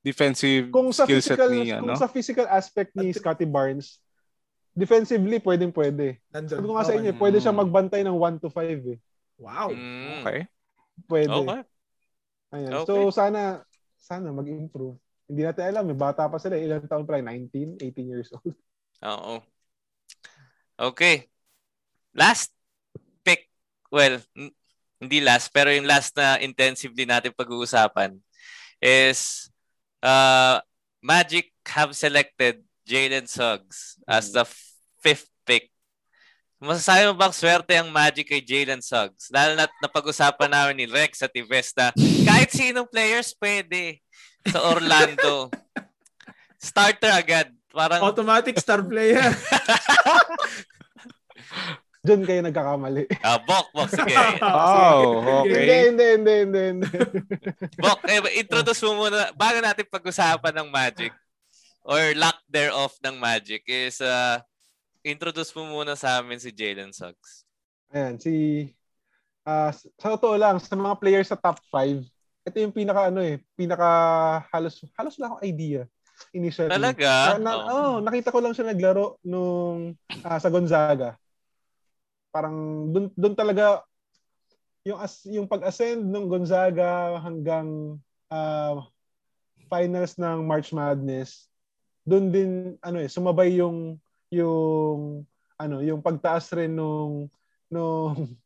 defensive 0.04 0.68
kung 0.68 0.92
sa 0.92 1.08
skill 1.08 1.24
physical, 1.24 1.48
set 1.48 1.54
ni 1.54 1.72
Kung 1.72 1.96
sa 1.96 2.10
physical 2.10 2.46
aspect 2.52 2.92
ni 2.92 3.08
Scotty 3.16 3.48
Barnes, 3.48 4.04
defensively 4.76 5.40
pwedeng 5.40 5.72
pwede. 5.72 6.20
Nandun. 6.28 6.60
Sabi 6.60 6.66
ko 6.68 6.74
nga 6.76 6.88
sa 6.88 6.96
inyo, 6.98 7.12
pwede 7.16 7.38
siya 7.40 7.54
magbantay 7.56 8.02
ng 8.04 8.16
1 8.16 8.42
to 8.42 8.52
5 8.52 8.68
eh. 8.92 8.98
Wow. 9.40 9.72
Mm. 9.72 10.20
Okay. 10.20 10.40
Pwede. 11.08 11.32
Okay. 11.32 11.60
Ayan. 12.54 12.70
Okay. 12.82 12.86
So 12.86 12.94
sana 13.14 13.64
sana 13.96 14.28
mag-improve. 14.28 15.00
Hindi 15.24 15.40
natin 15.40 15.64
alam, 15.72 15.88
eh. 15.88 15.96
bata 15.96 16.28
pa 16.28 16.36
sila, 16.36 16.60
ilang 16.60 16.84
taon 16.84 17.08
pa 17.08 17.16
lang, 17.16 17.32
19, 17.48 17.80
18 17.80 18.12
years 18.12 18.28
old. 18.36 18.52
Oo. 19.00 19.40
Okay. 20.76 21.32
Last 22.12 22.53
well, 23.94 24.18
hindi 24.98 25.22
last, 25.22 25.54
pero 25.54 25.70
yung 25.70 25.86
last 25.86 26.10
na 26.18 26.42
intensively 26.42 27.06
natin 27.06 27.30
pag-uusapan 27.30 28.18
is 28.82 29.46
uh, 30.02 30.58
Magic 30.98 31.54
have 31.62 31.94
selected 31.94 32.58
Jalen 32.82 33.30
Suggs 33.30 34.02
as 34.02 34.34
the 34.34 34.42
fifth 34.98 35.30
pick. 35.46 35.70
Masasabi 36.58 37.12
mo 37.12 37.14
bang 37.14 37.34
swerte 37.36 37.76
ang 37.76 37.92
Magic 37.92 38.26
kay 38.26 38.42
Jalen 38.42 38.82
Suggs? 38.82 39.30
Lalo 39.30 39.54
na 39.54 39.70
napag-usapan 39.78 40.50
namin 40.50 40.82
ni 40.82 40.86
Rex 40.90 41.22
at 41.22 41.36
Ives 41.36 41.70
na 41.78 41.94
kahit 42.26 42.50
sinong 42.50 42.90
players 42.90 43.30
pwede 43.38 44.02
sa 44.48 44.74
Orlando. 44.74 45.52
Starter 46.58 47.12
agad. 47.12 47.52
Parang... 47.68 48.00
Automatic 48.00 48.56
star 48.56 48.80
player. 48.80 49.28
Doon 52.04 52.22
kayo 52.28 52.44
nagkakamali. 52.44 53.08
Ah, 53.24 53.40
Bok, 53.40 53.72
Bok, 53.72 53.88
sige. 53.88 54.12
oh, 54.44 55.24
okay. 55.40 55.88
Hindi, 55.88 56.04
hindi, 56.12 56.32
hindi, 56.36 56.60
hindi. 56.76 56.88
Bok, 57.84 58.04
eh, 58.04 58.44
introduce 58.44 58.84
mo 58.84 59.08
muna, 59.08 59.32
bago 59.32 59.58
natin 59.64 59.88
pag-usapan 59.88 60.52
ng 60.60 60.68
Magic, 60.68 61.16
or 61.80 62.12
lack 62.12 62.36
thereof 62.44 62.92
ng 63.00 63.16
Magic, 63.16 63.64
is 63.64 64.04
uh, 64.04 64.36
introduce 65.00 65.56
mo 65.56 65.64
muna 65.64 65.96
sa 65.96 66.20
amin 66.20 66.36
si 66.36 66.52
Jalen 66.52 66.92
Suggs. 66.92 67.48
Ayan, 67.88 68.20
si... 68.20 68.68
Uh, 69.44 69.72
sa 69.72 70.12
totoo 70.12 70.36
lang, 70.36 70.60
sa 70.60 70.76
mga 70.76 71.00
players 71.00 71.32
sa 71.32 71.40
top 71.40 71.56
5, 71.72 72.04
ito 72.44 72.56
yung 72.60 72.76
pinaka 72.76 73.08
ano 73.08 73.24
eh, 73.24 73.40
pinaka 73.56 73.88
halos 74.52 74.84
halos 75.00 75.16
wala 75.16 75.32
akong 75.32 75.44
idea 75.48 75.88
initially. 76.36 76.68
Talaga? 76.68 77.36
Uh, 77.36 77.40
na, 77.40 77.50
oh. 77.56 77.68
oh. 77.72 77.94
nakita 78.04 78.28
ko 78.28 78.40
lang 78.44 78.52
siya 78.52 78.68
naglaro 78.68 79.16
nung 79.24 79.96
uh, 79.96 80.38
sa 80.40 80.52
Gonzaga 80.52 81.16
parang 82.34 82.90
doon 82.90 83.06
doon 83.14 83.34
talaga 83.38 83.86
yung 84.82 84.98
as 84.98 85.22
yung 85.30 85.46
pag-ascend 85.46 86.02
ng 86.02 86.26
Gonzaga 86.26 87.22
hanggang 87.22 87.94
uh, 88.26 88.82
finals 89.70 90.18
ng 90.18 90.42
March 90.42 90.74
Madness 90.74 91.46
doon 92.02 92.34
din 92.34 92.50
ano 92.82 92.98
eh 92.98 93.08
sumabay 93.08 93.62
yung 93.62 93.96
yung 94.34 95.24
ano 95.56 95.80
yung 95.80 96.02
pagtaas 96.02 96.50
rin 96.52 96.74
nung 96.74 97.30
nung 97.70 98.36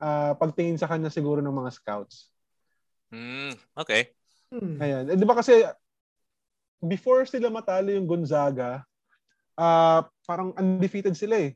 uh, 0.00 0.32
pagtingin 0.40 0.80
sa 0.80 0.90
kanya 0.90 1.12
siguro 1.12 1.38
ng 1.38 1.54
mga 1.54 1.70
scouts. 1.70 2.32
Mm, 3.14 3.54
okay. 3.78 4.10
Hmm. 4.50 4.82
Ayan. 4.82 5.04
Eh, 5.12 5.14
'di 5.14 5.22
ba 5.28 5.38
kasi 5.38 5.62
before 6.82 7.22
sila 7.28 7.52
matalo 7.54 7.94
yung 7.94 8.08
Gonzaga, 8.10 8.82
uh, 9.54 10.02
parang 10.26 10.50
undefeated 10.58 11.14
sila 11.14 11.38
eh 11.38 11.54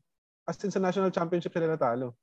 as 0.48 0.56
in 0.64 0.72
sa 0.72 0.80
national 0.80 1.12
championship 1.12 1.52
sila 1.52 1.68
natalo. 1.68 2.16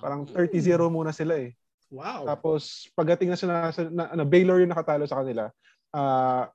Parang 0.00 0.24
30-0 0.24 0.80
muna 0.88 1.12
sila 1.12 1.36
eh. 1.36 1.52
Wow. 1.92 2.24
Tapos 2.24 2.88
pagdating 2.96 3.28
na 3.28 3.36
sila 3.36 3.68
na, 3.68 3.70
na 3.92 4.04
ano, 4.16 4.24
Baylor 4.24 4.64
yung 4.64 4.72
nakatalo 4.72 5.04
sa 5.04 5.20
kanila. 5.20 5.52
Uh, 5.92 6.48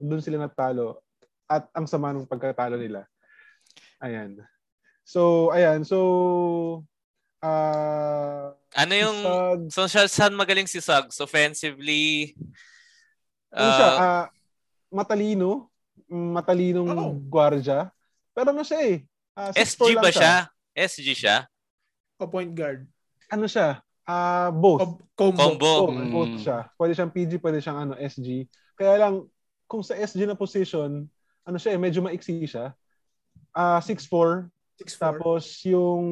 doon 0.00 0.24
sila 0.24 0.40
natalo 0.40 1.04
at 1.44 1.68
ang 1.76 1.84
sama 1.84 2.16
ng 2.16 2.24
pagkatalo 2.24 2.80
nila. 2.80 3.04
Ayan. 4.00 4.40
So, 5.06 5.52
ayan. 5.52 5.86
So, 5.86 5.98
uh, 7.44 8.50
ano 8.76 8.92
yung, 8.96 9.18
Suggs, 9.70 9.92
so 9.94 10.06
saan 10.10 10.34
magaling 10.34 10.66
si 10.66 10.82
Suggs? 10.82 11.20
Offensively? 11.22 12.34
Uh, 13.52 13.60
ano 13.60 13.70
siya? 13.76 13.90
Uh, 13.94 14.26
matalino. 14.90 15.50
Matalinong 16.10 16.90
oh. 16.94 17.14
gwardya. 17.30 17.90
Pero 18.34 18.50
ano 18.54 18.62
siya 18.62 18.80
eh. 18.84 18.96
Uh, 19.36 19.52
SG 19.52 19.92
ba 20.00 20.08
siya? 20.08 20.16
siya? 20.16 20.34
SG 20.88 21.08
siya? 21.12 21.36
O 22.16 22.24
point 22.24 22.48
guard? 22.56 22.88
Ano 23.28 23.44
siya? 23.44 23.84
Uh, 24.08 24.48
both. 24.48 24.80
combo. 25.12 25.36
Combo. 25.36 25.72
Both, 25.84 25.92
mm. 25.92 26.10
both 26.14 26.34
siya. 26.40 26.58
Pwede 26.78 26.92
siyang 26.96 27.12
PG, 27.12 27.32
pwede 27.44 27.58
siyang 27.60 27.78
ano, 27.84 27.92
SG. 28.00 28.48
Kaya 28.78 28.96
lang, 28.96 29.28
kung 29.68 29.84
sa 29.84 29.92
SG 29.98 30.24
na 30.24 30.38
position, 30.38 31.04
ano 31.44 31.56
siya 31.60 31.76
eh, 31.76 31.80
medyo 31.80 32.00
maiksi 32.00 32.48
siya. 32.48 32.72
Uh, 33.52 33.76
6'4". 33.84 34.48
6'4". 34.80 34.96
Tapos 34.96 35.44
yung 35.68 36.04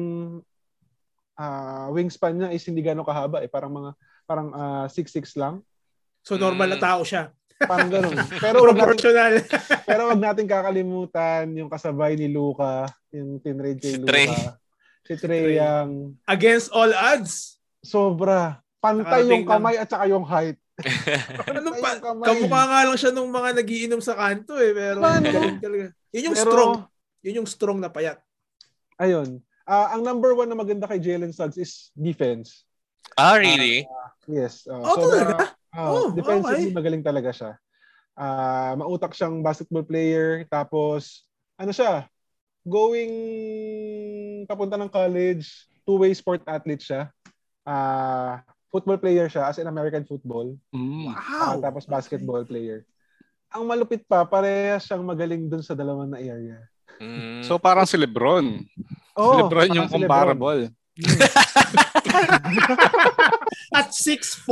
uh, 1.39 1.87
wingspan 1.95 2.35
niya 2.37 2.49
is 2.53 2.65
hindi 2.69 2.85
gano'ng 2.85 3.07
kahaba 3.07 3.41
eh. 3.41 3.49
Parang 3.49 3.73
mga, 3.73 3.91
parang 4.29 4.47
uh, 4.53 4.85
6'6 4.91 5.33
lang. 5.41 5.65
So 6.21 6.37
normal 6.37 6.69
na 6.69 6.77
mm. 6.77 6.85
tao 6.85 7.01
siya. 7.01 7.33
Parang 7.67 7.89
ganun. 7.91 8.15
Pero 8.39 8.57
proportional. 8.63 9.33
Wag 9.41 9.49
natin, 9.49 9.83
pero 9.85 10.01
wag 10.09 10.21
natin 10.21 10.45
kakalimutan 10.53 11.43
yung 11.53 11.69
kasabay 11.69 12.15
ni 12.15 12.31
Luca, 12.31 12.89
yung 13.11 13.41
tinrade 13.41 13.81
kay 13.81 13.99
Luca. 13.99 14.09
Trey. 14.09 14.29
Si 15.05 15.13
Trey 15.21 15.59
yung 15.59 16.17
against 16.25 16.73
all 16.73 16.89
odds. 16.93 17.61
Sobra. 17.85 18.61
Pantay 18.81 19.25
yung 19.29 19.45
kamay 19.45 19.77
at 19.77 19.89
saka 19.89 20.09
yung 20.09 20.25
height. 20.25 20.57
ano 21.49 21.71
pa? 21.79 21.97
Kamukha 22.03 22.61
nga 22.67 22.81
lang 22.83 22.97
siya 22.99 23.11
nung 23.15 23.31
mga 23.31 23.49
nagiinom 23.61 24.01
sa 24.03 24.17
kanto 24.17 24.57
eh. 24.57 24.73
Pero 24.73 24.99
talaga. 25.01 25.93
Yun 26.11 26.27
yung 26.31 26.37
pero, 26.37 26.49
strong. 26.49 26.73
Yun 27.25 27.37
yung 27.41 27.49
strong 27.49 27.79
na 27.81 27.89
payat. 27.89 28.21
Ayun. 29.01 29.41
Uh, 29.65 29.87
ang 29.97 30.05
number 30.05 30.37
one 30.37 30.45
na 30.45 30.57
maganda 30.57 30.85
kay 30.85 31.01
Jalen 31.01 31.33
Suggs 31.33 31.57
is 31.57 31.89
defense. 31.97 32.65
Ah, 33.17 33.37
really? 33.41 33.85
Uh, 33.85 34.09
yes. 34.29 34.69
Uh, 34.69 34.81
oh, 34.81 34.97
so, 34.97 35.09
talaga? 35.09 35.57
Oh, 35.75 35.91
oh 35.91 36.07
defensively 36.15 36.71
okay. 36.71 36.75
magaling 36.75 37.03
talaga 37.03 37.29
siya. 37.35 37.51
Uh, 38.15 38.79
mautak 38.79 39.11
siyang 39.11 39.43
basketball 39.43 39.83
player. 39.83 40.47
Tapos, 40.47 41.27
ano 41.59 41.75
siya, 41.75 42.07
going 42.63 43.11
papunta 44.47 44.79
ng 44.79 44.89
college, 44.89 45.67
two-way 45.83 46.15
sport 46.15 46.41
athlete 46.47 46.81
siya. 46.81 47.11
Uh, 47.67 48.39
football 48.71 48.99
player 48.99 49.27
siya 49.27 49.51
as 49.51 49.59
in 49.59 49.67
American 49.67 50.07
football. 50.07 50.55
Mm. 50.71 51.11
Wow! 51.11 51.55
Uh, 51.55 51.57
tapos 51.59 51.85
basketball 51.85 52.43
okay. 52.43 52.51
player. 52.55 52.79
Ang 53.55 53.69
malupit 53.69 54.03
pa, 54.03 54.27
parehas 54.27 54.83
siyang 54.83 55.05
magaling 55.05 55.47
dun 55.47 55.63
sa 55.63 55.77
dalawang 55.77 56.11
na 56.11 56.19
area. 56.19 56.59
Mm. 56.99 57.43
So 57.43 57.59
parang 57.59 57.87
si 57.87 57.95
Lebron. 57.95 58.67
Oh, 59.15 59.31
si 59.31 59.35
Lebron 59.43 59.75
yung 59.75 59.87
si 59.87 59.95
comparable. 59.95 60.71
Lebron. 60.71 60.83
At 63.71 63.93
6'4". 63.93 64.49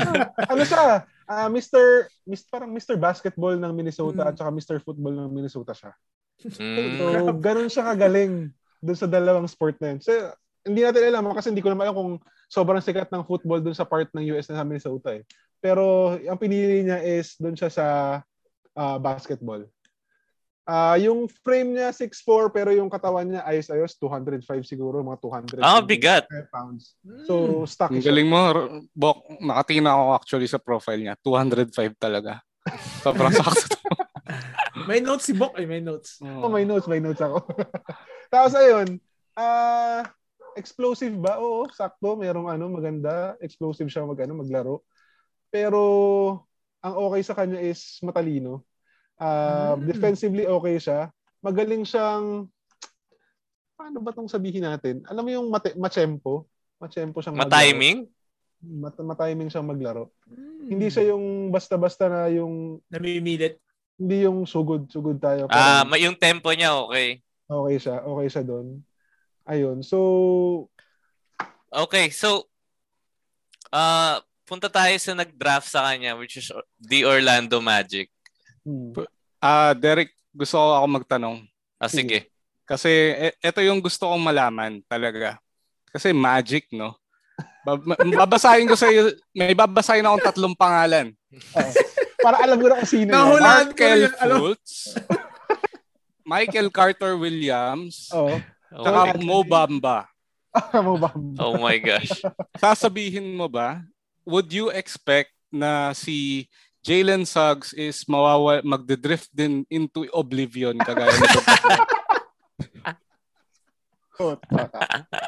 ano 0.52 0.62
siya? 0.62 1.06
Uh, 1.26 1.48
Mr. 1.50 2.06
Mr. 2.22 2.46
parang 2.46 2.70
Mr. 2.70 2.94
Basketball 2.94 3.58
ng 3.58 3.72
Minnesota 3.74 4.22
mm. 4.22 4.28
at 4.30 4.34
saka 4.38 4.50
Mr. 4.54 4.76
Football 4.78 5.14
ng 5.26 5.30
Minnesota 5.34 5.74
siya. 5.74 5.92
Mm. 6.46 7.00
So, 7.00 7.34
ganun 7.40 7.70
siya 7.72 7.90
kagaling 7.90 8.54
doon 8.78 8.98
sa 8.98 9.10
dalawang 9.10 9.50
sport 9.50 9.80
na 9.82 9.96
yun. 9.96 10.00
So, 10.04 10.12
hindi 10.66 10.82
natin 10.82 11.10
alam 11.10 11.30
kasi 11.34 11.50
hindi 11.50 11.62
ko 11.62 11.70
naman 11.70 11.90
alam 11.90 11.96
kung 11.96 12.12
sobrang 12.46 12.82
sikat 12.82 13.10
ng 13.10 13.26
football 13.26 13.62
doon 13.62 13.74
sa 13.74 13.86
part 13.86 14.10
ng 14.14 14.34
US 14.34 14.50
na 14.50 14.62
sa 14.62 14.66
Minnesota 14.66 15.14
eh. 15.14 15.22
Pero 15.58 16.14
ang 16.14 16.38
pinili 16.38 16.86
niya 16.86 17.02
is 17.02 17.34
doon 17.38 17.58
siya 17.58 17.70
sa 17.70 17.86
uh, 18.76 18.98
basketball. 18.98 19.66
Uh, 20.66 20.98
yung 20.98 21.30
frame 21.46 21.78
niya 21.78 21.94
6'4 21.94 22.50
pero 22.50 22.74
yung 22.74 22.90
katawan 22.90 23.22
niya 23.22 23.46
ayos-ayos 23.46 23.94
205 24.02 24.66
siguro 24.66 24.98
mga 24.98 25.22
200 25.22 25.62
Ah, 25.62 25.78
bigat. 25.78 26.26
pounds. 26.50 26.98
So 27.22 27.62
hmm. 27.62 27.70
stock 27.70 27.94
Ang 27.94 28.02
galing 28.02 28.26
mo, 28.26 28.38
Bok. 28.90 29.30
Nakatingin 29.38 29.86
ako 29.86 30.02
actually 30.18 30.50
sa 30.50 30.58
profile 30.58 30.98
niya. 30.98 31.14
205 31.22 31.70
talaga. 32.02 32.42
Sobrang 33.06 33.30
sakto. 33.30 33.78
may 34.90 34.98
notes 34.98 35.30
si 35.30 35.38
Bok 35.38 35.54
eh, 35.54 35.70
may 35.70 35.78
notes. 35.78 36.18
Oh, 36.18 36.50
may 36.50 36.66
notes, 36.66 36.90
may 36.90 36.98
notes 36.98 37.22
ako. 37.22 37.46
Tapos 38.34 38.58
ayun, 38.58 38.98
ah 39.38 40.02
uh, 40.02 40.02
explosive 40.58 41.14
ba? 41.14 41.38
Oo, 41.38 41.70
sakto. 41.70 42.18
Merong 42.18 42.50
ano, 42.50 42.66
maganda. 42.66 43.38
Explosive 43.38 43.86
siya 43.86 44.02
mag, 44.02 44.18
ano, 44.18 44.42
maglaro. 44.42 44.82
Pero 45.46 46.42
ang 46.82 46.94
okay 47.06 47.22
sa 47.22 47.38
kanya 47.38 47.62
is 47.62 48.02
matalino 48.02 48.66
Uh, 49.16 49.76
mm. 49.76 49.88
Defensively 49.88 50.44
okay 50.44 50.76
siya. 50.76 51.08
Magaling 51.40 51.84
siyang 51.88 52.48
paano 53.76 53.98
ba 54.00 54.12
tong 54.12 54.28
sabihin 54.28 54.64
natin? 54.64 55.04
Alam 55.08 55.24
mo 55.24 55.30
yung 55.32 55.48
mate, 55.52 55.76
machempo? 55.76 56.48
Machempo 56.80 57.20
siyang 57.20 57.36
Matiming? 57.36 58.08
Mat, 58.66 58.96
matiming 58.98 59.52
siyang 59.52 59.68
maglaro. 59.68 60.12
Mm. 60.28 60.72
Hindi 60.72 60.88
siya 60.88 61.12
yung 61.12 61.52
basta-basta 61.52 62.08
na 62.08 62.28
yung 62.32 62.80
namimilit. 62.88 63.60
Hindi 63.96 64.28
yung 64.28 64.44
sugod, 64.44 64.88
sugod 64.92 65.16
tayo. 65.20 65.48
Ah, 65.48 65.84
uh, 65.84 65.96
yung 65.96 66.16
tempo 66.16 66.52
niya 66.52 66.76
okay. 66.76 67.20
Okay 67.46 67.76
siya, 67.78 68.04
okay 68.04 68.26
siya 68.28 68.44
doon. 68.44 68.82
Ayun. 69.46 69.80
So 69.80 69.98
Okay, 71.70 72.08
so 72.10 72.48
uh 73.70 74.20
punta 74.46 74.70
tayo 74.70 74.94
sa 74.96 75.12
nag-draft 75.12 75.66
sa 75.66 75.90
kanya 75.90 76.14
which 76.14 76.38
is 76.38 76.48
the 76.78 77.04
Orlando 77.04 77.58
Magic. 77.58 78.08
Hmm. 78.66 78.90
Ah, 79.38 79.70
uh, 79.70 79.72
Derek, 79.78 80.10
gusto 80.34 80.58
ko 80.58 80.66
ako 80.74 80.86
magtanong. 80.90 81.36
Ah, 81.78 81.86
sige. 81.86 82.26
Kasi 82.66 82.90
e- 83.14 83.38
ito 83.38 83.60
yung 83.62 83.78
gusto 83.78 84.10
kong 84.10 84.26
malaman 84.26 84.82
talaga. 84.90 85.38
Kasi 85.94 86.10
magic, 86.10 86.66
no? 86.74 86.98
babasahin 88.20 88.66
ko 88.66 88.74
sa 88.74 88.90
iyo, 88.90 89.14
may 89.34 89.54
babasahin 89.54 90.06
akong 90.06 90.26
tatlong 90.26 90.56
pangalan. 90.58 91.14
Oh. 91.54 91.72
Para 92.22 92.42
alam 92.42 92.58
ko 92.58 92.66
na 92.66 92.82
kung 92.82 92.90
sino. 92.90 93.10
Nahulaan 93.14 93.70
Michael 93.70 94.02
Fultz, 94.14 94.74
Michael 96.34 96.68
Carter 96.74 97.14
Williams, 97.14 98.10
oh. 98.10 98.34
Saka 98.70 99.14
oh, 99.14 99.22
Mo 99.22 99.38
Bamba. 99.46 100.10
Mo 100.86 100.98
Bamba. 100.98 101.38
Oh 101.38 101.54
my 101.58 101.78
gosh. 101.78 102.18
Sasabihin 102.58 103.38
mo 103.38 103.46
ba, 103.46 103.82
would 104.26 104.50
you 104.50 104.74
expect 104.74 105.30
na 105.54 105.94
si 105.94 106.48
Jalen 106.86 107.26
Suggs 107.26 107.74
is 107.74 108.06
mawawa 108.06 108.62
magde-drift 108.62 109.34
din 109.34 109.66
into 109.66 110.06
oblivion 110.14 110.78
kagaya 110.78 111.10
nito. 111.10 111.40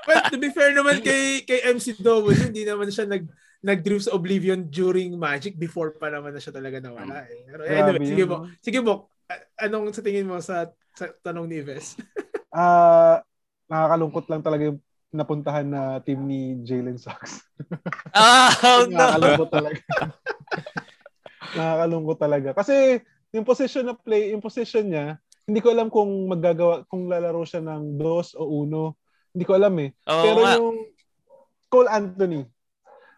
well, 0.07 0.23
to 0.31 0.39
be 0.39 0.55
fair 0.55 0.71
naman 0.71 1.03
kay 1.03 1.43
kay 1.43 1.67
MC 1.67 1.99
Double, 1.99 2.31
hindi 2.31 2.63
naman 2.63 2.95
siya 2.95 3.11
nag 3.11 3.27
nag-drift 3.59 4.07
sa 4.07 4.15
oblivion 4.15 4.71
during 4.71 5.19
Magic 5.19 5.59
before 5.59 5.91
pa 5.99 6.15
naman 6.15 6.31
na 6.31 6.39
siya 6.39 6.55
talaga 6.55 6.79
nawala 6.79 7.27
eh. 7.27 7.43
Pero 7.51 7.67
anyway, 7.67 8.07
sige 8.07 8.23
mo. 8.23 8.37
Sige 8.63 8.79
mo. 8.79 8.95
Anong 9.59 9.91
sa 9.91 9.99
tingin 10.07 10.31
mo 10.31 10.39
sa, 10.39 10.71
sa 10.95 11.11
tanong 11.27 11.51
ni 11.51 11.59
Ives? 11.59 11.99
Ah, 12.49 12.65
uh, 12.65 13.17
nakakalungkot 13.69 14.25
lang 14.33 14.41
talaga 14.41 14.73
yung 14.73 14.81
napuntahan 15.13 15.69
na 15.69 16.01
team 16.01 16.25
ni 16.25 16.57
Jalen 16.65 16.97
Suggs. 16.97 17.45
oh, 18.17 18.89
no. 18.89 18.97
nakakalungkot 18.97 19.51
talaga. 19.53 19.81
Nakakalungkot 21.57 22.19
talaga. 22.19 22.51
Kasi 22.53 23.01
yung 23.33 23.45
position 23.45 23.89
na 23.89 23.95
play, 23.97 24.33
yung 24.33 24.45
position 24.45 24.89
niya, 24.89 25.07
hindi 25.49 25.65
ko 25.65 25.73
alam 25.73 25.89
kung 25.89 26.29
maggagawa, 26.29 26.85
kung 26.93 27.09
lalaro 27.09 27.45
siya 27.45 27.65
ng 27.65 27.97
dos 27.97 28.37
o 28.37 28.45
uno. 28.45 29.01
Hindi 29.33 29.45
ko 29.49 29.57
alam 29.57 29.75
eh. 29.81 29.97
Oo, 30.09 30.25
Pero 30.25 30.41
nga. 30.45 30.53
yung 30.61 30.77
Cole 31.69 31.91
Anthony, 31.93 32.43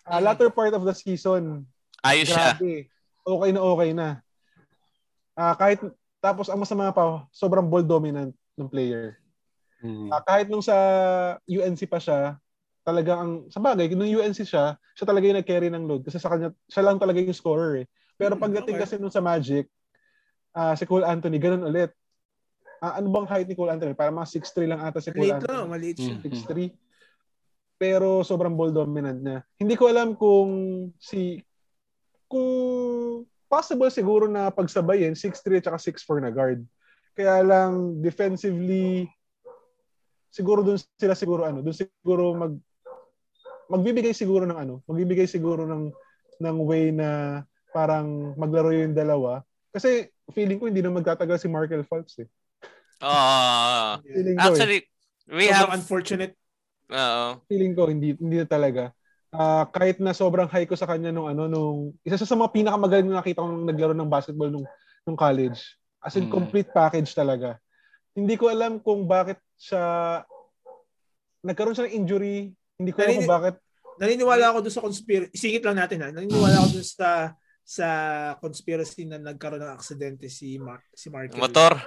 uh, 0.07 0.20
latter 0.22 0.51
part 0.51 0.74
of 0.74 0.83
the 0.83 0.95
season, 0.95 1.66
ayos 2.03 2.31
grabe, 2.31 2.87
siya. 2.87 2.91
Okay 3.22 3.51
na 3.55 3.61
okay 3.62 3.91
na. 3.95 4.09
Uh, 5.39 5.55
kahit 5.55 5.78
tapos 6.18 6.51
ang 6.51 6.59
masama 6.59 6.91
pa, 6.91 7.24
sobrang 7.31 7.66
ball 7.66 7.87
dominant 7.87 8.35
ng 8.59 8.68
player. 8.68 9.22
Mm-hmm. 9.81 10.11
Uh, 10.12 10.22
kahit 10.26 10.47
nung 10.51 10.61
sa 10.61 10.76
UNC 11.49 11.87
pa 11.89 12.03
siya, 12.03 12.37
talaga 12.85 13.22
ang 13.22 13.47
sa 13.49 13.62
bagay, 13.62 13.89
nung 13.95 14.11
UNC 14.11 14.43
siya, 14.45 14.76
siya 14.99 15.07
talaga 15.07 15.24
yung 15.31 15.39
nag-carry 15.41 15.68
ng 15.70 15.87
load 15.87 16.03
kasi 16.05 16.18
sa 16.18 16.28
kanya 16.28 16.51
siya 16.66 16.85
lang 16.85 16.99
talaga 16.99 17.22
yung 17.22 17.33
scorer 17.33 17.85
eh. 17.85 17.89
Pero 18.21 18.37
hmm, 18.37 18.43
pagdating 18.45 18.77
okay. 18.77 18.85
kasi 18.85 18.95
nung 19.01 19.09
sa 19.09 19.25
Magic, 19.25 19.64
uh, 20.53 20.77
si 20.77 20.85
Cole 20.85 21.09
Anthony, 21.09 21.41
ganun 21.41 21.64
ulit. 21.64 21.97
Uh, 22.85 23.01
ano 23.01 23.09
bang 23.09 23.29
height 23.33 23.49
ni 23.49 23.57
Cole 23.57 23.73
Anthony? 23.73 23.97
Para 23.97 24.12
mga 24.12 24.29
6'3 24.29 24.68
lang 24.68 24.81
ata 24.85 25.01
si 25.01 25.09
Cole 25.09 25.33
Anthony. 25.33 25.57
Lang, 25.57 25.73
maliit 25.73 25.97
siya. 25.97 26.21
6'3. 26.21 26.68
Pero 27.81 28.21
sobrang 28.21 28.53
ball 28.53 28.77
dominant 28.77 29.16
niya. 29.25 29.41
Hindi 29.57 29.75
ko 29.81 29.89
alam 29.89 30.12
kung 30.12 30.53
si 31.01 31.41
kung 32.29 33.25
possible 33.49 33.89
siguro 33.89 34.29
na 34.29 34.53
pagsabayin 34.53 35.16
6'3 35.16 35.64
at 35.64 35.66
saka 35.73 35.79
6'4 35.81 36.21
na 36.21 36.31
guard. 36.31 36.61
Kaya 37.16 37.41
lang 37.41 38.05
defensively 38.05 39.09
siguro 40.31 40.62
doon 40.62 40.79
sila 40.79 41.16
siguro 41.16 41.43
ano, 41.49 41.64
doon 41.64 41.75
siguro 41.75 42.37
mag 42.37 42.55
magbibigay 43.66 44.14
siguro 44.14 44.45
ng 44.45 44.59
ano, 44.61 44.75
magbibigay 44.87 45.27
siguro 45.27 45.64
ng 45.66 45.91
ng 46.41 46.57
way 46.62 46.95
na 46.95 47.43
parang 47.71 48.35
maglaro 48.35 48.75
yung 48.75 48.95
dalawa. 48.95 49.43
Kasi 49.71 50.11
feeling 50.35 50.59
ko 50.59 50.66
hindi 50.66 50.83
na 50.83 50.91
magtatagal 50.91 51.39
si 51.43 51.49
Markel 51.51 51.87
Fultz 51.87 52.23
eh. 52.23 52.29
Uh, 53.01 53.97
actually, 54.37 54.85
eh. 54.85 55.33
we 55.33 55.49
sobrang 55.49 55.57
have 55.57 55.73
unfortunate. 55.73 56.37
Uh, 56.93 57.41
feeling 57.49 57.73
ko 57.73 57.89
hindi 57.89 58.12
hindi 58.12 58.45
na 58.45 58.45
talaga. 58.45 58.93
Uh, 59.33 59.64
kahit 59.73 59.97
na 60.05 60.12
sobrang 60.12 60.45
high 60.45 60.68
ko 60.68 60.77
sa 60.77 60.85
kanya 60.85 61.09
nung 61.09 61.25
ano 61.25 61.49
nung 61.49 61.97
isa 62.05 62.21
sa 62.21 62.37
mga 62.37 62.53
pinakamagaling 62.53 63.09
na 63.09 63.25
nakita 63.25 63.41
kong 63.41 63.64
naglaro 63.64 63.97
ng 63.97 64.12
basketball 64.12 64.53
nung 64.53 64.68
nung 65.09 65.16
college. 65.16 65.64
As 66.05 66.12
in 66.21 66.29
hmm. 66.29 66.35
complete 66.37 66.68
package 66.77 67.16
talaga. 67.16 67.57
Hindi 68.12 68.37
ko 68.37 68.53
alam 68.53 68.77
kung 68.85 69.09
bakit 69.09 69.41
siya 69.57 70.21
nagkaroon 71.41 71.73
siya 71.73 71.89
ng 71.89 71.97
injury. 72.05 72.53
Hindi 72.77 72.91
ko 72.93 73.01
alam 73.01 73.16
kung 73.16 73.33
bakit 73.33 73.57
naniniwala 74.01 74.45
ako 74.53 74.59
dun 74.64 74.75
sa 74.77 74.85
conspiracy. 74.85 75.33
Isingit 75.37 75.64
lang 75.64 75.81
natin 75.81 76.05
ha. 76.05 76.09
Naniniwala 76.12 76.57
ako 76.61 76.68
dun 76.81 76.85
sa 76.85 77.33
sa 77.71 77.89
conspiracy 78.43 79.07
na 79.07 79.23
nagkaroon 79.23 79.62
ng 79.62 79.75
aksidente 79.79 80.27
si 80.27 80.59
Mar 80.59 80.83
si 80.91 81.07
Mark. 81.07 81.31
Motor. 81.39 81.79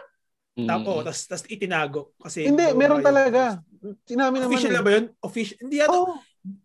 Tapos, 0.54 1.02
mm. 1.02 1.06
tas, 1.10 1.20
tas 1.28 1.44
itinago. 1.50 2.16
Kasi 2.22 2.48
hindi, 2.48 2.72
meron 2.78 3.04
talaga. 3.04 3.60
Sinabi 4.08 4.40
naman. 4.40 4.54
Official 4.54 4.72
na 4.72 4.84
ba 4.86 4.92
yun? 4.96 5.06
Official. 5.20 5.58
Hindi 5.60 5.76
yan. 5.82 5.90
Oh. 5.92 6.16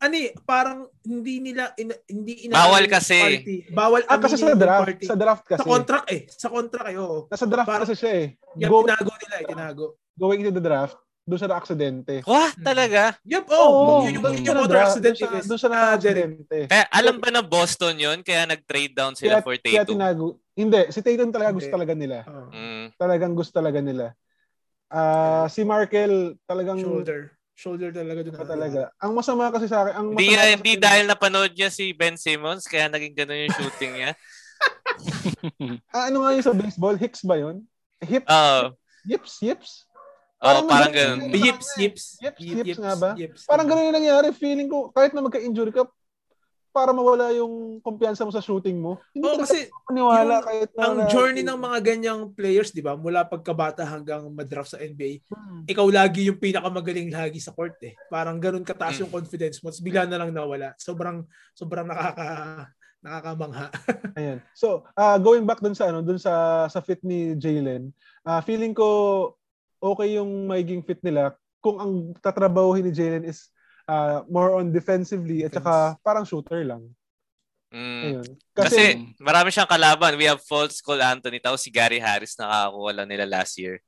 Ani, 0.03 0.35
parang 0.43 0.91
hindi 1.07 1.39
nila 1.39 1.71
in, 1.79 1.95
hindi 2.07 2.47
ina 2.47 2.55
Bawal 2.63 2.85
kasi. 2.87 3.19
Party. 3.19 3.57
Bawal 3.73 4.03
ah, 4.07 4.19
kasi 4.21 4.37
sa 4.37 4.55
draft, 4.55 4.87
party. 4.87 5.07
sa 5.09 5.17
draft 5.17 5.45
kasi. 5.49 5.59
Sa 5.59 5.67
contract 5.67 6.09
eh. 6.13 6.23
Sa 6.29 6.49
contract 6.53 6.89
eh, 6.93 6.97
oo. 7.01 7.19
Nasa 7.33 7.47
draft 7.49 7.71
parang, 7.71 7.83
kasi 7.89 7.95
siya 7.97 8.13
eh. 8.23 8.27
Yung 8.61 8.71
Go, 8.71 8.85
tinago 8.87 9.11
nila, 9.19 9.35
itinago. 9.43 9.85
Going 10.15 10.45
into 10.45 10.55
the 10.55 10.63
draft, 10.63 10.99
doon 11.29 11.41
sa 11.45 11.53
aksidente. 11.53 12.25
Wah, 12.25 12.49
talaga? 12.57 13.13
Yep, 13.29 13.53
oh. 13.53 13.69
oh 13.69 14.01
yun, 14.09 14.17
yung, 14.17 14.41
yung 14.41 14.57
motor 14.65 14.81
accident. 14.81 15.13
Doon 15.45 15.61
sa 15.61 15.69
na-aksidente. 15.69 16.73
Kaya 16.73 16.89
alam 16.89 17.21
ba 17.21 17.29
na 17.29 17.45
Boston 17.45 18.01
yun? 18.01 18.25
Kaya 18.25 18.49
nag-trade 18.49 18.97
down 18.97 19.13
sila 19.13 19.39
kaya, 19.39 19.45
for 19.45 19.55
Tatum? 19.61 19.77
Kaya 19.77 19.85
tinago. 19.85 20.41
Hindi, 20.57 20.89
si 20.89 21.05
Tatum 21.05 21.29
talaga 21.29 21.53
gusto 21.53 21.69
talaga 21.69 21.93
nila. 21.93 22.25
Oh. 22.25 22.49
Mm. 22.49 22.97
Talagang 22.97 23.37
gusto 23.37 23.53
talaga 23.53 23.85
nila. 23.85 24.17
Uh, 24.89 25.45
si 25.53 25.69
Markel 25.69 26.41
talagang... 26.49 26.81
Shoulder. 26.81 27.37
Shoulder 27.53 27.91
talaga 27.93 28.21
doon. 28.25 28.35
Talaga. 28.49 28.83
Ang 28.97 29.13
masama 29.13 29.53
kasi 29.53 29.69
sa 29.69 29.85
akin... 29.85 29.93
Ang 30.01 30.07
hindi, 30.17 30.33
hindi 30.33 30.75
dahil 30.81 31.05
napanood 31.05 31.53
niya 31.53 31.69
si 31.69 31.93
Ben 31.93 32.17
Simmons 32.17 32.65
kaya 32.65 32.89
naging 32.89 33.13
gano'n 33.13 33.45
yung 33.45 33.57
shooting 33.61 33.93
niya. 34.01 34.13
ah, 35.95 36.09
ano 36.09 36.25
nga 36.25 36.33
yung 36.33 36.47
sa 36.49 36.57
baseball? 36.57 36.97
Hicks 36.97 37.21
ba 37.21 37.37
yun? 37.37 37.69
Hip? 38.01 38.25
Oo. 38.25 38.73
Yips? 39.09 39.41
Yips? 39.41 39.88
Oh, 40.39 40.63
parang 40.71 40.95
ganun. 40.95 41.35
Yips, 41.35 41.75
yips. 41.75 42.05
Yips, 42.23 42.39
yips, 42.39 42.79
nga 42.79 42.95
ba? 42.95 43.11
Parang 43.47 43.67
ganun 43.67 43.91
yung 43.91 43.99
nangyari. 43.99 44.31
Feeling 44.31 44.71
ko, 44.71 44.95
kahit 44.95 45.11
na 45.11 45.27
magka-injury 45.27 45.75
ka, 45.75 45.91
para 46.79 46.95
mawala 46.95 47.35
yung 47.35 47.83
kumpiyansa 47.83 48.23
mo 48.23 48.31
sa 48.31 48.45
shooting 48.45 48.79
mo. 48.79 49.03
Hindi 49.11 49.27
oh, 49.27 49.41
kasi 49.41 49.67
maniwala 49.91 50.45
kahit 50.47 50.71
na, 50.79 50.83
ang 50.87 50.99
journey 51.11 51.43
ng 51.43 51.59
mga 51.59 51.79
ganyang 51.83 52.31
players, 52.31 52.71
'di 52.71 52.85
ba? 52.85 52.95
Mula 52.95 53.27
pagkabata 53.27 53.83
hanggang 53.83 54.29
madraft 54.31 54.77
sa 54.77 54.79
NBA, 54.79 55.27
hmm. 55.27 55.67
ikaw 55.67 55.87
lagi 55.91 56.31
yung 56.31 56.39
pinakamagaling 56.39 57.11
lagi 57.11 57.43
sa 57.43 57.51
court 57.51 57.75
eh. 57.83 57.99
Parang 58.07 58.39
ganun 58.39 58.63
kataas 58.63 59.01
hmm. 59.01 59.03
yung 59.09 59.13
confidence 59.13 59.59
mo. 59.59 59.75
Tapos 59.75 59.83
bigla 59.83 60.07
na 60.07 60.23
lang 60.23 60.31
nawala. 60.31 60.77
Sobrang 60.79 61.27
sobrang 61.57 61.89
nakaka 61.89 62.71
nakakamangha. 63.03 63.67
Ayan. 64.19 64.39
So, 64.55 64.87
uh, 64.99 65.19
going 65.19 65.47
back 65.47 65.63
dun 65.63 65.75
sa 65.75 65.91
ano, 65.91 66.03
dun 66.03 66.19
sa 66.19 66.67
sa 66.71 66.79
fit 66.79 67.03
ni 67.03 67.35
Jalen, 67.39 67.91
uh, 68.27 68.43
feeling 68.43 68.75
ko 68.75 69.38
okay 69.79 70.19
yung 70.19 70.51
magiging 70.51 70.83
fit 70.83 71.01
nila 71.03 71.35
kung 71.59 71.79
ang 71.79 71.93
tatrabahuhin 72.23 72.87
ni 72.87 72.93
Jalen 72.95 73.27
is 73.27 73.51
uh, 73.91 74.23
more 74.31 74.55
on 74.55 74.71
defensively 74.71 75.43
at 75.43 75.55
saka 75.55 75.99
parang 76.03 76.23
shooter 76.23 76.63
lang. 76.63 76.87
Mm. 77.69 78.03
Ayun. 78.05 78.29
Kasi, 78.57 78.65
Kasi 78.65 78.83
marami 79.21 79.49
siyang 79.53 79.69
kalaban. 79.69 80.17
We 80.17 80.31
have 80.31 80.41
false 80.41 80.81
Cole 80.81 81.05
Anthony 81.05 81.43
tapos 81.43 81.61
si 81.61 81.69
Gary 81.69 82.01
Harris 82.01 82.39
nakakuha 82.39 82.91
lang 82.95 83.09
nila 83.11 83.27
last 83.29 83.59
year. 83.61 83.83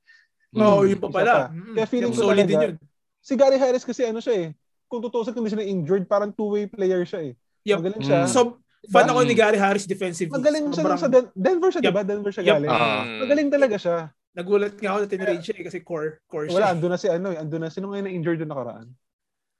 Oo, 0.51 0.83
oh, 0.83 0.85
yun 0.85 0.99
pa 0.99 1.07
pala. 1.07 1.31
Pa. 1.31 1.55
Mm. 1.55 1.75
Kaya 1.79 1.87
feeling 1.87 2.11
ko 2.11 2.27
solid 2.27 2.45
din 2.45 2.59
yun. 2.59 2.75
Si 3.23 3.33
Gary 3.39 3.57
Harris 3.57 3.87
kasi 3.87 4.03
ano 4.03 4.19
siya 4.19 4.35
eh. 4.35 4.47
Kung 4.91 4.99
tutusin 4.99 5.31
kung 5.31 5.47
hindi 5.47 5.55
siya 5.55 5.63
injured, 5.63 6.03
parang 6.03 6.35
two-way 6.35 6.67
player 6.67 7.07
siya 7.07 7.31
eh. 7.31 7.33
Yep. 7.63 7.77
Magaling 7.79 8.03
siya. 8.03 8.19
Mm. 8.27 8.29
So, 8.29 8.59
fan 8.91 9.07
ako 9.07 9.19
ni 9.23 9.35
Gary 9.37 9.55
Harris 9.55 9.87
defensively. 9.87 10.35
Magaling 10.35 10.67
siya 10.75 10.83
Sobrang... 10.83 10.99
sa 10.99 11.07
Den- 11.07 11.31
Denver 11.31 11.71
siya, 11.71 11.81
yep. 11.81 11.87
di 11.87 11.95
ba? 11.95 12.03
Denver 12.03 12.31
siya 12.35 12.43
yep. 12.43 12.55
galing. 12.59 12.69
Uh, 12.69 13.03
Magaling 13.23 13.49
talaga 13.53 13.75
siya. 13.79 13.97
Nagulat 14.31 14.79
nga 14.79 14.95
ako 14.95 14.97
na 15.03 15.11
tinrade 15.11 15.43
siya 15.43 15.59
eh, 15.59 15.65
kasi 15.67 15.83
core, 15.83 16.23
core 16.23 16.47
siya. 16.47 16.55
Wala, 16.55 16.71
andun 16.71 16.91
na 16.95 16.99
si 16.99 17.07
ano 17.11 17.35
eh. 17.35 17.39
Andun 17.39 17.67
na. 17.67 17.71
Sino 17.71 17.91
ngayon 17.91 18.05
na 18.07 18.15
injured 18.15 18.39
doon 18.39 18.51
nakaraan? 18.51 18.87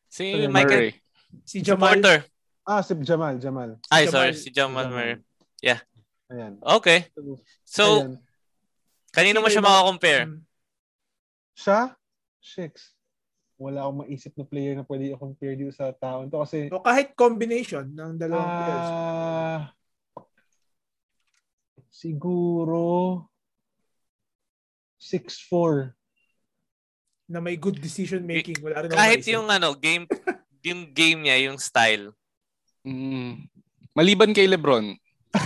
Si 0.07 0.23
Murray. 0.31 0.47
Michael. 0.47 0.87
Si 1.43 1.57
Jamal. 1.59 1.99
Porter. 1.99 2.19
Ah, 2.63 2.79
si 2.79 2.93
Jamal, 3.03 3.35
Jamal. 3.41 3.75
Ay, 3.91 4.07
Jamal. 4.07 4.11
sorry, 4.11 4.33
si 4.37 4.49
Jamal, 4.53 4.87
Murray. 4.87 5.19
Yeah. 5.59 5.83
Ayan. 6.31 6.55
Okay. 6.63 7.11
So, 7.67 8.07
Ayan. 8.07 8.23
kanino 9.11 9.43
mo 9.43 9.51
siya 9.51 9.59
makakompare? 9.65 10.31
Hmm. 10.31 10.43
Siya? 11.57 11.95
Shix. 12.39 12.95
Wala 13.59 13.85
akong 13.85 14.07
maisip 14.07 14.33
na 14.39 14.45
player 14.47 14.73
na 14.73 14.87
pwede 14.87 15.13
i-compare 15.13 15.53
dito 15.53 15.69
sa 15.75 15.93
taon 15.93 16.31
to 16.31 16.41
kasi... 16.41 16.71
O 16.73 16.81
kahit 16.81 17.13
combination 17.13 17.85
ng 17.91 18.17
dalawang 18.17 18.49
uh, 18.49 18.57
players. 18.63 18.89
Siguro 21.91 22.81
6'4 25.01 25.97
na 27.25 27.41
may 27.41 27.57
good 27.57 27.81
decision 27.81 28.21
making. 28.21 28.61
Wala 28.61 28.85
rin 28.85 28.93
Kahit 28.93 29.25
yung 29.25 29.49
ano, 29.49 29.73
game 29.73 30.05
yung 30.67 30.93
game 30.93 31.25
niya, 31.25 31.49
yung 31.49 31.57
style. 31.57 32.13
Mm. 32.85 33.49
Maliban 33.97 34.29
kay 34.35 34.45
LeBron. 34.45 34.93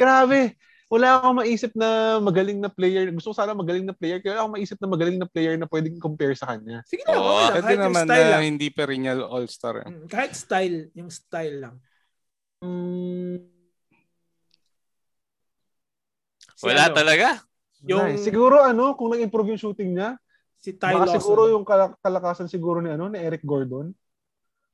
Grabe. 0.00 0.56
Wala 0.90 1.22
akong 1.22 1.38
maisip 1.38 1.70
na 1.78 2.18
magaling 2.18 2.58
na 2.58 2.66
player. 2.66 3.06
Gusto 3.14 3.30
ko 3.30 3.36
sana 3.38 3.54
magaling 3.54 3.86
na 3.86 3.94
player. 3.94 4.18
Kaya 4.18 4.42
ako 4.42 4.58
maisip 4.58 4.74
na 4.82 4.90
magaling 4.90 5.22
na 5.22 5.28
player 5.30 5.54
na 5.54 5.70
pwedeng 5.70 6.02
compare 6.02 6.34
sa 6.34 6.50
kanya. 6.50 6.82
Sige 6.82 7.06
na, 7.06 7.14
oh, 7.14 7.46
okay 7.46 7.62
Kahit 7.62 7.78
naman 7.78 8.10
style 8.10 8.26
na 8.26 8.34
lang. 8.34 8.42
hindi 8.42 8.66
perennial 8.74 9.22
all-star. 9.22 9.86
Eh. 9.86 10.10
Kahit 10.10 10.34
style, 10.34 10.90
yung 10.98 11.06
style 11.14 11.62
lang. 11.62 11.78
Mm, 12.58 13.38
Si 16.60 16.68
Wala 16.68 16.92
ano? 16.92 16.96
talaga. 17.00 17.40
Yung 17.88 18.20
nice. 18.20 18.20
siguro 18.20 18.60
ano, 18.60 18.92
kung 18.92 19.08
nag-improve 19.08 19.56
yung 19.56 19.62
shooting 19.64 19.96
niya, 19.96 20.20
si 20.60 20.76
Ty 20.76 20.92
Lawson. 20.92 21.16
siguro 21.16 21.48
yung 21.48 21.64
kalakasan 22.04 22.52
siguro 22.52 22.84
ni 22.84 22.92
ano 22.92 23.08
ni 23.08 23.16
Eric 23.16 23.40
Gordon. 23.48 23.96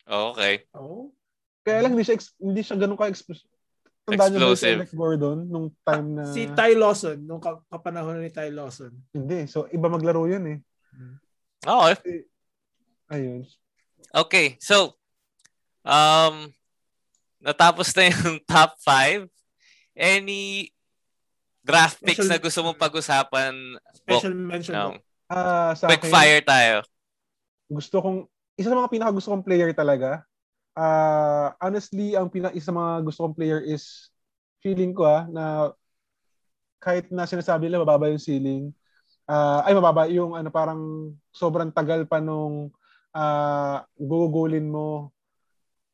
Okay. 0.03 0.67
Oh. 0.75 1.15
Kaya 1.63 1.87
lang 1.87 1.95
hindi 1.95 2.03
siya 2.03 2.19
hindi 2.43 2.63
siya 2.67 2.75
ganoon 2.75 2.99
ka 2.99 3.07
Tandaan 4.07 4.39
niyo 4.39 4.55
si 4.55 4.67
Eric 4.71 4.95
Gordon 4.95 5.47
nung 5.47 5.71
time 5.87 6.09
na 6.15 6.27
Si 6.31 6.51
Ty 6.51 6.75
Lawson 6.75 7.23
nung 7.23 7.39
kapanahon 7.43 8.19
ni 8.19 8.35
Ty 8.35 8.51
Lawson. 8.51 8.91
Hindi, 9.15 9.47
so 9.47 9.71
iba 9.71 9.87
maglaro 9.87 10.27
'yun 10.27 10.43
eh. 10.47 10.59
Okay. 11.63 12.27
Ayun. 13.11 13.47
Okay, 14.11 14.59
so 14.59 14.99
um 15.87 16.51
natapos 17.39 17.95
na 17.95 18.11
yung 18.11 18.43
top 18.51 18.75
5. 18.83 19.31
Any 19.95 20.75
draft 21.67 21.99
picks 21.99 22.23
special, 22.23 22.31
na 22.31 22.39
gusto 22.39 22.61
mong 22.63 22.79
pag-usapan? 22.79 23.53
Special 23.99 24.33
book, 24.33 24.47
mention 24.55 24.75
no? 24.75 24.89
Uh, 25.27 25.75
sa 25.75 25.91
Quick 25.91 26.07
akin, 26.07 26.15
fire 26.15 26.43
tayo. 26.47 26.75
Gusto 27.67 27.97
kong, 27.99 28.19
isa 28.55 28.71
sa 28.71 28.79
mga 28.79 28.93
pinaka 28.95 29.11
gusto 29.11 29.35
kong 29.35 29.43
player 29.43 29.75
talaga, 29.75 30.23
uh, 30.79 31.51
honestly, 31.59 32.15
ang 32.15 32.31
pinaka 32.31 32.55
isa 32.55 32.71
sa 32.71 32.79
mga 32.79 32.93
gusto 33.03 33.27
kong 33.27 33.35
player 33.35 33.59
is 33.59 34.15
feeling 34.63 34.95
ko 34.95 35.03
ah, 35.03 35.27
na 35.27 35.75
kahit 36.79 37.11
na 37.11 37.27
sinasabi 37.27 37.67
nila 37.67 37.83
mababa 37.83 38.07
yung 38.07 38.23
ceiling, 38.23 38.71
uh, 39.27 39.67
ay 39.67 39.75
mababa 39.75 40.07
yung 40.07 40.39
ano 40.39 40.49
parang 40.55 41.11
sobrang 41.35 41.75
tagal 41.75 42.07
pa 42.07 42.23
nung 42.23 42.71
uh, 43.11 43.83
gugugulin 43.99 44.71
mo 44.71 45.11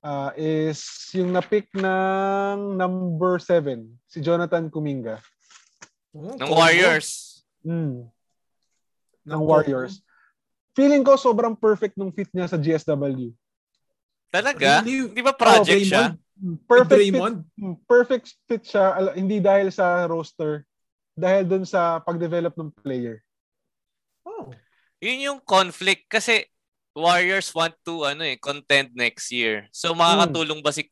uh, 0.05 0.31
is 0.37 0.83
yung 1.15 1.33
na-pick 1.33 1.71
ng 1.73 2.77
number 2.77 3.39
7, 3.39 3.87
si 4.11 4.19
Jonathan 4.21 4.69
Kuminga. 4.69 5.23
Hmm, 6.13 6.37
ng 6.37 6.51
Warriors. 6.53 7.41
Mm. 7.65 8.09
Ng 9.25 9.43
Warriors. 9.43 10.05
Feeling 10.73 11.05
ko 11.05 11.17
sobrang 11.17 11.57
perfect 11.57 11.97
nung 11.97 12.13
fit 12.13 12.29
niya 12.33 12.49
sa 12.49 12.57
GSW. 12.57 13.33
Talaga? 14.33 14.81
Hindi 14.81 15.21
ba 15.21 15.37
project 15.37 15.85
oh, 15.85 15.89
siya? 15.89 16.05
Perfect 16.65 17.05
fit, 17.13 17.23
hmm, 17.61 17.77
perfect 17.85 18.27
fit 18.49 18.65
siya 18.65 19.15
hindi 19.15 19.39
dahil 19.39 19.71
sa 19.71 20.09
roster, 20.09 20.65
dahil 21.13 21.45
dun 21.45 21.63
sa 21.69 22.01
pag-develop 22.03 22.57
ng 22.57 22.73
player. 22.83 23.21
Oh. 24.25 24.51
Yun 24.99 25.29
yung 25.29 25.41
conflict 25.45 26.09
kasi 26.09 26.49
Warriors 26.93 27.53
want 27.57 27.77
to 27.85 28.05
ano 28.05 28.25
eh 28.25 28.37
contend 28.37 28.93
next 28.93 29.33
year. 29.33 29.69
So 29.73 29.97
makakatulong 29.97 30.61
ba 30.61 30.73
si 30.73 30.89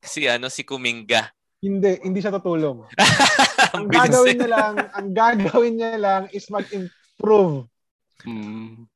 si 0.00 0.24
ano 0.28 0.48
si 0.48 0.64
Kuminga? 0.64 1.32
Hindi, 1.62 2.02
hindi 2.02 2.18
siya 2.18 2.34
tutulong. 2.34 2.90
ang 3.78 3.86
gagawin 3.86 4.34
niya 4.34 4.50
lang, 4.50 4.74
ang 4.90 5.08
gagawin 5.14 5.74
niya 5.78 5.94
lang 5.94 6.22
is 6.34 6.50
mag-improve. 6.50 7.70
Hmm. 8.26 8.90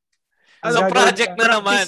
So 0.67 0.83
project 0.91 1.39
na 1.39 1.63
naman. 1.63 1.87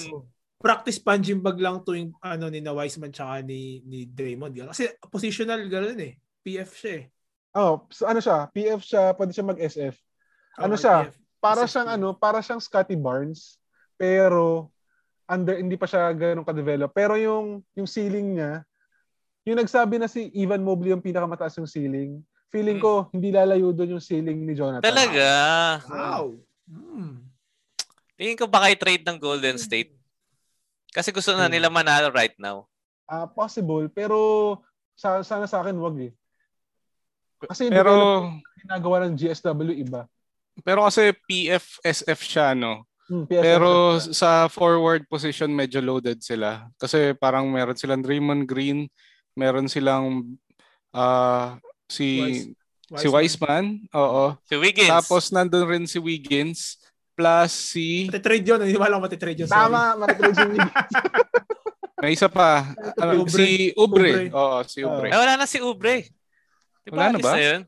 Practice 0.59 1.03
punching 1.03 1.43
bag 1.43 1.59
lang 1.59 1.83
to 1.83 1.99
yung 1.99 2.15
ano 2.23 2.47
ni 2.47 2.63
na 2.63 2.75
Wiseman 2.75 3.11
tsaka 3.11 3.43
ni 3.43 3.83
ni 3.87 4.07
Draymond. 4.07 4.71
Kasi 4.71 4.91
positional 5.11 5.67
ganoon 5.67 5.99
eh. 5.99 6.15
PF 6.47 6.71
siya 6.79 6.93
eh. 7.03 7.05
Oh, 7.59 7.87
so 7.91 8.07
ano 8.07 8.23
siya? 8.23 8.47
PF 8.55 8.83
siya, 8.87 9.03
pwede 9.19 9.35
siya 9.35 9.51
mag-SF. 9.51 9.97
Ano 10.63 10.75
oh, 10.75 10.81
siya? 10.81 11.11
PF. 11.11 11.15
Para 11.39 11.63
SF 11.67 11.71
siyang 11.75 11.91
ano, 11.91 12.09
para 12.15 12.39
siyang 12.39 12.63
Scotty 12.63 12.95
Barnes, 12.99 13.59
pero 13.99 14.71
under 15.27 15.59
hindi 15.59 15.75
pa 15.75 15.91
siya 15.91 16.11
ganoon 16.15 16.47
ka-develop. 16.47 16.91
Pero 16.95 17.19
yung 17.19 17.67
yung 17.75 17.91
ceiling 17.91 18.39
niya 18.39 18.63
yung 19.47 19.59
nagsabi 19.59 20.01
na 20.01 20.11
si 20.11 20.31
Ivan 20.35 20.65
Mobley 20.65 20.91
yung 20.95 21.05
pinakamataas 21.05 21.59
yung 21.59 21.71
ceiling, 21.71 22.23
feeling 22.49 22.81
hmm. 22.81 22.85
ko 22.85 22.93
hindi 23.13 23.29
lalayo 23.31 23.71
doon 23.73 23.99
yung 23.99 24.05
ceiling 24.05 24.43
ni 24.43 24.55
Jonathan. 24.57 24.85
Talaga? 24.85 25.29
Wow. 25.89 26.25
Hmm. 26.69 27.29
Tingin 28.19 28.39
ko 28.39 28.51
baka 28.51 28.75
i-trade 28.75 29.07
ng 29.07 29.19
Golden 29.21 29.57
hmm. 29.57 29.67
State. 29.67 29.93
Kasi 30.91 31.13
gusto 31.13 31.37
na 31.37 31.47
hmm. 31.47 31.55
nila 31.55 31.69
manalo 31.71 32.11
right 32.11 32.35
now. 32.41 32.67
Ah, 33.09 33.25
uh, 33.25 33.27
possible, 33.29 33.89
pero 33.89 34.19
sa, 34.93 35.23
sana 35.25 35.49
sa 35.49 35.65
akin 35.65 35.79
wag 35.81 35.97
eh. 36.11 36.13
Kasi 37.39 37.71
pero 37.71 38.27
ginagawa 38.59 39.07
ng 39.07 39.15
GSW 39.15 39.79
iba. 39.79 40.11
Pero 40.67 40.83
kasi 40.83 41.15
PFSF 41.15 42.21
siya 42.27 42.59
no. 42.59 42.83
Hmm, 43.09 43.25
pero 43.25 43.97
sa 44.13 44.53
forward 44.53 45.09
position 45.09 45.49
medyo 45.49 45.81
loaded 45.81 46.21
sila. 46.21 46.69
Kasi 46.77 47.17
parang 47.17 47.49
meron 47.49 47.79
silang 47.79 48.05
Draymond 48.05 48.45
Green, 48.45 48.91
meron 49.39 49.71
silang 49.71 50.35
uh, 50.91 51.55
si 51.87 52.19
Wise. 52.91 52.99
si 52.99 53.07
Wiseman, 53.07 53.87
oo. 53.95 54.35
Si 54.43 54.59
Wiggins. 54.59 54.91
Tapos 54.91 55.31
nandun 55.31 55.65
rin 55.71 55.85
si 55.87 56.03
Wiggins 56.03 56.83
plus 57.15 57.51
si 57.75 58.07
Matitrade 58.11 58.47
yun, 58.47 58.59
hindi 58.63 58.79
wala 58.79 58.99
matitrade 58.99 59.47
yun. 59.47 59.51
Tama, 59.51 59.95
matitrade 59.95 60.35
Wiggins. 60.51 60.91
May 62.03 62.15
isa 62.15 62.31
pa. 62.31 62.79
Ano, 62.95 63.27
Ubre. 63.27 63.35
Si 63.35 63.75
Ubre. 63.75 64.11
Ubre. 64.15 64.31
Oo, 64.31 64.59
si 64.63 64.87
Ubre. 64.87 65.11
Uh, 65.11 65.19
wala 65.19 65.35
na 65.35 65.47
si 65.51 65.59
Ubre. 65.59 66.07
Di 66.87 66.95
ba 66.95 67.11
wala 67.11 67.19
na 67.19 67.19
ba? 67.19 67.33
Na 67.35 67.43
yun? 67.43 67.61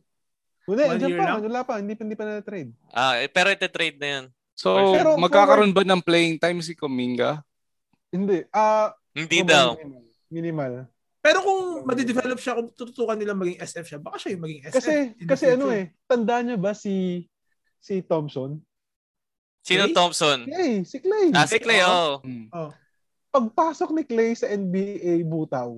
Wala, 0.70 0.82
andyan 0.94 1.10
pa. 1.18 1.24
Lang? 1.26 1.42
Wala 1.42 1.60
pa. 1.66 1.74
Hindi, 1.82 1.92
hindi 1.98 2.14
pa 2.14 2.24
na-trade. 2.30 2.70
Ah, 2.94 3.18
eh, 3.18 3.26
pero 3.26 3.50
ite-trade 3.50 3.98
na 3.98 4.08
yun. 4.14 4.24
So, 4.54 4.94
pero, 4.94 5.18
magkakaroon 5.18 5.74
ba 5.74 5.82
ng 5.82 5.98
playing 5.98 6.38
time 6.38 6.62
si 6.62 6.78
Kuminga? 6.78 7.42
Hindi. 8.14 8.46
Ah, 8.54 8.94
uh, 8.94 9.18
hindi 9.18 9.42
daw. 9.42 9.74
Minimal. 10.30 10.86
Pero 11.20 11.44
kung 11.44 11.60
madidevelop 11.84 12.40
siya, 12.40 12.56
kung 12.56 12.72
tututukan 12.72 13.12
nila 13.14 13.36
maging 13.36 13.60
SF 13.60 13.86
siya, 13.86 14.00
baka 14.00 14.16
siya 14.16 14.32
yung 14.32 14.42
maging 14.42 14.60
SF. 14.64 14.74
Kasi, 14.74 14.92
kasi 15.28 15.44
ano 15.52 15.68
eh, 15.68 15.92
tandaan 16.04 16.48
niyo 16.48 16.56
ba 16.56 16.72
si 16.72 17.28
si 17.76 18.00
Thompson? 18.00 18.56
Sino 19.60 19.84
Clay? 19.84 19.92
Thompson? 19.92 20.38
Clay, 20.48 20.72
si 20.82 20.96
Clay. 20.98 21.28
Ah, 21.36 21.44
si 21.44 21.60
Clay, 21.60 21.84
oh. 21.84 22.24
Oh. 22.50 22.72
Pagpasok 23.30 23.92
ni 23.92 24.02
Clay 24.02 24.32
sa 24.32 24.48
NBA, 24.48 25.20
butaw. 25.22 25.76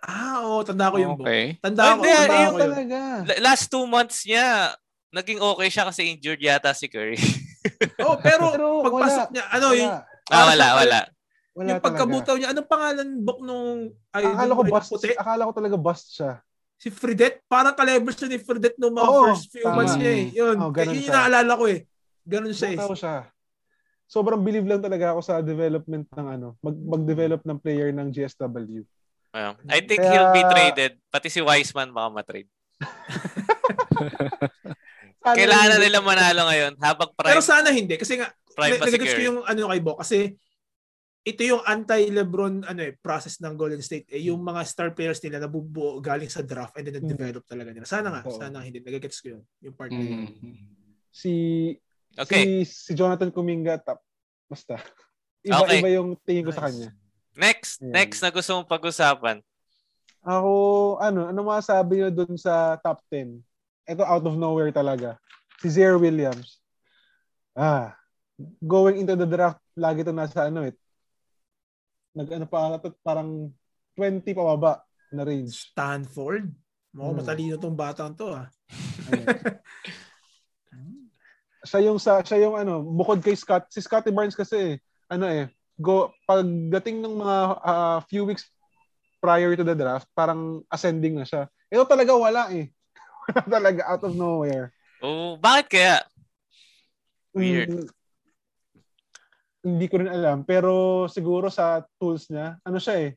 Ah, 0.00 0.40
oo, 0.42 0.64
tanda 0.64 0.88
ko 0.88 0.96
yung 0.96 1.16
book. 1.16 1.28
Okay. 1.28 1.60
Tanda 1.60 1.96
ko, 1.96 2.00
Hindi, 2.00 2.12
tanda 2.12 2.36
yung 2.40 2.44
ko 2.44 2.56
yun. 2.56 2.64
talaga. 2.64 2.98
La- 3.24 3.40
Last 3.42 3.64
two 3.68 3.84
months 3.84 4.24
niya, 4.24 4.72
naging 5.10 5.40
okay 5.40 5.68
siya 5.68 5.84
kasi 5.84 6.08
injured 6.08 6.40
yata 6.40 6.72
si 6.72 6.88
Curry. 6.88 7.20
Oh, 8.00 8.16
pero, 8.20 8.52
Pero 8.52 8.66
pagpasok 8.84 9.28
wala. 9.28 9.32
niya, 9.32 9.44
ano 9.48 9.66
Wala. 9.66 9.80
yung, 9.80 9.92
ah, 10.28 10.44
wala, 10.48 10.66
wala. 10.76 11.00
Wala 11.54 11.64
yung 11.64 11.78
talaga. 11.78 11.86
pagkabutaw 11.86 12.34
niya, 12.34 12.48
anong 12.50 12.68
pangalan 12.68 13.08
book 13.16 13.40
nung 13.40 13.94
ay, 14.10 14.24
Akala 14.26 14.52
ko 14.52 14.62
bust, 14.66 14.90
puti? 14.90 15.08
akala 15.14 15.46
ko 15.46 15.52
talaga 15.54 15.76
bust 15.78 16.06
siya. 16.12 16.32
Si 16.74 16.90
Fredet, 16.90 17.38
parang 17.46 17.72
kalibers 17.72 18.18
siya 18.18 18.26
ni 18.26 18.36
Fredet 18.36 18.74
nung 18.74 18.92
mga 18.92 19.06
Oo, 19.06 19.22
first 19.30 19.46
few 19.48 19.62
tama. 19.62 19.78
months 19.78 19.94
niya 19.94 20.12
eh. 20.12 20.24
Yun, 20.34 20.56
Oo, 20.58 20.70
ganun 20.74 20.92
yun 20.92 21.00
yung 21.00 21.14
naalala 21.14 21.52
ko 21.54 21.64
eh. 21.70 21.78
Ganun 22.26 22.52
siya 22.52 22.68
eh. 22.70 22.76
Siya. 22.92 23.16
Sobrang 24.04 24.36
believe 24.36 24.66
lang 24.66 24.78
talaga 24.78 25.14
ako 25.14 25.20
sa 25.22 25.40
development 25.40 26.04
ng 26.10 26.26
ano, 26.28 26.48
mag 26.60 26.76
mag-develop 26.76 27.40
ng 27.40 27.56
player 27.56 27.88
ng 27.88 28.10
GSW. 28.10 28.84
Ayun. 29.32 29.54
I 29.66 29.80
think 29.80 29.98
Kaya- 29.98 30.12
he'll 30.12 30.30
be 30.30 30.44
traded. 30.44 30.92
Pati 31.08 31.26
si 31.26 31.38
Wiseman 31.38 31.88
baka 31.88 32.08
matrade. 32.12 32.50
Kailangan 35.24 35.68
na 35.70 35.78
nila 35.80 35.98
manalo 36.04 36.42
ngayon 36.46 36.72
habang 36.78 37.08
Pero 37.16 37.40
prime, 37.40 37.42
sana 37.42 37.72
hindi. 37.72 37.96
Kasi 37.96 38.20
nga, 38.20 38.28
nagagets 38.60 39.14
ko 39.14 39.22
yung 39.24 39.38
ano 39.40 39.72
kay 39.72 39.80
Bo. 39.80 39.96
Kasi 39.96 40.36
ito 41.24 41.40
yung 41.40 41.64
anti-Lebron 41.64 42.68
ano 42.68 42.80
eh, 42.84 42.92
process 43.00 43.40
ng 43.40 43.56
Golden 43.56 43.80
State. 43.80 44.04
Eh, 44.12 44.28
yung 44.28 44.44
mga 44.44 44.60
star 44.68 44.92
players 44.92 45.24
nila 45.24 45.40
nabubuo 45.40 45.96
galing 45.96 46.28
sa 46.28 46.44
draft 46.44 46.76
and 46.76 46.84
then 46.84 47.00
nag-develop 47.00 47.48
talaga 47.48 47.72
nila. 47.72 47.88
Sana 47.88 48.12
nga, 48.12 48.22
Oo. 48.28 48.36
sana 48.36 48.60
hindi. 48.60 48.84
Nagagets 48.84 49.24
ko 49.24 49.40
yun. 49.40 49.42
Yung 49.64 49.72
part 49.72 49.88
na 49.88 50.04
yun. 50.04 50.28
Mm. 50.28 50.56
si 51.14 51.32
Okay, 52.14 52.62
si 52.62 52.70
si 52.70 52.90
Jonathan 52.94 53.32
Kuminga 53.32 53.80
tap 53.80 53.98
basta. 54.46 54.78
Iba 55.42 55.64
Okay. 55.64 55.80
iba 55.80 55.90
yung 55.96 56.14
tingin 56.22 56.44
ko 56.44 56.52
sa 56.52 56.68
Nice. 56.68 56.76
kanya. 56.76 56.88
next. 57.34 57.72
Ayan. 57.80 57.90
Next 57.90 58.18
na 58.22 58.30
gusto 58.30 58.50
mong 58.54 58.70
pag-usapan. 58.70 59.36
Ako, 60.24 60.52
ano, 61.00 61.28
ano 61.28 61.40
masasabi 61.42 62.00
niyo 62.00 62.08
dun 62.12 62.36
sa 62.38 62.76
top 62.80 63.00
10? 63.10 63.40
Ito 63.84 64.04
out 64.04 64.24
of 64.24 64.36
nowhere 64.38 64.70
talaga. 64.70 65.18
Si 65.60 65.68
Zaire 65.72 65.98
Williams. 65.98 66.60
Ah, 67.52 67.92
going 68.60 69.00
into 69.00 69.16
the 69.16 69.26
draft, 69.26 69.58
lagi 69.74 70.00
to 70.00 70.12
nasa 70.12 70.48
ano 70.48 70.64
eh. 70.64 70.72
Nag 72.14 72.28
ano 72.30 72.46
pa 72.46 72.78
ata, 72.78 72.94
parang 73.02 73.50
20 73.98 74.30
pababa 74.34 74.86
na 75.10 75.26
range. 75.26 75.70
Stanford. 75.74 76.50
Mo 76.94 77.10
Hmm. 77.10 77.18
matalino 77.18 77.58
tong 77.58 77.74
batang 77.74 78.14
to 78.14 78.30
ah. 78.30 78.46
Ayun. 79.10 79.26
siya 81.64 81.80
yung 81.90 81.98
sa 81.98 82.22
siya 82.22 82.46
yung 82.46 82.54
ano, 82.54 82.84
bukod 82.84 83.18
kay 83.24 83.34
Scott, 83.34 83.66
si 83.72 83.82
Scotty 83.82 84.14
Barnes 84.14 84.36
kasi 84.36 84.78
ano 85.10 85.26
eh, 85.26 85.50
go 85.80 86.12
pagdating 86.28 87.02
ng 87.02 87.14
mga 87.18 87.36
ah, 87.64 87.98
few 88.06 88.28
weeks 88.28 88.46
prior 89.18 89.56
to 89.56 89.64
the 89.64 89.74
draft, 89.74 90.06
parang 90.12 90.60
ascending 90.68 91.16
na 91.16 91.26
siya. 91.26 91.48
Ito 91.72 91.88
talaga 91.88 92.12
wala 92.14 92.52
eh. 92.52 92.68
Wala 93.24 93.40
talaga 93.48 93.80
out 93.88 94.04
of 94.04 94.12
nowhere. 94.12 94.68
Oh, 95.00 95.40
bakit 95.40 95.66
kaya? 95.72 95.96
Weird. 97.32 97.72
Mm, 97.72 97.88
hindi 99.64 99.88
ko 99.88 99.96
rin 99.98 100.12
alam. 100.12 100.44
Pero 100.44 101.04
siguro 101.08 101.48
sa 101.48 101.80
tools 101.96 102.28
niya, 102.28 102.60
ano 102.60 102.76
siya 102.76 102.94
eh, 103.00 103.10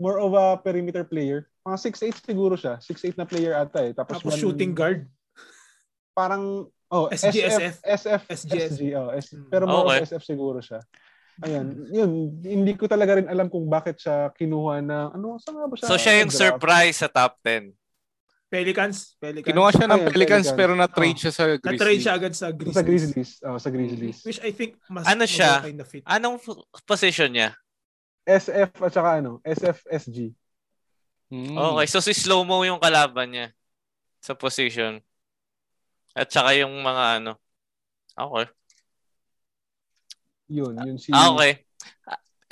more 0.00 0.18
of 0.18 0.32
a 0.32 0.56
perimeter 0.58 1.04
player. 1.04 1.46
Mga 1.62 1.78
6'8 1.78 2.26
siguro 2.26 2.56
siya. 2.56 2.80
6'8 2.80 3.14
na 3.14 3.28
player 3.28 3.54
ata 3.54 3.84
eh. 3.84 3.92
Tapos, 3.94 4.18
Tapos 4.18 4.34
one- 4.34 4.40
shooting 4.40 4.72
guard. 4.72 5.06
Parang, 6.12 6.66
oh, 6.90 7.06
SG, 7.08 7.36
SF, 7.40 7.74
SF, 7.84 8.22
SG. 8.28 8.92
Oh, 8.92 9.08
S, 9.12 9.32
Mm. 9.32 9.48
pero 9.48 9.64
more 9.64 9.86
Okay. 9.86 10.00
of 10.00 10.08
SF 10.10 10.24
siguro 10.26 10.58
siya. 10.60 10.80
Ayan, 11.40 11.88
yun, 11.88 12.10
hindi 12.44 12.76
ko 12.76 12.84
talaga 12.84 13.16
rin 13.16 13.24
alam 13.24 13.48
kung 13.48 13.64
bakit 13.64 13.96
siya 13.96 14.28
kinuha 14.36 14.84
ng, 14.84 15.16
ano, 15.16 15.40
saan 15.40 15.56
nga 15.56 15.64
ba 15.64 15.74
siya? 15.74 15.88
So 15.88 15.96
siya 15.96 16.20
yung 16.20 16.28
nag-draft? 16.28 16.40
surprise 16.60 16.96
sa 17.00 17.08
top 17.08 17.40
10. 17.40 17.72
Pelicans. 18.52 19.16
Pelicans. 19.16 19.48
Kinuha 19.48 19.72
siya 19.72 19.88
ng 19.88 20.02
Pelicans 20.12 20.52
Pelicans. 20.52 20.58
pero 20.60 20.72
na-trade 20.76 21.16
siya 21.16 21.32
sa 21.32 21.44
Na-trade 21.48 21.72
Grizzlies. 21.72 22.02
siya 22.04 22.12
agad 22.12 22.32
sa 22.36 22.46
Grizzlies. 22.52 22.76
Sa 22.76 22.84
Grizzlies. 22.84 23.30
Oh, 23.48 23.56
sa 23.56 23.70
Grizzlies. 23.72 24.18
Which 24.28 24.40
I 24.44 24.52
think 24.52 24.76
mas 24.92 25.08
Ano 25.08 25.24
siya? 25.24 25.64
okay 25.64 25.72
na 25.72 25.88
fit. 25.88 26.04
Anong 26.04 26.36
position 26.84 27.32
niya? 27.32 27.56
SF 28.28 28.76
at 28.76 28.92
saka 28.92 29.24
ano, 29.24 29.40
SFSG. 29.40 30.36
Mm. 31.32 31.56
Okay, 31.56 31.86
so 31.88 32.04
si 32.04 32.12
slow-mo 32.12 32.60
yung 32.60 32.76
kalaban 32.76 33.32
niya 33.32 33.46
sa 34.20 34.36
position. 34.36 35.00
At 36.12 36.28
saka 36.28 36.52
yung 36.52 36.76
mga 36.84 37.24
ano. 37.24 37.40
Okay. 38.12 38.46
Yun, 40.52 40.76
yun 40.76 41.00
si... 41.00 41.08
Ah, 41.08 41.32
okay. 41.32 41.64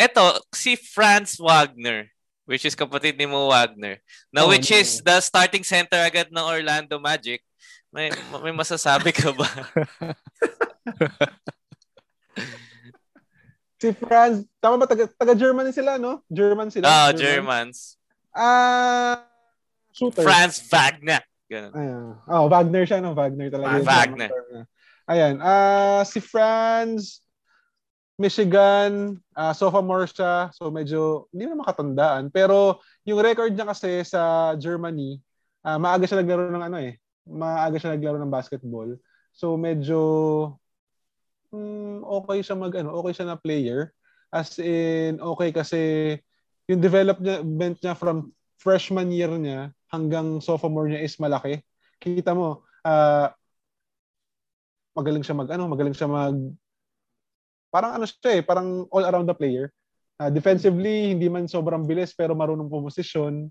Eto, 0.01 0.41
si 0.49 0.81
Franz 0.81 1.37
Wagner, 1.37 2.09
which 2.51 2.67
is 2.67 2.75
kapatid 2.75 3.15
ni 3.15 3.31
Mo 3.31 3.47
Wagner, 3.47 4.03
na 4.35 4.43
Oh, 4.43 4.51
which 4.51 4.75
no. 4.75 4.83
is 4.83 4.99
the 4.99 5.23
starting 5.23 5.63
center 5.63 6.03
agad 6.03 6.35
ng 6.35 6.43
Orlando 6.43 6.99
Magic. 6.99 7.47
May, 7.95 8.11
may 8.43 8.51
masasabi 8.51 9.15
ka 9.15 9.31
ba? 9.31 9.47
Si 13.81 13.97
Franz, 13.97 14.45
tama 14.61 14.77
ba? 14.77 14.85
Taga, 14.85 15.09
taga 15.09 15.33
Germany 15.33 15.73
sila, 15.73 15.97
no? 15.97 16.21
German 16.29 16.69
sila. 16.69 16.85
Ah, 16.85 17.11
Germans. 17.17 17.97
Ah, 18.29 19.25
shooter. 19.89 20.21
Franz 20.21 20.61
Wagner. 20.69 21.25
Ganun. 21.49 21.73
Ayan. 21.73 22.13
Oh, 22.29 22.45
Wagner 22.53 22.85
siya, 22.85 23.01
no? 23.01 23.17
Wagner 23.17 23.49
talaga. 23.49 23.73
Ah, 23.73 23.81
Wagner. 23.81 24.31
Ayan. 25.09 25.35
Ah, 25.41 26.05
si 26.05 26.21
Franz, 26.21 27.25
Michigan, 28.21 29.17
ah, 29.33 29.57
sophomore 29.57 30.05
siya. 30.05 30.53
So 30.53 30.69
medyo, 30.69 31.33
hindi 31.33 31.49
na 31.49 31.57
makatandaan. 31.57 32.29
Pero 32.29 32.85
yung 33.09 33.25
record 33.25 33.57
niya 33.57 33.65
kasi 33.73 34.05
sa 34.05 34.53
Germany, 34.61 35.17
ah, 35.65 35.81
maaga 35.81 36.05
siya 36.05 36.21
naglaro 36.21 36.53
ng 36.53 36.65
ano 36.69 36.77
eh. 36.85 37.01
Maaga 37.25 37.81
siya 37.81 37.97
naglaro 37.97 38.21
ng 38.21 38.29
basketball. 38.29 38.93
So 39.33 39.57
medyo 39.57 40.01
mm, 41.49 42.05
okay 42.05 42.45
siya 42.45 42.61
mag 42.61 42.77
ano, 42.77 42.93
okay 43.01 43.17
siya 43.17 43.33
na 43.33 43.41
player. 43.41 43.97
As 44.29 44.61
in 44.61 45.17
okay 45.19 45.51
kasi 45.51 45.81
yung 46.69 46.85
development 46.85 47.81
niya 47.81 47.97
from 47.97 48.37
freshman 48.61 49.09
year 49.11 49.33
niya 49.33 49.73
hanggang 49.89 50.45
sophomore 50.45 50.93
niya 50.93 51.03
is 51.03 51.17
malaki. 51.17 51.65
Kita 51.97 52.37
mo, 52.37 52.69
ah 52.85 53.33
magaling 54.93 55.25
siya 55.25 55.39
mag 55.39 55.49
ano, 55.49 55.65
magaling 55.71 55.97
siya 55.97 56.11
mag 56.11 56.37
parang 57.71 57.97
ano 57.97 58.05
siya 58.05 58.39
eh, 58.39 58.43
parang 58.43 58.85
all 58.91 59.07
around 59.07 59.25
the 59.25 59.35
player. 59.35 59.71
Ah, 60.21 60.29
defensively, 60.29 61.17
hindi 61.17 61.33
man 61.33 61.49
sobrang 61.49 61.89
bilis 61.89 62.13
pero 62.13 62.37
marunong 62.37 62.69
pumosisyon. 62.69 63.49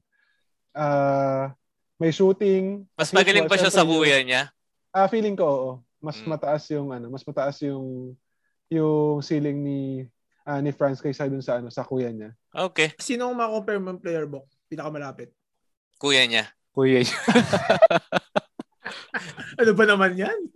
Ah, 0.70 1.49
may 1.97 2.13
shooting. 2.13 2.86
Mas 2.93 3.09
As 3.09 3.15
magaling 3.15 3.49
pa 3.49 3.57
siya 3.57 3.74
sa 3.74 3.82
kuya 3.82 4.22
niya. 4.22 4.53
Ah, 4.93 5.09
feeling 5.09 5.34
ko 5.34 5.43
oo. 5.43 5.72
Mas 5.99 6.22
Mm. 6.22 6.30
mataas 6.30 6.63
yung 6.72 6.93
ano, 6.93 7.09
mas 7.09 7.26
mataas 7.26 7.57
yung 7.65 8.13
yung 8.70 9.20
ceiling 9.20 9.57
ni 9.57 9.80
ah, 10.45 10.61
ni 10.61 10.70
Franz 10.72 11.01
kaysa 11.01 11.26
dun 11.26 11.41
sa 11.41 11.57
ano 11.57 11.74
sa 11.74 11.82
kuya 11.84 12.13
niya. 12.13 12.32
Okay. 12.53 12.93
Sino 13.01 13.28
ang 13.28 13.36
makakompare 13.36 13.82
mo 13.82 13.97
player 13.97 14.30
book? 14.30 14.45
Pinakamalapit. 14.70 15.34
Kuya 15.97 16.24
niya. 16.30 16.45
Kuya 16.72 17.01
Ano 19.60 19.76
ba 19.76 19.84
naman 19.84 20.16
yan? 20.16 20.39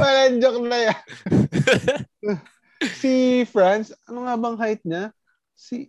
Parang 0.00 0.36
joke 0.36 0.68
na 0.68 0.92
yan. 0.92 1.00
si 3.00 3.40
Franz, 3.48 3.96
ano 4.04 4.28
nga 4.28 4.36
bang 4.36 4.56
height 4.60 4.84
niya? 4.84 5.16
Si 5.56 5.88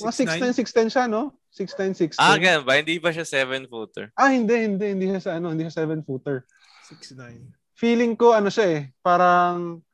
mga 0.00 0.14
6'9", 0.14 0.56
6'10 0.56 0.88
siya, 0.88 1.04
no? 1.04 1.36
6'9", 1.52 1.92
6'10". 1.92 2.16
Ah, 2.16 2.40
ganun 2.40 2.64
ba? 2.64 2.80
Hindi 2.80 2.96
ba 2.96 3.12
siya 3.12 3.28
seven-footer? 3.28 4.08
Ah, 4.16 4.32
hindi, 4.32 4.56
hindi. 4.56 4.86
Hindi 4.94 5.06
siya 5.12 5.20
sa 5.20 5.36
ano, 5.36 5.52
hindi 5.52 5.68
siya 5.68 5.84
7-footer. 5.84 6.48
6'9". 6.88 7.44
Feeling 7.76 8.16
ko, 8.16 8.32
ano 8.32 8.48
siya 8.48 8.66
eh, 8.72 8.82
parang, 9.04 9.84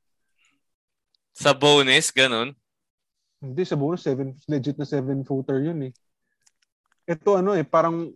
Sa 1.35 1.51
bonus, 1.51 2.15
ganun. 2.15 2.55
hindi, 3.43 3.67
sa 3.67 3.75
bonus, 3.75 4.07
seven, 4.07 4.39
legit 4.47 4.79
na 4.79 4.87
7-footer 4.87 5.67
yun 5.67 5.91
eh. 5.91 5.93
Ito 7.05 7.41
ano 7.41 7.53
eh, 7.53 7.65
parang, 7.65 8.13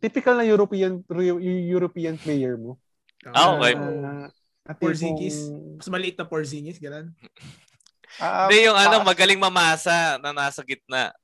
typical 0.00 0.40
na 0.40 0.46
European 0.46 1.04
European 1.68 2.16
player 2.16 2.56
mo. 2.56 2.80
Ah, 3.30 3.54
okay. 3.54 3.76
Uh, 3.78 4.26
Porzingis. 4.78 5.50
Mas 5.78 5.86
maliit 5.90 6.18
na 6.18 6.26
Porzingis, 6.26 6.78
gano'n. 6.78 7.10
Ah, 8.18 8.46
Hindi 8.50 8.66
yung 8.66 8.78
ano, 8.78 9.02
magaling 9.02 9.38
mamasa 9.38 10.18
na 10.18 10.34
nasa 10.34 10.62
gitna. 10.62 11.14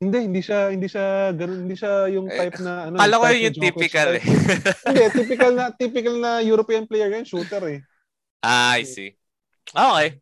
Hindi, 0.00 0.32
hindi 0.32 0.40
siya, 0.40 0.72
hindi 0.72 0.88
siya, 0.88 1.28
ganun, 1.36 1.68
hindi 1.68 1.76
siya 1.76 2.08
yung 2.08 2.24
Eh, 2.32 2.38
type 2.40 2.64
na, 2.64 2.88
ano. 2.88 2.96
Kala 2.96 3.20
ko 3.20 3.24
yun 3.28 3.52
yung 3.52 3.56
Jokic 3.60 3.68
typical 3.68 4.08
eh. 4.16 4.24
hindi, 4.24 5.02
typical 5.20 5.52
na, 5.52 5.64
typical 5.76 6.16
na 6.16 6.30
European 6.40 6.88
player 6.88 7.12
yan, 7.12 7.28
shooter 7.28 7.60
eh. 7.68 7.80
ah, 8.40 8.80
I 8.80 8.88
see. 8.88 9.12
Okay. 9.68 10.16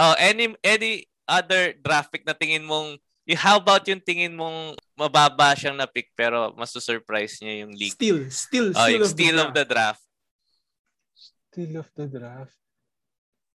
Oh, 0.00 0.16
any 0.16 0.56
any 0.64 1.04
other 1.28 1.76
draft 1.84 2.08
pick 2.10 2.24
na 2.24 2.32
tingin 2.32 2.64
mong 2.64 2.96
how 3.32 3.56
about 3.56 3.88
yung 3.88 4.04
tingin 4.04 4.36
mong 4.36 4.76
mababa 4.92 5.56
siyang 5.56 5.80
na-pick 5.80 6.12
pero 6.12 6.52
mas 6.60 6.76
surprise 6.76 7.40
niya 7.40 7.64
yung 7.64 7.72
league? 7.72 7.96
Still, 7.96 8.28
still, 8.28 8.68
oh, 8.76 8.84
still 8.84 9.00
yung 9.00 9.08
of, 9.08 9.08
steal 9.08 9.36
the 9.40 9.44
of 9.48 9.50
the 9.56 9.64
draft. 9.64 10.04
Steal 11.16 11.74
of 11.80 11.88
the 11.96 12.06
draft. 12.12 12.56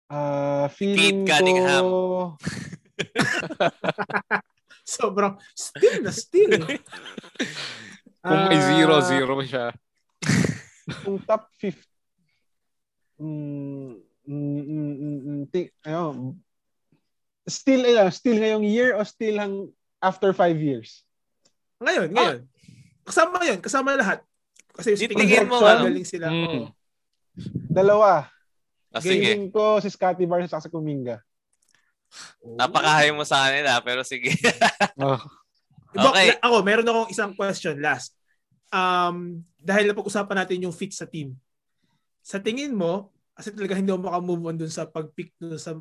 Uh, 0.08 0.72
feeling 0.72 0.96
Pete 0.96 1.28
Cunningham. 1.28 1.84
ko... 1.84 2.00
Sobrang 4.88 5.36
still 5.52 6.00
na 6.00 6.12
still. 6.16 6.64
Kung 8.24 8.42
may 8.48 8.56
zero-zero 8.56 9.36
ah, 9.36 9.44
siya. 9.44 9.66
Kung 11.04 11.20
top 11.28 11.52
50, 11.60 11.76
mm, 13.20 13.92
mm, 14.24 14.62
mm, 14.64 14.96
mm, 14.96 15.42
t- 15.52 15.72
ayun, 15.84 16.40
still, 17.48 17.82
uh, 17.84 18.12
still 18.12 18.36
ngayong 18.36 18.64
year 18.64 18.94
o 18.94 19.02
still 19.02 19.36
hang 19.40 19.72
after 19.98 20.30
five 20.36 20.56
years? 20.60 21.02
Ngayon, 21.82 22.08
ngayon. 22.12 22.38
Ah. 22.44 22.46
Kasama 23.08 23.36
yun, 23.42 23.58
kasama 23.64 23.96
lahat. 23.96 24.20
Kasi 24.76 24.94
yung 24.94 25.16
tingin 25.16 25.48
mo, 25.48 25.58
ano? 25.64 25.90
sila. 26.06 26.28
Mm. 26.30 26.70
Dalawa. 27.72 28.30
Ah, 28.94 29.02
Gaming 29.02 29.50
ko 29.50 29.82
si 29.82 29.90
Scotty 29.90 30.24
Barnes 30.24 30.52
at 30.54 30.62
si 30.62 30.70
Kuminga. 30.70 31.20
Oh. 32.40 32.56
Napakahay 32.56 33.12
mo 33.12 33.26
sa 33.26 33.48
kanila, 33.48 33.80
pero 33.84 34.00
sige. 34.06 34.32
oh. 35.02 35.20
Okay. 35.92 36.36
Ako, 36.40 36.62
meron 36.64 36.88
akong 36.88 37.10
isang 37.12 37.32
question 37.34 37.80
last. 37.80 38.14
Um, 38.68 39.44
dahil 39.60 39.88
napag-usapan 39.88 40.44
natin 40.44 40.64
yung 40.68 40.74
fit 40.76 40.92
sa 40.92 41.08
team. 41.08 41.36
Sa 42.20 42.36
tingin 42.40 42.76
mo, 42.76 43.12
kasi 43.32 43.54
talaga 43.54 43.78
hindi 43.78 43.88
ako 43.92 44.02
makamove 44.04 44.44
on 44.50 44.56
dun 44.58 44.72
sa 44.72 44.84
pag-pick 44.84 45.32
dun 45.40 45.56
sa 45.56 45.78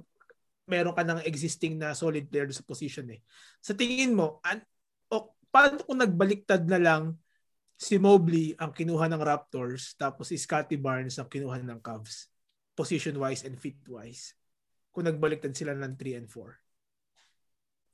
meron 0.67 0.93
ka 0.93 1.03
ng 1.03 1.23
existing 1.23 1.79
na 1.79 1.95
solid 1.95 2.27
player 2.27 2.51
sa 2.51 2.61
position 2.61 3.07
eh. 3.09 3.23
Sa 3.63 3.71
tingin 3.73 4.13
mo, 4.13 4.43
an, 4.43 4.61
o, 5.09 5.31
paano 5.47 5.79
kung 5.81 5.97
nagbaliktad 6.03 6.67
na 6.67 6.77
lang 6.77 7.15
si 7.77 7.95
Mobley 8.01 8.57
ang 8.57 8.73
kinuha 8.73 9.07
ng 9.07 9.21
Raptors 9.21 9.95
tapos 9.95 10.33
si 10.33 10.35
Scotty 10.35 10.75
Barnes 10.75 11.15
ang 11.21 11.29
kinuha 11.29 11.61
ng 11.61 11.79
Cavs 11.79 12.27
position-wise 12.77 13.45
and 13.49 13.57
fit-wise 13.57 14.37
kung 14.93 15.05
nagbaliktad 15.09 15.53
sila 15.53 15.73
ng 15.73 15.93
3 15.97 16.21
and 16.21 16.29
4. 16.29 16.53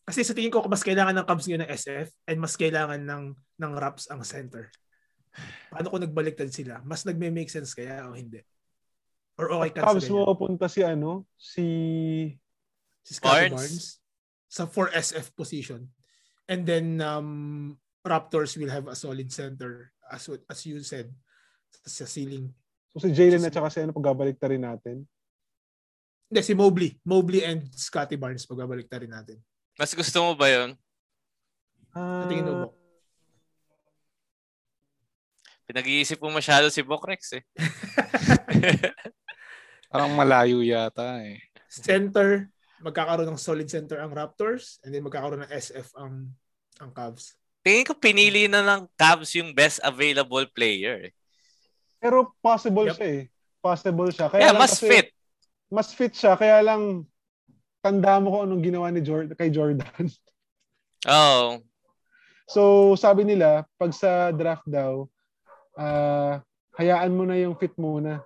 Kasi 0.03 0.19
sa 0.28 0.36
tingin 0.36 0.51
ko 0.51 0.67
mas 0.67 0.84
kailangan 0.84 1.15
ng 1.15 1.28
Cubs 1.28 1.47
ngayon 1.47 1.63
ng 1.63 1.71
SF 1.71 2.07
and 2.28 2.39
mas 2.43 2.55
kailangan 2.59 2.99
ng 2.99 3.24
ng 3.36 3.74
Raps 3.80 4.11
ang 4.11 4.19
center. 4.28 4.67
Paano 5.71 5.88
kung 5.88 6.03
nagbaliktad 6.03 6.51
sila? 6.51 6.84
Mas 6.84 7.07
nagme-make 7.07 7.47
sense 7.47 7.71
kaya 7.71 8.07
o 8.07 8.15
hindi? 8.15 8.43
Or 9.39 9.51
okay 9.55 9.80
ka 9.80 9.88
Cubs 9.88 10.11
mo 10.11 10.28
punta 10.36 10.67
si 10.67 10.84
ano? 10.84 11.24
Si 11.39 11.65
si 13.04 13.20
Scotty 13.20 13.51
Barnes. 13.51 13.54
Barnes 13.54 13.86
sa 14.47 14.64
4 14.66 14.95
SF 14.95 15.28
position. 15.36 15.82
And 16.47 16.64
then 16.64 16.99
um 17.04 17.30
Raptors 18.04 18.60
will 18.60 18.68
have 18.68 18.91
a 18.91 18.99
solid 18.99 19.32
center 19.32 19.95
as 20.12 20.28
as 20.28 20.60
you 20.68 20.84
said 20.84 21.08
sa 21.88 22.04
ceiling. 22.04 22.51
So 22.91 22.99
si 23.01 23.16
Jalen 23.16 23.47
at 23.47 23.56
saka 23.56 23.72
si 23.72 23.80
ano 23.82 23.95
pagbabalik 23.95 24.38
ta 24.38 24.51
rin 24.51 24.62
natin? 24.62 25.08
Hindi, 26.28 26.41
si 26.43 26.54
Mobley. 26.54 26.99
Mobley 27.08 27.41
and 27.41 27.66
Scotty 27.74 28.20
Barnes 28.20 28.45
pagbabalik 28.45 28.91
ta 28.91 28.99
rin 28.99 29.10
natin. 29.10 29.39
Mas 29.80 29.95
gusto 29.95 30.20
mo 30.22 30.38
ba 30.38 30.51
yun? 30.51 30.78
Uh, 31.95 32.28
tingin 32.30 32.45
mo? 32.45 32.70
Pinag-iisip 35.66 36.20
mo 36.20 36.30
masyado 36.30 36.68
si 36.70 36.84
Bokrex 36.84 37.39
eh. 37.39 37.43
Parang 39.89 40.12
malayo 40.14 40.60
yata 40.62 41.24
eh. 41.24 41.39
Center, 41.72 42.53
magkakaroon 42.84 43.30
ng 43.32 43.40
solid 43.40 43.72
center 43.72 43.98
ang 44.04 44.12
Raptors 44.12 44.78
and 44.84 44.92
then 44.92 45.02
magkakaroon 45.02 45.48
ng 45.48 45.52
SF 45.52 45.96
ang 45.96 46.36
ang 46.84 46.92
Cavs. 46.92 47.40
Tingin 47.64 47.88
ko 47.88 47.96
pinili 47.96 48.52
na 48.52 48.60
ng 48.60 48.92
Cavs 49.00 49.32
yung 49.40 49.56
best 49.56 49.80
available 49.80 50.44
player. 50.52 51.10
Pero 52.04 52.36
possible 52.44 52.92
yep. 52.92 53.00
siya 53.00 53.08
eh. 53.08 53.24
Possible 53.64 54.12
siya. 54.12 54.28
Kaya 54.28 54.52
yeah, 54.52 54.56
mas 54.56 54.76
kasi, 54.76 54.88
fit. 54.92 55.08
Mas 55.72 55.90
fit 55.96 56.12
siya. 56.12 56.36
Kaya 56.36 56.60
lang 56.60 57.08
tanda 57.80 58.20
mo 58.20 58.36
kung 58.36 58.44
anong 58.52 58.64
ginawa 58.68 58.92
ni 58.92 59.00
Jordan 59.00 59.36
kay 59.40 59.50
Jordan. 59.50 60.08
Oh. 61.04 61.60
So, 62.48 62.96
sabi 62.96 63.28
nila, 63.28 63.68
pag 63.76 63.92
sa 63.92 64.32
draft 64.32 64.64
daw, 64.64 65.04
uh, 65.76 66.40
hayaan 66.80 67.12
mo 67.12 67.28
na 67.28 67.36
yung 67.36 67.60
fit 67.60 67.76
muna. 67.76 68.24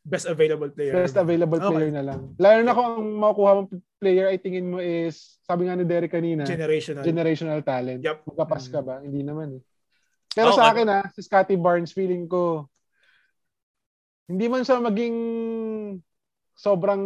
Best 0.00 0.24
available 0.24 0.72
player. 0.72 0.96
Best 0.96 1.16
available 1.20 1.60
okay. 1.60 1.68
player 1.76 1.92
na 1.92 2.04
lang. 2.04 2.32
Lalo 2.40 2.60
na 2.64 2.72
kung 2.72 2.88
ang 2.88 3.04
makukuha 3.20 3.52
mong 3.60 3.70
player 4.00 4.26
ay 4.32 4.40
tingin 4.40 4.72
mo 4.72 4.80
is, 4.80 5.36
sabi 5.44 5.68
nga 5.68 5.76
ni 5.76 5.84
Derek 5.84 6.08
kanina, 6.08 6.48
generational, 6.48 7.04
generational 7.04 7.60
talent. 7.60 8.00
Yep. 8.00 8.24
Magkapas 8.32 8.64
ka 8.72 8.80
ba? 8.80 9.04
Hindi 9.04 9.20
naman 9.20 9.60
eh. 9.60 9.62
Pero 10.32 10.54
oh, 10.54 10.56
sa 10.56 10.72
akin 10.72 10.86
ah, 10.88 11.04
si 11.12 11.20
Scotty 11.20 11.60
Barnes, 11.60 11.92
feeling 11.92 12.24
ko, 12.24 12.64
hindi 14.30 14.46
man 14.48 14.64
siya 14.64 14.80
maging 14.80 15.16
sobrang 16.54 17.02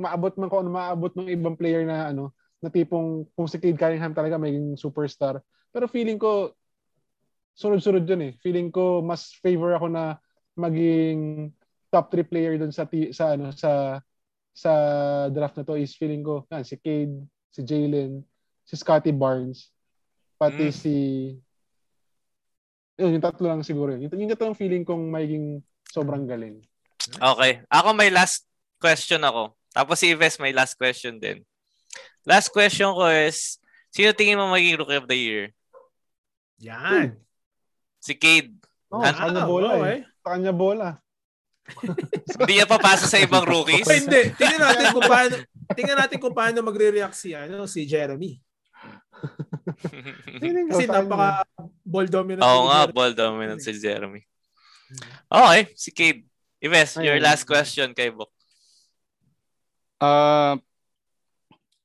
maabot 0.00 0.32
man 0.38 0.48
kung 0.48 0.60
ano 0.64 0.70
maabot 0.70 1.12
ng 1.16 1.28
ibang 1.32 1.56
player 1.56 1.82
na 1.88 2.12
ano 2.12 2.36
na 2.60 2.68
tipong 2.68 3.24
kung 3.32 3.48
si 3.48 3.56
Cade 3.56 3.80
Cunningham 3.80 4.12
talaga 4.12 4.36
maging 4.36 4.76
superstar. 4.76 5.40
Pero 5.72 5.88
feeling 5.88 6.20
ko 6.20 6.52
sunod-sunod 7.56 8.04
yun 8.04 8.22
eh. 8.30 8.32
Feeling 8.44 8.68
ko 8.68 9.00
mas 9.00 9.32
favor 9.40 9.72
ako 9.74 9.88
na 9.88 10.20
maging 10.54 11.50
top 11.90 12.08
3 12.14 12.24
player 12.24 12.54
doon 12.56 12.70
sa 12.70 12.86
sa 13.10 13.34
ano 13.34 13.50
sa 13.52 13.98
sa 14.54 14.72
draft 15.30 15.58
na 15.58 15.66
to 15.66 15.78
is 15.78 15.94
feeling 15.94 16.22
ko 16.22 16.46
yan, 16.50 16.62
si 16.66 16.74
Cade, 16.78 17.26
si 17.50 17.60
Jalen, 17.66 18.22
si 18.66 18.74
Scotty 18.78 19.10
Barnes, 19.14 19.70
pati 20.38 20.70
mm. 20.70 20.74
si 20.74 20.94
yun, 23.00 23.16
yung 23.16 23.24
tatlo 23.24 23.48
lang 23.48 23.64
siguro 23.64 23.96
yun. 23.96 24.06
Yung, 24.06 24.28
yung 24.28 24.30
tatlo 24.30 24.52
lang 24.52 24.60
feeling 24.60 24.84
kong 24.84 25.08
magiging 25.08 25.64
sobrang 25.88 26.28
galing. 26.28 26.60
Okay. 27.16 27.64
Ako 27.72 27.96
may 27.96 28.12
last 28.12 28.44
question 28.76 29.24
ako. 29.24 29.56
Tapos 29.72 29.96
si 29.96 30.12
Ives 30.12 30.36
may 30.36 30.52
last 30.52 30.76
question 30.76 31.16
din. 31.16 31.40
Last 32.28 32.52
question 32.52 32.92
ko 32.92 33.08
is, 33.08 33.56
sino 33.88 34.12
tingin 34.12 34.36
mo 34.36 34.52
magiging 34.52 34.76
Rookie 34.76 35.00
of 35.00 35.08
the 35.08 35.16
Year? 35.16 35.44
Yan. 36.60 37.16
Si 37.96 38.12
Cade. 38.12 38.52
Oh, 38.92 39.00
An- 39.00 39.16
sa 39.16 39.32
kanya 39.32 39.44
bola 39.48 39.70
oh, 39.72 39.88
eh. 39.88 40.04
Sa 40.20 40.28
kanya 40.36 40.52
bola. 40.52 40.88
Hindi 42.40 42.52
niya 42.58 42.68
papasa 42.68 43.06
sa 43.06 43.18
ibang 43.20 43.44
rookies? 43.44 43.86
Hindi. 43.86 44.32
Tingnan 44.36 44.60
natin 44.60 44.84
kung 44.94 45.06
paano 45.06 45.34
tingnan 45.74 45.98
natin 45.98 46.18
kung 46.18 46.34
paano 46.34 46.58
magre-react 46.66 47.16
si 47.16 47.30
ano 47.36 47.66
si 47.66 47.86
Jeremy. 47.86 48.38
Kasi 50.72 50.84
napaka 50.88 51.44
ball 51.84 52.08
dominant. 52.08 52.44
Oo 52.44 52.70
nga, 52.72 52.88
ball 52.88 53.12
dominant 53.12 53.60
si 53.60 53.76
Jeremy. 53.76 54.24
Okay, 55.30 55.60
si 55.76 55.90
Cade. 55.94 56.26
Ives, 56.60 57.00
your 57.00 57.16
last 57.24 57.48
question 57.48 57.96
kay 57.96 58.12
Bok. 58.12 58.28
Uh, 59.96 60.60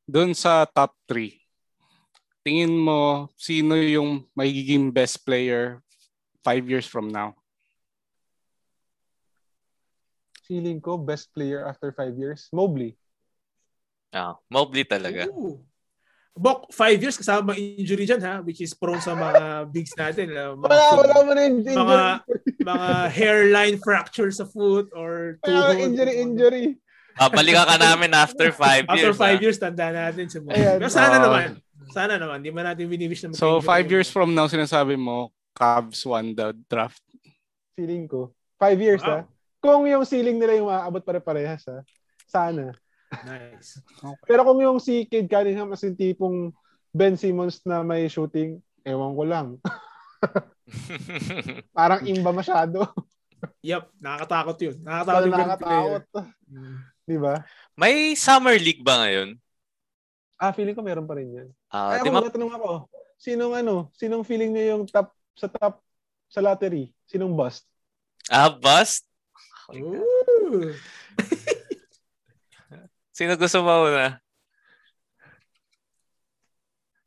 doon 0.03 0.35
sa 0.35 0.67
top 0.67 0.95
3, 1.07 1.31
tingin 2.43 2.75
mo 2.75 3.31
sino 3.39 3.79
yung 3.79 4.27
magiging 4.35 4.91
best 4.91 5.23
player 5.23 5.79
five 6.43 6.67
years 6.67 6.85
from 6.85 7.07
now? 7.07 7.33
Feeling 10.45 10.77
ko, 10.77 11.01
best 11.01 11.33
player 11.33 11.65
after 11.65 11.89
five 11.89 12.13
years, 12.13 12.47
Mobley. 12.53 12.93
Ah, 14.13 14.37
Mobley 14.47 14.85
talaga. 14.85 15.25
Ooh. 15.33 15.57
Bok, 16.35 16.67
five 16.67 16.99
years 16.99 17.15
kasama 17.15 17.55
injury 17.55 18.03
dyan 18.03 18.19
ha, 18.19 18.43
which 18.43 18.59
is 18.59 18.75
prone 18.75 18.99
sa 18.99 19.15
mga 19.15 19.43
bigs 19.73 19.95
natin. 19.95 20.35
Uh, 20.35 20.53
mga, 20.59 20.67
wala, 20.67 20.85
wala 20.99 21.15
mo 21.23 21.31
na 21.31 21.43
injury. 21.47 21.75
Mga, 21.79 21.99
mga 22.59 22.89
hairline 23.15 23.77
fracture 23.79 24.29
sa 24.35 24.43
foot 24.43 24.91
or 24.91 25.39
tuhod. 25.41 25.79
injury, 25.79 26.13
injury. 26.19 26.65
Babalikan 27.15 27.63
ka 27.63 27.79
namin 27.79 28.11
after 28.11 28.51
five 28.51 28.83
years. 28.83 29.15
After 29.15 29.15
five 29.15 29.39
ha? 29.39 29.43
years, 29.47 29.57
tanda 29.57 29.87
natin 29.87 30.27
si 30.27 30.43
Mo. 30.43 30.51
Pero 30.51 30.91
sana 30.91 31.17
uh, 31.17 31.23
naman. 31.23 31.47
Sana 31.95 32.13
naman. 32.19 32.43
Di 32.43 32.51
man 32.51 32.67
natin 32.67 32.91
biniwish 32.91 33.23
na 33.23 33.31
So, 33.31 33.63
five 33.63 33.87
years 33.87 34.11
from 34.11 34.35
now, 34.35 34.51
sinasabi 34.51 34.99
mo, 34.99 35.31
Cavs 35.55 36.03
won 36.03 36.35
the 36.35 36.51
draft. 36.67 36.99
Feeling 37.79 38.11
ko. 38.11 38.35
Five 38.59 38.83
years, 38.83 38.99
wow. 39.07 39.23
ha? 39.23 39.34
Kung 39.65 39.89
yung 39.89 40.05
ceiling 40.05 40.37
nila 40.37 40.61
yung 40.61 40.69
maaabot 40.69 41.01
pare-parehas, 41.01 41.65
ha? 41.65 41.81
Sana. 42.29 42.69
Nice. 43.25 43.81
Okay. 43.81 44.25
Pero 44.29 44.45
kung 44.45 44.61
yung 44.61 44.77
si 44.77 45.09
Kid 45.09 45.25
Cunningham 45.25 45.73
as 45.73 45.81
in 45.81 45.97
tipong 45.97 46.53
Ben 46.93 47.17
Simmons 47.17 47.65
na 47.65 47.81
may 47.81 48.05
shooting, 48.05 48.61
ewan 48.85 49.17
ko 49.17 49.23
lang. 49.25 49.47
Parang 51.77 52.05
imba 52.05 52.29
masyado. 52.29 52.85
yep, 53.65 53.89
nakakatakot 53.97 54.57
yun. 54.61 54.77
Nakakatakot, 54.85 55.29
nakakatakot. 55.33 56.03
Di 57.05 57.17
ba? 57.17 57.41
May 57.73 58.13
summer 58.17 58.57
league 58.57 58.85
ba 58.85 59.05
ngayon? 59.05 59.37
Ah, 60.35 60.51
feeling 60.51 60.75
ko 60.75 60.81
meron 60.83 61.07
pa 61.07 61.15
rin 61.17 61.29
yan. 61.31 61.49
Uh, 61.71 61.95
Ay, 61.95 61.99
ako, 62.03 62.11
ma- 62.11 62.27
tanong 62.27 62.53
ako, 62.53 62.69
sinong 63.15 63.53
ano, 63.55 63.87
sinong 63.95 64.25
feeling 64.27 64.51
niyo 64.51 64.75
yung 64.75 64.83
top 64.85 65.15
sa 65.35 65.47
top 65.47 65.79
sa 66.27 66.43
lottery? 66.43 66.91
Sinong 67.07 67.31
bust? 67.35 67.63
Ah, 68.27 68.51
bust? 68.51 69.07
Ooh. 69.73 70.69
Sino 73.15 73.39
gusto 73.39 73.63
mo 73.63 73.87
una? 73.89 74.19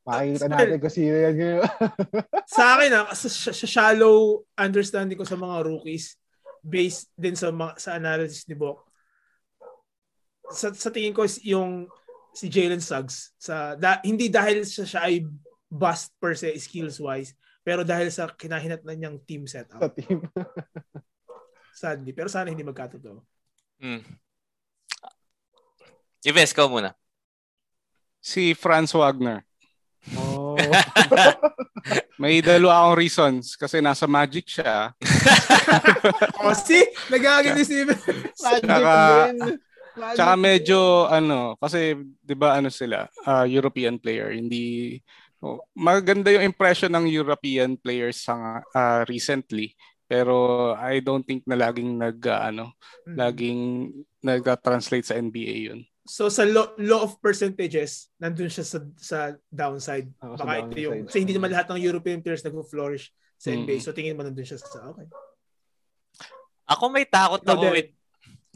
Makikita 0.09 0.48
natin 0.48 0.80
kung 0.80 0.89
sino 0.89 1.20
yan 1.20 1.36
ngayon. 1.36 1.68
sa 2.56 2.80
akin, 2.80 2.97
ah, 2.97 3.12
sa, 3.12 3.28
sa 3.28 3.66
shallow 3.68 4.40
understanding 4.56 5.20
ko 5.20 5.28
sa 5.28 5.36
mga 5.36 5.68
rookies, 5.68 6.16
based 6.64 7.12
din 7.12 7.36
sa 7.36 7.52
sa 7.76 8.01
analysis 8.01 8.48
ni 8.48 8.56
Bok, 8.56 8.89
sa, 10.48 10.72
sa 10.72 10.89
tingin 10.89 11.12
ko 11.12 11.28
is 11.28 11.44
yung 11.44 11.93
si 12.32 12.48
Jalen 12.48 12.80
Suggs 12.80 13.36
sa 13.36 13.76
da, 13.76 14.01
hindi 14.01 14.32
dahil 14.32 14.64
siya, 14.64 14.89
siya 14.89 15.05
ay 15.05 15.28
bust 15.68 16.16
per 16.16 16.32
se 16.32 16.56
skills 16.56 17.05
wise 17.05 17.36
pero 17.60 17.85
dahil 17.85 18.09
sa 18.09 18.32
kinahinat 18.32 18.80
na 18.80 18.97
niyang 18.97 19.20
team 19.28 19.44
setup. 19.44 19.76
Sa 19.76 19.93
team. 19.93 20.24
Sadly. 21.78 22.10
Pero 22.10 22.26
sana 22.26 22.50
hindi 22.50 22.66
magkatotoo. 22.66 23.22
Hmm. 23.78 24.02
Ives, 26.26 26.50
ko 26.50 26.66
muna. 26.66 26.90
Si 28.18 28.50
Franz 28.59 28.90
Wagner. 28.90 29.46
Oh. 30.18 30.59
May 32.20 32.42
dalawa 32.42 32.82
akong 32.82 32.98
reasons 32.98 33.55
kasi 33.55 33.78
nasa 33.78 34.10
Magic 34.10 34.50
siya. 34.50 34.90
oh, 36.42 36.50
see? 36.59 36.82
Nagagawin 37.14 37.62
si 37.62 37.86
Magic 37.86 38.34
Saka, 38.34 39.30
din. 39.30 39.62
Tsaka 40.18 40.34
medyo 40.38 41.06
ano, 41.06 41.55
kasi 41.59 41.94
'di 42.22 42.34
ba 42.38 42.59
ano 42.59 42.70
sila, 42.70 43.06
uh, 43.26 43.46
European 43.46 43.98
player, 43.98 44.30
hindi 44.30 44.98
oh, 45.42 45.62
maganda 45.74 46.30
yung 46.30 46.46
impression 46.46 46.90
ng 46.94 47.10
European 47.10 47.74
players 47.78 48.26
sa 48.26 48.62
uh, 48.62 49.02
recently. 49.10 49.74
Pero 50.09 50.72
I 50.74 51.05
don't 51.05 51.22
think 51.22 51.44
na 51.44 51.55
laging 51.55 52.01
nag 52.01 52.18
uh, 52.24 52.48
ano, 52.48 52.72
mm-hmm. 53.05 53.16
laging 53.20 53.60
nag-translate 54.24 55.05
sa 55.05 55.20
NBA 55.20 55.68
'yun. 55.68 55.80
So 56.09 56.32
sa 56.32 56.48
law, 56.48 56.72
law 56.80 57.05
of 57.05 57.20
percentages, 57.20 58.09
nandun 58.16 58.48
siya 58.48 58.64
sa 58.64 58.78
sa 58.97 59.18
downside. 59.52 60.09
Oh, 60.24 60.32
Baka 60.32 60.40
sa 60.40 60.44
downside. 60.48 60.72
ito 60.72 60.78
yung 60.80 60.98
kasi 61.05 61.18
hindi 61.20 61.36
naman 61.36 61.52
lahat 61.52 61.68
ng 61.68 61.85
European 61.85 62.24
players 62.24 62.40
nag-flourish 62.40 63.12
sa 63.36 63.52
NBA. 63.52 63.78
Mm-hmm. 63.78 63.85
So 63.85 63.93
tingin 63.93 64.16
mo 64.16 64.24
nandun 64.24 64.48
siya 64.48 64.56
sa 64.56 64.89
okay. 64.89 65.05
Ako 66.68 66.89
may 66.89 67.05
takot 67.05 67.44
ako 67.44 67.68
no, 67.68 67.76
with 67.76 67.93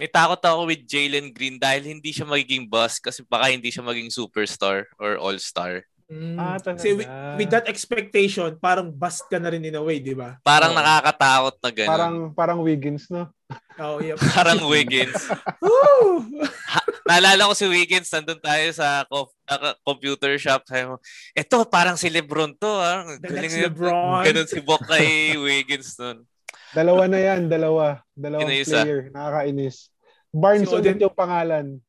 may 0.00 0.08
takot 0.08 0.40
ako 0.40 0.72
with 0.72 0.88
Jalen 0.88 1.36
Green 1.36 1.60
dahil 1.60 1.84
hindi 1.84 2.16
siya 2.16 2.24
magiging 2.24 2.64
boss 2.64 2.96
kasi 2.96 3.20
baka 3.28 3.52
hindi 3.52 3.68
siya 3.68 3.84
maging 3.84 4.08
superstar 4.08 4.88
or 4.96 5.20
all-star. 5.20 5.84
Mm. 6.12 6.36
Ah, 6.36 6.60
Kasi 6.60 6.92
with, 6.92 7.08
with 7.40 7.48
that 7.48 7.64
expectation, 7.64 8.52
parang 8.60 8.92
bust 8.92 9.24
ka 9.32 9.40
na 9.40 9.48
rin 9.48 9.64
in 9.64 9.72
a 9.72 9.80
way, 9.80 9.96
di 9.96 10.12
ba? 10.12 10.36
Parang 10.44 10.76
oh. 10.76 10.76
nakakatakot 10.76 11.56
na 11.56 11.70
gano'n. 11.72 11.88
Parang, 11.88 12.16
parang 12.36 12.58
Wiggins, 12.60 13.08
no? 13.08 13.32
Oh, 13.80 13.96
yep. 13.96 14.20
parang 14.36 14.60
Wiggins. 14.68 15.16
ha, 16.72 16.80
naalala 17.08 17.48
ko 17.48 17.56
si 17.56 17.64
Wiggins, 17.64 18.12
nandun 18.12 18.36
tayo 18.44 18.68
sa 18.76 19.08
co- 19.08 19.32
uh, 19.48 19.72
computer 19.80 20.36
shop. 20.36 20.68
Sabi 20.68 20.84
mo, 20.84 21.00
eto, 21.32 21.64
parang 21.64 21.96
si 21.96 22.12
Lebron 22.12 22.52
to. 22.60 22.68
Ah. 22.68 23.08
The 23.16 23.32
next 23.32 23.56
Lebron. 23.56 24.28
Ganun 24.28 24.48
si 24.52 24.60
Bok 24.60 24.84
kay 24.84 25.32
Wiggins 25.40 25.96
nun. 25.96 26.28
Dalawa 26.76 27.08
na 27.08 27.20
yan, 27.20 27.48
dalawa. 27.48 28.04
Dalawang 28.12 28.52
Inaisa. 28.52 28.84
player. 28.84 29.08
Nakakainis. 29.12 29.88
Barnes 30.32 30.68
si 30.68 30.76
ulit 30.76 30.96
yung 30.96 31.12
pangalan. 31.12 31.80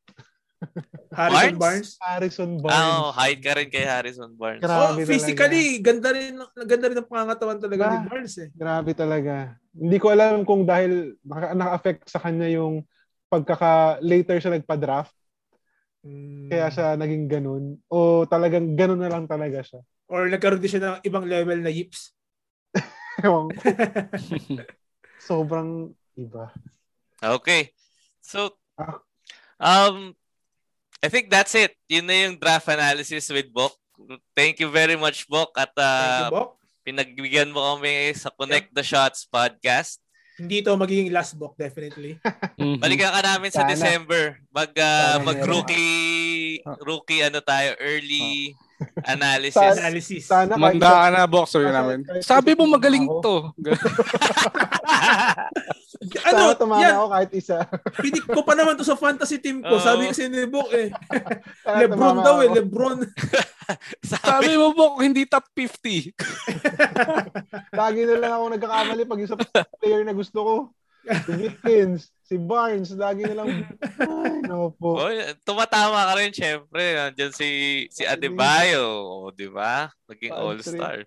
Harrison 1.14 1.56
Barnes? 1.56 1.58
Barnes? 1.58 1.90
Harrison 2.00 2.50
Barnes. 2.58 2.76
Ah, 2.76 3.08
oh, 3.08 3.10
hide 3.14 3.42
ka 3.42 3.52
rin 3.54 3.68
kay 3.70 3.86
Harrison 3.86 4.32
Barnes. 4.34 4.62
Grabe 4.62 5.02
oh, 5.02 5.06
physically, 5.06 5.78
talaga. 5.78 5.86
ganda 5.86 6.08
rin 6.10 6.34
ganda 6.66 6.86
rin 6.90 6.98
ang 6.98 7.10
pangangatawan 7.10 7.58
talaga 7.62 7.82
ah, 7.84 7.92
ni 7.92 7.98
Barnes 8.08 8.34
eh. 8.40 8.48
Grabe 8.54 8.90
talaga. 8.92 9.34
Hindi 9.74 9.96
ko 9.98 10.06
alam 10.10 10.42
kung 10.42 10.66
dahil 10.66 11.18
naka-affect 11.26 12.10
sa 12.10 12.22
kanya 12.22 12.48
yung 12.50 12.82
pagkaka 13.30 13.98
later 14.02 14.38
siya 14.38 14.54
nagpa-draft. 14.58 15.14
Hmm. 16.04 16.52
Kaya 16.52 16.68
siya 16.68 16.86
naging 17.00 17.24
ganun 17.32 17.64
o 17.88 18.28
talagang 18.28 18.76
ganun 18.76 19.00
na 19.00 19.10
lang 19.10 19.24
talaga 19.24 19.64
siya. 19.64 19.80
Or 20.06 20.28
nagkaroon 20.28 20.60
din 20.60 20.70
siya 20.70 20.82
ng 20.84 20.96
ibang 21.08 21.24
level 21.24 21.64
na 21.64 21.72
yips. 21.72 22.12
Ewan 23.24 23.50
ko. 23.50 23.62
Sobrang 25.28 25.96
iba. 26.20 26.52
Okay. 27.24 27.72
So, 28.20 28.60
ah. 28.76 29.00
um, 29.56 30.12
I 31.04 31.12
think 31.12 31.28
that's 31.28 31.52
it. 31.52 31.76
Yun 31.84 32.08
na 32.08 32.16
yung 32.16 32.40
draft 32.40 32.64
analysis 32.64 33.28
with 33.28 33.52
Bok. 33.52 33.76
Thank 34.32 34.56
you 34.64 34.72
very 34.72 34.96
much, 34.96 35.28
Bok. 35.28 35.52
At 35.52 35.76
uh, 35.76 35.84
Thank 35.84 36.16
you, 36.16 36.32
Bok. 36.32 36.48
pinagbigyan 36.80 37.52
mo 37.52 37.76
kami 37.76 38.16
sa 38.16 38.32
Connect 38.32 38.72
yeah. 38.72 38.76
the 38.80 38.84
Shots 38.84 39.28
podcast. 39.28 40.00
Hindi 40.40 40.64
ito 40.64 40.72
magiging 40.74 41.12
last 41.12 41.36
book, 41.36 41.60
definitely. 41.60 42.16
Mhm. 42.58 42.80
Balikan 42.80 43.12
ka 43.12 43.20
namin 43.20 43.52
sa 43.52 43.68
Sana. 43.68 43.70
December. 43.76 44.40
Mag, 44.48 44.72
uh, 44.72 45.20
mag 45.20 45.38
rookie, 45.44 46.58
rookie 46.82 47.20
ano 47.20 47.44
tayo, 47.44 47.76
early 47.76 48.56
analysis. 49.04 49.58
Sana, 49.58 49.80
analysis. 49.80 50.22
Sana 50.26 50.52
Manda 50.56 50.88
ka 50.88 51.08
na 51.10 51.26
boxer 51.26 51.64
namin. 51.68 52.04
Sabi 52.20 52.54
mo 52.56 52.64
magaling 52.68 53.06
to. 53.20 53.52
ano, 56.24 56.52
Sana 56.52 56.58
tumama 56.58 56.82
yan. 56.82 56.94
ako 56.98 57.06
kahit 57.10 57.30
isa. 57.34 57.58
Pinik 58.00 58.24
ko 58.28 58.40
pa 58.44 58.54
naman 58.56 58.76
to 58.76 58.84
sa 58.86 58.98
fantasy 58.98 59.38
team 59.40 59.64
ko. 59.64 59.76
Oh. 59.76 59.82
Sabi 59.82 60.10
kasi 60.10 60.28
ni 60.28 60.44
Bok 60.46 60.70
eh. 60.74 60.88
Lebron 61.80 62.20
daw 62.22 62.42
eh, 62.44 62.50
Lebron. 62.52 62.98
Sabi, 64.10 64.52
Sabi 64.52 64.52
mo 64.60 64.76
Bok, 64.76 65.00
hindi 65.00 65.24
top 65.24 65.48
50. 65.56 66.12
Lagi 67.72 68.00
na 68.04 68.16
lang 68.20 68.32
ako 68.36 68.44
nagkakamali 68.54 69.02
pag 69.08 69.22
isa 69.24 69.36
player 69.80 70.04
na 70.04 70.14
gusto 70.14 70.38
ko. 70.40 70.54
Si 71.04 71.32
Witkins, 71.36 72.13
si 72.24 72.40
Barnes, 72.40 72.96
lagi 72.96 73.28
na 73.28 73.44
lang. 73.44 73.68
Ay, 74.24 74.40
no 74.48 74.72
po. 74.72 74.96
Oh, 74.96 75.12
tumatama 75.44 76.08
ka 76.08 76.14
rin, 76.16 76.32
syempre. 76.32 76.96
Nandiyan 76.96 77.32
si, 77.36 77.48
si 77.92 78.02
Adebayo. 78.08 79.04
O, 79.04 79.14
oh, 79.28 79.30
di 79.30 79.46
ba? 79.46 79.92
Naging 80.08 80.32
all-star. 80.32 81.04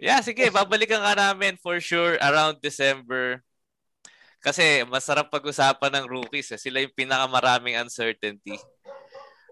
Yeah, 0.00 0.18
sige, 0.24 0.48
babalikan 0.50 1.04
ka 1.04 1.14
namin 1.14 1.60
for 1.60 1.78
sure 1.78 2.16
around 2.18 2.58
December. 2.64 3.44
Kasi 4.42 4.82
masarap 4.88 5.30
pag-usapan 5.30 6.02
ng 6.02 6.06
rookies. 6.10 6.50
Eh. 6.50 6.58
Sila 6.58 6.82
yung 6.82 6.96
pinakamaraming 6.96 7.78
uncertainty. 7.78 8.58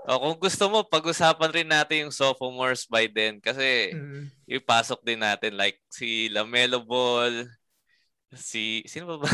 O 0.08 0.18
kung 0.18 0.36
gusto 0.40 0.64
mo, 0.72 0.80
pag-usapan 0.82 1.52
rin 1.52 1.68
natin 1.68 2.08
yung 2.08 2.14
sophomores 2.16 2.88
by 2.88 3.06
then. 3.06 3.38
Kasi 3.38 3.92
mm-hmm. 3.92 4.24
ipasok 4.48 5.04
din 5.04 5.20
natin 5.20 5.54
like 5.54 5.78
si 5.92 6.32
Lamelo 6.32 6.80
Ball, 6.82 7.46
si 8.38 8.86
sino 8.86 9.10
ba 9.10 9.26
ba 9.26 9.28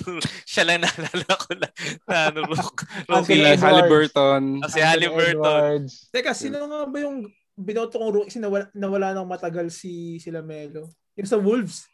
siya 0.50 0.66
lang 0.66 0.82
naalala 0.82 1.34
ko 1.38 1.50
lang 1.54 1.74
na 2.10 2.16
ano 2.34 2.40
rookie 3.10 3.46
si 3.46 3.62
Halliburton 3.62 4.42
oh, 4.58 4.70
si 4.70 4.80
Halliburton 4.82 5.86
teka 6.10 6.34
sino 6.34 6.66
nga 6.66 6.82
ba 6.90 6.98
yung 6.98 7.30
binoto 7.54 8.02
kong 8.02 8.10
rookie 8.10 8.42
nawala, 8.42 8.66
nawala 8.74 9.14
ng 9.14 9.30
matagal 9.30 9.70
si 9.70 10.18
si 10.18 10.34
Lamelo 10.34 10.90
yung 11.14 11.30
sa 11.30 11.38
Wolves 11.38 11.86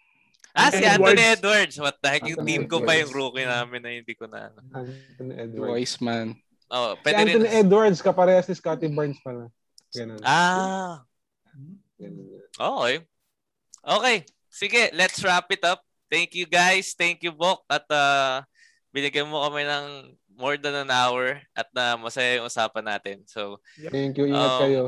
Ah, 0.56 0.72
si 0.72 0.80
Anthony 0.88 1.20
Edwards. 1.20 1.76
What 1.76 2.00
the 2.00 2.08
heck? 2.08 2.24
Anthony 2.24 2.32
yung 2.32 2.44
team 2.48 2.62
ko 2.64 2.80
pa 2.80 2.96
yung 2.96 3.12
rookie 3.12 3.44
namin 3.44 3.76
na 3.84 3.92
hindi 3.92 4.16
ko 4.16 4.24
na. 4.24 4.48
Ano. 4.48 4.88
Anthony 4.88 5.34
Edwards. 5.36 5.68
Wiseman. 5.68 6.26
Oh, 6.72 6.96
si 6.96 7.12
Anthony 7.12 7.44
rin... 7.44 7.60
Edwards, 7.60 8.00
kaparehas 8.00 8.48
ni 8.48 8.56
Scotty 8.56 8.88
Barnes 8.88 9.20
pala. 9.20 9.52
Ganun. 9.92 10.16
Ah. 10.24 11.04
Okay. 12.56 13.04
Okay. 13.84 14.16
Sige, 14.48 14.82
let's 14.96 15.20
wrap 15.20 15.52
it 15.52 15.60
up. 15.60 15.84
Thank 16.10 16.34
you 16.34 16.46
guys. 16.46 16.94
Thank 16.94 17.22
you, 17.22 17.32
Bok. 17.34 17.66
At 17.66 17.86
uh, 17.90 18.42
binigyan 18.94 19.28
mo 19.28 19.42
kami 19.42 19.66
ng 19.66 19.86
more 20.36 20.56
than 20.60 20.76
an 20.86 20.92
hour 20.92 21.40
at 21.56 21.68
na 21.72 21.96
uh, 21.96 22.06
masaya 22.06 22.38
yung 22.38 22.48
usapan 22.48 22.84
natin. 22.84 23.16
So, 23.24 23.58
thank 23.88 24.20
you. 24.20 24.30
Ingat 24.30 24.52
um, 24.52 24.60
kayo. 24.62 24.82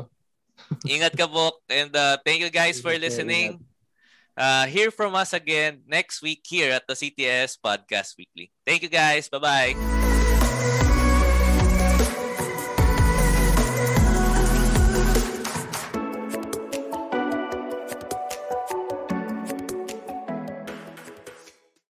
ingat 0.95 1.13
ka, 1.17 1.25
Bok. 1.25 1.59
And 1.67 1.91
uh, 1.95 2.17
thank 2.21 2.39
you 2.41 2.51
guys 2.51 2.79
for 2.79 2.93
listening. 2.95 3.59
Uh, 4.39 4.65
hear 4.71 4.87
from 4.87 5.15
us 5.15 5.35
again 5.35 5.83
next 5.83 6.23
week 6.23 6.39
here 6.47 6.71
at 6.71 6.87
the 6.87 6.95
CTS 6.95 7.59
Podcast 7.59 8.15
Weekly. 8.15 8.51
Thank 8.63 8.83
you 8.83 8.89
guys. 8.89 9.27
Bye-bye. 9.27 10.08